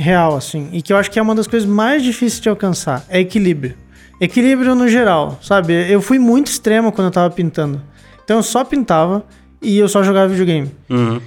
real, 0.02 0.36
assim. 0.36 0.70
E 0.74 0.82
que 0.82 0.92
eu 0.92 0.98
acho 0.98 1.10
que 1.12 1.18
é 1.20 1.22
uma 1.22 1.36
das 1.36 1.48
coisas 1.48 1.68
mais 1.68 2.04
difíceis 2.04 2.42
de 2.42 2.50
alcançar. 2.50 3.06
É 3.10 3.20
equilíbrio. 3.20 3.76
Equilíbrio 4.20 4.76
no 4.76 4.88
geral, 4.88 5.40
sabe? 5.42 5.74
Eu 5.92 6.02
fui 6.02 6.20
muito 6.20 6.48
extremo 6.48 6.92
quando 6.92 7.08
eu 7.08 7.12
tava 7.12 7.30
pintando. 7.34 7.82
Então 8.24 8.38
eu 8.38 8.44
só 8.44 8.64
pintava 8.64 9.24
e 9.62 9.78
eu 9.78 9.88
só 9.90 10.04
jogava 10.04 10.28
videogame. 10.28 10.72
Uhum. 10.90 11.20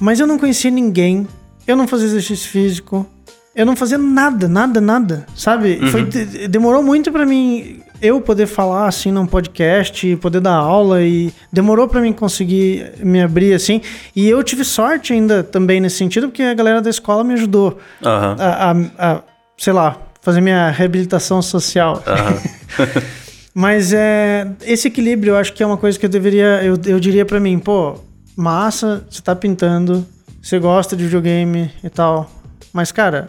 Mas 0.00 0.20
eu 0.20 0.26
não 0.26 0.38
conhecia 0.38 0.70
ninguém, 0.70 1.26
eu 1.66 1.76
não 1.76 1.86
fazia 1.88 2.06
exercício 2.06 2.48
físico, 2.50 3.06
eu 3.54 3.64
não 3.64 3.76
fazia 3.76 3.96
nada, 3.98 4.48
nada, 4.48 4.80
nada, 4.80 5.26
sabe? 5.34 5.78
Foi, 5.90 6.04
de- 6.04 6.48
demorou 6.48 6.82
muito 6.82 7.10
pra 7.12 7.24
mim 7.24 7.80
eu 8.02 8.20
poder 8.20 8.46
falar 8.46 8.88
assim 8.88 9.10
num 9.12 9.26
podcast, 9.26 10.16
poder 10.16 10.40
dar 10.40 10.54
aula 10.56 11.00
e 11.02 11.32
demorou 11.52 11.86
pra 11.88 12.00
mim 12.00 12.12
conseguir 12.12 12.92
me 12.98 13.22
abrir 13.22 13.54
assim. 13.54 13.80
E 14.14 14.28
eu 14.28 14.42
tive 14.42 14.64
sorte 14.64 15.12
ainda 15.12 15.42
também 15.42 15.80
nesse 15.80 15.96
sentido, 15.96 16.28
porque 16.28 16.42
a 16.42 16.52
galera 16.54 16.82
da 16.82 16.90
escola 16.90 17.22
me 17.22 17.34
ajudou 17.34 17.78
Aham. 18.04 18.36
a, 18.38 18.70
a- 18.70 19.12
a, 19.16 19.22
sei 19.56 19.72
lá, 19.72 19.96
fazer 20.20 20.40
minha 20.40 20.68
reabilitação 20.70 21.40
social. 21.40 22.02
Aham. 22.06 23.02
Mas 23.54 23.92
é 23.92 24.46
esse 24.62 24.88
equilíbrio 24.88 25.32
eu 25.32 25.36
acho 25.36 25.52
que 25.52 25.62
é 25.62 25.66
uma 25.66 25.76
coisa 25.76 25.98
que 25.98 26.06
eu 26.06 26.10
deveria, 26.10 26.60
eu, 26.64 26.78
eu 26.86 26.98
diria 26.98 27.24
pra 27.26 27.38
mim, 27.38 27.58
pô, 27.58 27.96
massa, 28.34 29.04
você 29.10 29.20
tá 29.20 29.36
pintando, 29.36 30.06
você 30.42 30.58
gosta 30.58 30.96
de 30.96 31.04
videogame 31.04 31.70
e 31.84 31.90
tal, 31.90 32.30
mas 32.72 32.90
cara, 32.90 33.28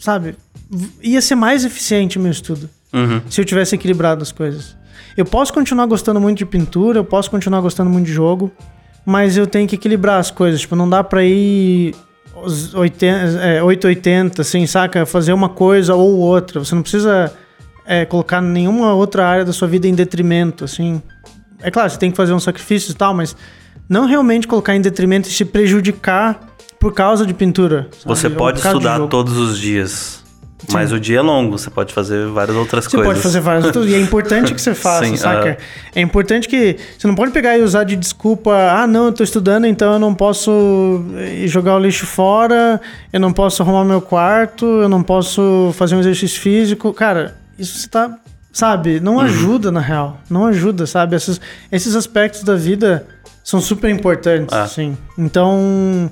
sabe, 0.00 0.34
ia 1.00 1.20
ser 1.20 1.36
mais 1.36 1.64
eficiente 1.64 2.18
o 2.18 2.20
meu 2.20 2.32
estudo 2.32 2.68
Uhum. 2.96 3.20
se 3.28 3.40
eu 3.40 3.44
tivesse 3.44 3.74
equilibrado 3.74 4.22
as 4.22 4.32
coisas. 4.32 4.76
Eu 5.16 5.24
posso 5.24 5.52
continuar 5.52 5.86
gostando 5.86 6.20
muito 6.20 6.38
de 6.38 6.46
pintura, 6.46 6.98
eu 6.98 7.04
posso 7.04 7.30
continuar 7.30 7.60
gostando 7.60 7.90
muito 7.90 8.06
de 8.06 8.12
jogo, 8.12 8.50
mas 9.04 9.36
eu 9.36 9.46
tenho 9.46 9.68
que 9.68 9.76
equilibrar 9.76 10.18
as 10.18 10.30
coisas, 10.30 10.60
tipo, 10.60 10.74
não 10.74 10.88
dá 10.88 11.04
pra 11.04 11.24
ir 11.24 11.94
os 12.42 12.74
80, 12.74 13.16
é, 13.40 13.62
880, 13.62 14.42
assim, 14.42 14.66
saca? 14.66 15.06
Fazer 15.06 15.32
uma 15.32 15.48
coisa 15.48 15.94
ou 15.94 16.18
outra. 16.18 16.62
Você 16.62 16.74
não 16.74 16.82
precisa 16.82 17.32
é, 17.86 18.04
colocar 18.04 18.40
nenhuma 18.40 18.92
outra 18.92 19.26
área 19.26 19.44
da 19.44 19.52
sua 19.52 19.68
vida 19.68 19.86
em 19.86 19.94
detrimento, 19.94 20.64
assim. 20.64 21.00
É 21.62 21.70
claro, 21.70 21.88
você 21.88 21.98
tem 21.98 22.10
que 22.10 22.16
fazer 22.16 22.32
um 22.32 22.40
sacrifício 22.40 22.90
e 22.92 22.94
tal, 22.94 23.14
mas 23.14 23.34
não 23.88 24.06
realmente 24.06 24.46
colocar 24.46 24.74
em 24.76 24.80
detrimento 24.80 25.28
e 25.28 25.32
se 25.32 25.44
prejudicar 25.44 26.40
por 26.78 26.92
causa 26.92 27.24
de 27.24 27.32
pintura. 27.32 27.88
sabe? 27.92 28.04
Você 28.04 28.28
pode 28.28 28.58
estudar 28.58 29.00
todos 29.08 29.36
os 29.36 29.58
dias. 29.58 30.25
Mas 30.72 30.90
o 30.90 30.98
dia 30.98 31.18
é 31.18 31.20
longo, 31.22 31.58
você 31.58 31.68
pode 31.68 31.92
fazer 31.92 32.26
várias 32.28 32.56
outras 32.56 32.84
Você 32.84 32.90
coisas. 32.96 33.06
pode 33.12 33.20
fazer 33.22 33.40
várias 33.40 33.64
outras. 33.66 33.86
E 33.86 33.94
é 33.94 34.00
importante 34.00 34.54
que 34.54 34.60
você 34.60 34.72
faça, 34.74 35.04
Sim, 35.04 35.16
saca? 35.16 35.50
aham. 35.50 35.56
É 35.94 36.00
importante 36.00 36.48
que. 36.48 36.76
Você 36.98 37.06
não 37.06 37.14
pode 37.14 37.30
pegar 37.32 37.56
e 37.58 37.62
usar 37.62 37.84
de 37.84 37.94
desculpa, 37.94 38.52
ah, 38.72 38.86
não, 38.86 39.06
eu 39.06 39.12
tô 39.12 39.22
estudando, 39.22 39.66
então 39.66 39.92
eu 39.92 39.98
não 39.98 40.14
posso 40.14 41.04
eh, 41.18 41.46
jogar 41.46 41.76
o 41.76 41.78
lixo 41.78 42.06
fora, 42.06 42.80
eu 43.12 43.20
não 43.20 43.32
posso 43.32 43.62
arrumar 43.62 43.84
meu 43.84 44.00
quarto, 44.00 44.64
eu 44.64 44.88
não 44.88 45.02
posso 45.02 45.72
fazer 45.76 45.94
um 45.94 46.00
exercício 46.00 46.40
físico. 46.40 46.92
Cara, 46.94 47.36
isso 47.58 47.78
você 47.78 47.88
tá. 47.88 48.16
Sabe? 48.52 48.96
Uhum. 48.96 49.02
Não 49.02 49.20
ajuda, 49.20 49.70
na 49.70 49.80
real. 49.80 50.18
Não 50.30 50.46
ajuda, 50.46 50.86
sabe? 50.86 51.14
Esses, 51.14 51.38
esses 51.70 51.94
aspectos 51.94 52.42
da 52.42 52.54
vida 52.56 53.06
são 53.44 53.60
super 53.60 53.90
importantes, 53.90 54.56
Ah. 54.56 54.62
assim. 54.62 54.96
Então. 55.18 56.10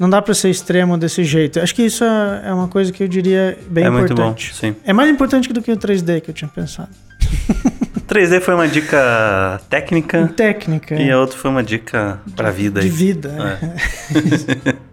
Não 0.00 0.08
dá 0.08 0.22
pra 0.22 0.32
ser 0.32 0.48
extremo 0.48 0.96
desse 0.96 1.22
jeito. 1.24 1.60
Acho 1.60 1.74
que 1.74 1.82
isso 1.82 2.02
é 2.02 2.42
é 2.46 2.54
uma 2.54 2.66
coisa 2.68 2.90
que 2.90 3.02
eu 3.02 3.08
diria 3.08 3.58
bem 3.68 3.84
é 3.84 3.90
muito 3.90 4.14
importante. 4.14 4.48
bom, 4.50 4.56
sim. 4.56 4.74
É 4.84 4.94
mais 4.94 5.10
importante 5.10 5.52
do 5.52 5.60
que 5.60 5.70
o 5.70 5.76
3D 5.76 6.22
que 6.22 6.30
eu 6.30 6.34
tinha 6.34 6.48
pensado. 6.48 6.88
3D 8.08 8.40
foi 8.40 8.54
uma 8.54 8.66
dica 8.66 9.60
técnica 9.68 10.26
Técnica. 10.34 10.94
e 10.94 11.10
a 11.10 11.20
outra 11.20 11.36
foi 11.36 11.50
uma 11.50 11.62
dica 11.62 12.18
pra 12.34 12.50
vida 12.50 12.80
de 12.80 12.86
aí. 12.86 12.92
vida. 12.92 13.28
né? 13.28 13.58
É. 14.74 14.74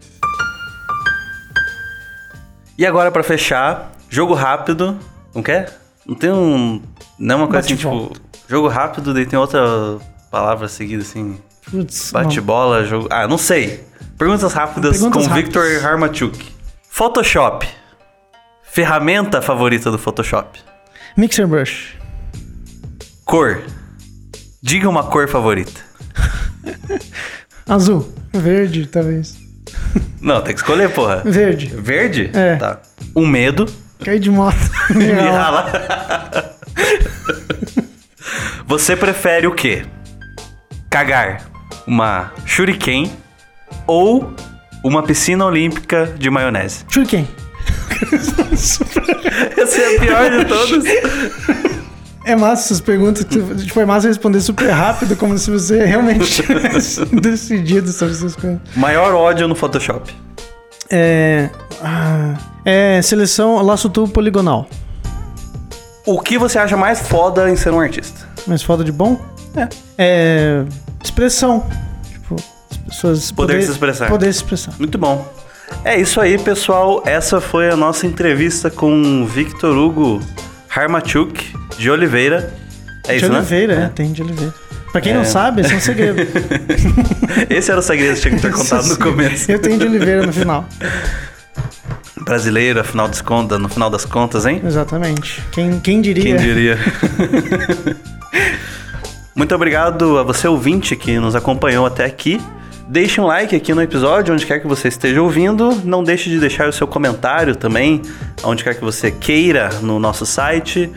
E 2.78 2.86
agora 2.86 3.10
pra 3.10 3.24
fechar, 3.24 3.92
jogo 4.08 4.36
rápido. 4.36 5.00
Não 5.34 5.42
quer? 5.42 5.76
Não 6.06 6.14
tem 6.16 6.32
um. 6.32 6.80
Não 7.18 7.34
é 7.34 7.38
uma 7.40 7.48
coisa 7.48 7.66
assim, 7.66 7.76
tipo. 7.76 8.16
Jogo 8.48 8.68
rápido, 8.68 9.16
daí 9.16 9.26
tem 9.26 9.40
outra 9.40 9.98
palavra 10.30 10.68
seguida 10.68 11.02
assim. 11.02 11.40
Bate-bola, 12.12 12.86
jogo. 12.86 13.08
Ah, 13.10 13.28
não 13.28 13.38
sei. 13.38 13.84
Perguntas 14.18 14.52
rápidas 14.54 14.94
Perguntas 14.94 15.24
com 15.24 15.30
rápidas. 15.30 15.44
Victor 15.44 15.86
Harmachuk. 15.86 16.52
Photoshop. 16.90 17.68
Ferramenta 18.64 19.42
favorita 19.42 19.92
do 19.92 19.98
Photoshop. 19.98 20.60
Mixer 21.16 21.48
Brush. 21.48 21.96
Cor. 23.26 23.62
Diga 24.62 24.90
uma 24.90 25.04
cor 25.04 25.28
favorita. 25.28 25.82
Azul. 27.68 28.12
Verde, 28.34 28.88
talvez. 28.88 29.38
Não, 30.20 30.42
tem 30.42 30.54
que 30.54 30.60
escolher, 30.62 30.90
porra. 30.92 31.22
Verde. 31.24 31.68
Verde? 31.68 32.32
É. 32.34 32.56
Tá. 32.56 32.80
Um 33.16 33.28
medo. 33.28 33.66
Caí 34.04 34.20
de 34.20 34.32
moto. 34.32 34.58
Me 34.96 35.12
rala. 35.12 35.72
Você 38.66 38.96
prefere 38.96 39.48
o 39.48 39.54
quê? 39.54 39.86
Cagar 40.90 41.44
uma 41.86 42.32
shuriken 42.46 43.12
ou 43.88 44.32
uma 44.84 45.02
piscina 45.04 45.46
olímpica 45.46 46.14
de 46.18 46.30
maionese? 46.30 46.86
Shuriken. 46.90 47.28
Essa 49.58 49.82
é 49.82 49.96
a 49.96 50.00
pior 50.00 50.30
de 50.32 50.46
todas. 50.46 50.84
É 52.26 52.36
massa 52.36 52.64
essas 52.66 52.82
perguntas. 52.82 53.24
você- 53.26 53.66
Tipo, 53.66 53.80
é 53.80 53.86
massa 53.86 54.08
responder 54.08 54.42
super 54.42 54.70
rápido, 54.70 55.16
como 55.16 55.38
se 55.38 55.50
você 55.50 55.86
realmente 55.86 56.44
tivesse 56.44 57.06
decidido 57.16 57.90
sobre 57.92 58.14
essas 58.14 58.36
coisas. 58.36 58.60
Maior 58.76 59.14
ódio 59.16 59.48
no 59.48 59.56
Photoshop. 59.56 60.14
É. 60.90 61.50
ah, 61.84 62.34
é 62.66 63.02
seleção 63.02 63.62
laço 63.62 63.90
tubo 63.90 64.12
poligonal. 64.12 64.68
O 66.06 66.20
que 66.22 66.38
você 66.38 66.58
acha 66.58 66.78
mais 66.78 67.02
foda 67.02 67.50
em 67.50 67.56
ser 67.58 67.72
um 67.74 67.80
artista? 67.80 68.26
Mas 68.46 68.64
foda 68.64 68.84
de 68.84 68.92
bom? 68.92 69.20
É. 69.56 69.68
É. 69.98 70.64
Expressão. 71.04 71.66
Pessoas. 72.88 73.32
Poder 73.32 73.62
se 73.64 73.72
expressar. 73.72 74.08
Poder 74.08 74.32
se 74.34 74.40
expressar. 74.40 74.74
Muito 74.80 74.98
bom. 74.98 75.32
É 75.84 76.00
isso 76.00 76.20
aí, 76.22 76.38
pessoal. 76.38 77.04
Essa 77.06 77.42
foi 77.42 77.70
a 77.70 77.76
nossa 77.76 78.08
entrevista 78.08 78.70
com 78.70 79.26
Victor 79.26 79.76
Hugo 79.78 80.22
Harmachuk 80.74 81.54
de 81.78 81.90
Oliveira. 81.92 82.54
É 83.06 83.18
de 83.18 83.26
isso, 83.26 83.34
Oliveira, 83.34 83.76
né? 83.76 83.86
é, 83.86 83.90
tem 83.90 84.12
de 84.12 84.22
Oliveira. 84.22 84.54
Pra 84.92 85.02
quem 85.02 85.12
É. 85.12 85.16
não 85.18 85.26
sabe, 85.26 85.62
esse 85.62 85.74
é 85.74 85.76
um 85.76 85.80
segredo. 85.82 86.22
Esse 87.50 87.70
era 87.70 87.80
o 87.80 87.84
segredo 87.84 88.16
que 88.16 88.22
tinha 88.22 88.36
que 88.36 88.42
ter 88.42 88.52
contado 88.54 88.88
no 88.88 88.98
começo. 88.98 89.52
Eu 89.52 89.60
tenho 89.60 89.78
de 89.78 89.86
Oliveira 89.86 90.26
no 90.26 90.32
final. 90.34 90.66
Brasileiro, 92.24 92.80
afinal 92.80 93.08
das 93.08 93.22
contas, 93.22 93.60
no 93.60 93.68
final 93.70 93.90
das 93.90 94.06
contas, 94.06 94.46
hein? 94.46 94.62
Exatamente. 94.66 95.42
Quem, 95.52 95.80
quem 95.82 96.02
diria? 96.02 96.24
Quem 96.24 96.36
diria? 96.38 96.78
Muito 99.36 99.54
obrigado 99.54 100.18
a 100.18 100.24
você 100.24 100.48
ouvinte 100.48 100.96
que 100.96 101.20
nos 101.20 101.36
acompanhou 101.36 101.86
até 101.86 102.06
aqui. 102.06 102.42
Deixe 102.90 103.20
um 103.20 103.26
like 103.26 103.54
aqui 103.54 103.74
no 103.74 103.82
episódio, 103.82 104.34
onde 104.34 104.46
quer 104.46 104.60
que 104.60 104.68
você 104.68 104.88
esteja 104.88 105.22
ouvindo. 105.22 105.82
Não 105.84 106.02
deixe 106.02 106.30
de 106.30 106.40
deixar 106.40 106.70
o 106.70 106.72
seu 106.72 106.88
comentário 106.88 107.54
também, 107.54 108.02
onde 108.44 108.64
quer 108.64 108.76
que 108.76 108.82
você 108.84 109.12
queira, 109.12 109.70
no 109.82 110.00
nosso 110.00 110.26
site, 110.26 110.90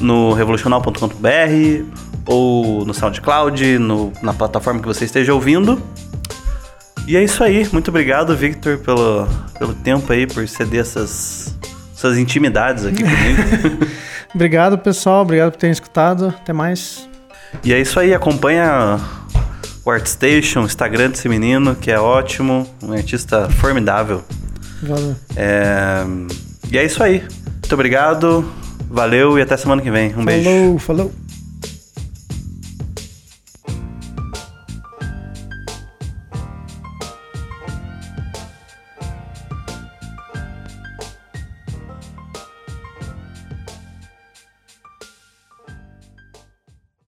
no 0.00 0.32
revolucional.com.br 0.32 1.84
ou 2.26 2.84
no 2.84 2.92
SoundCloud, 2.92 3.78
no, 3.78 4.12
na 4.20 4.34
plataforma 4.34 4.80
que 4.80 4.86
você 4.86 5.04
esteja 5.04 5.32
ouvindo. 5.32 5.80
E 7.06 7.16
é 7.16 7.22
isso 7.22 7.44
aí. 7.44 7.68
Muito 7.72 7.88
obrigado, 7.88 8.36
Victor, 8.36 8.78
pelo, 8.78 9.28
pelo 9.56 9.72
tempo 9.72 10.12
aí, 10.12 10.26
por 10.26 10.48
ceder 10.48 10.80
essas, 10.80 11.56
essas 11.96 12.18
intimidades 12.18 12.86
aqui 12.86 13.04
comigo. 13.06 13.86
Obrigado, 14.34 14.76
pessoal. 14.78 15.22
Obrigado 15.22 15.52
por 15.52 15.58
terem 15.58 15.72
escutado. 15.72 16.34
Até 16.40 16.52
mais. 16.52 17.08
E 17.62 17.72
é 17.72 17.80
isso 17.80 18.00
aí, 18.00 18.12
acompanha 18.12 18.98
o 19.86 19.90
ArtStation, 19.90 20.62
o 20.62 20.66
Instagram 20.66 21.10
desse 21.10 21.28
menino, 21.28 21.76
que 21.76 21.92
é 21.92 21.98
ótimo, 21.98 22.68
um 22.82 22.92
artista 22.92 23.48
formidável. 23.48 24.20
Valeu. 24.82 25.14
É, 25.36 26.04
E 26.72 26.76
é 26.76 26.84
isso 26.84 27.00
aí. 27.04 27.20
Muito 27.20 27.72
obrigado, 27.72 28.44
valeu 28.90 29.38
e 29.38 29.42
até 29.42 29.56
semana 29.56 29.80
que 29.80 29.90
vem. 29.90 30.12
Um 30.16 30.24
beijo. 30.24 30.50
Falou, 30.50 30.78
falou. 30.80 31.12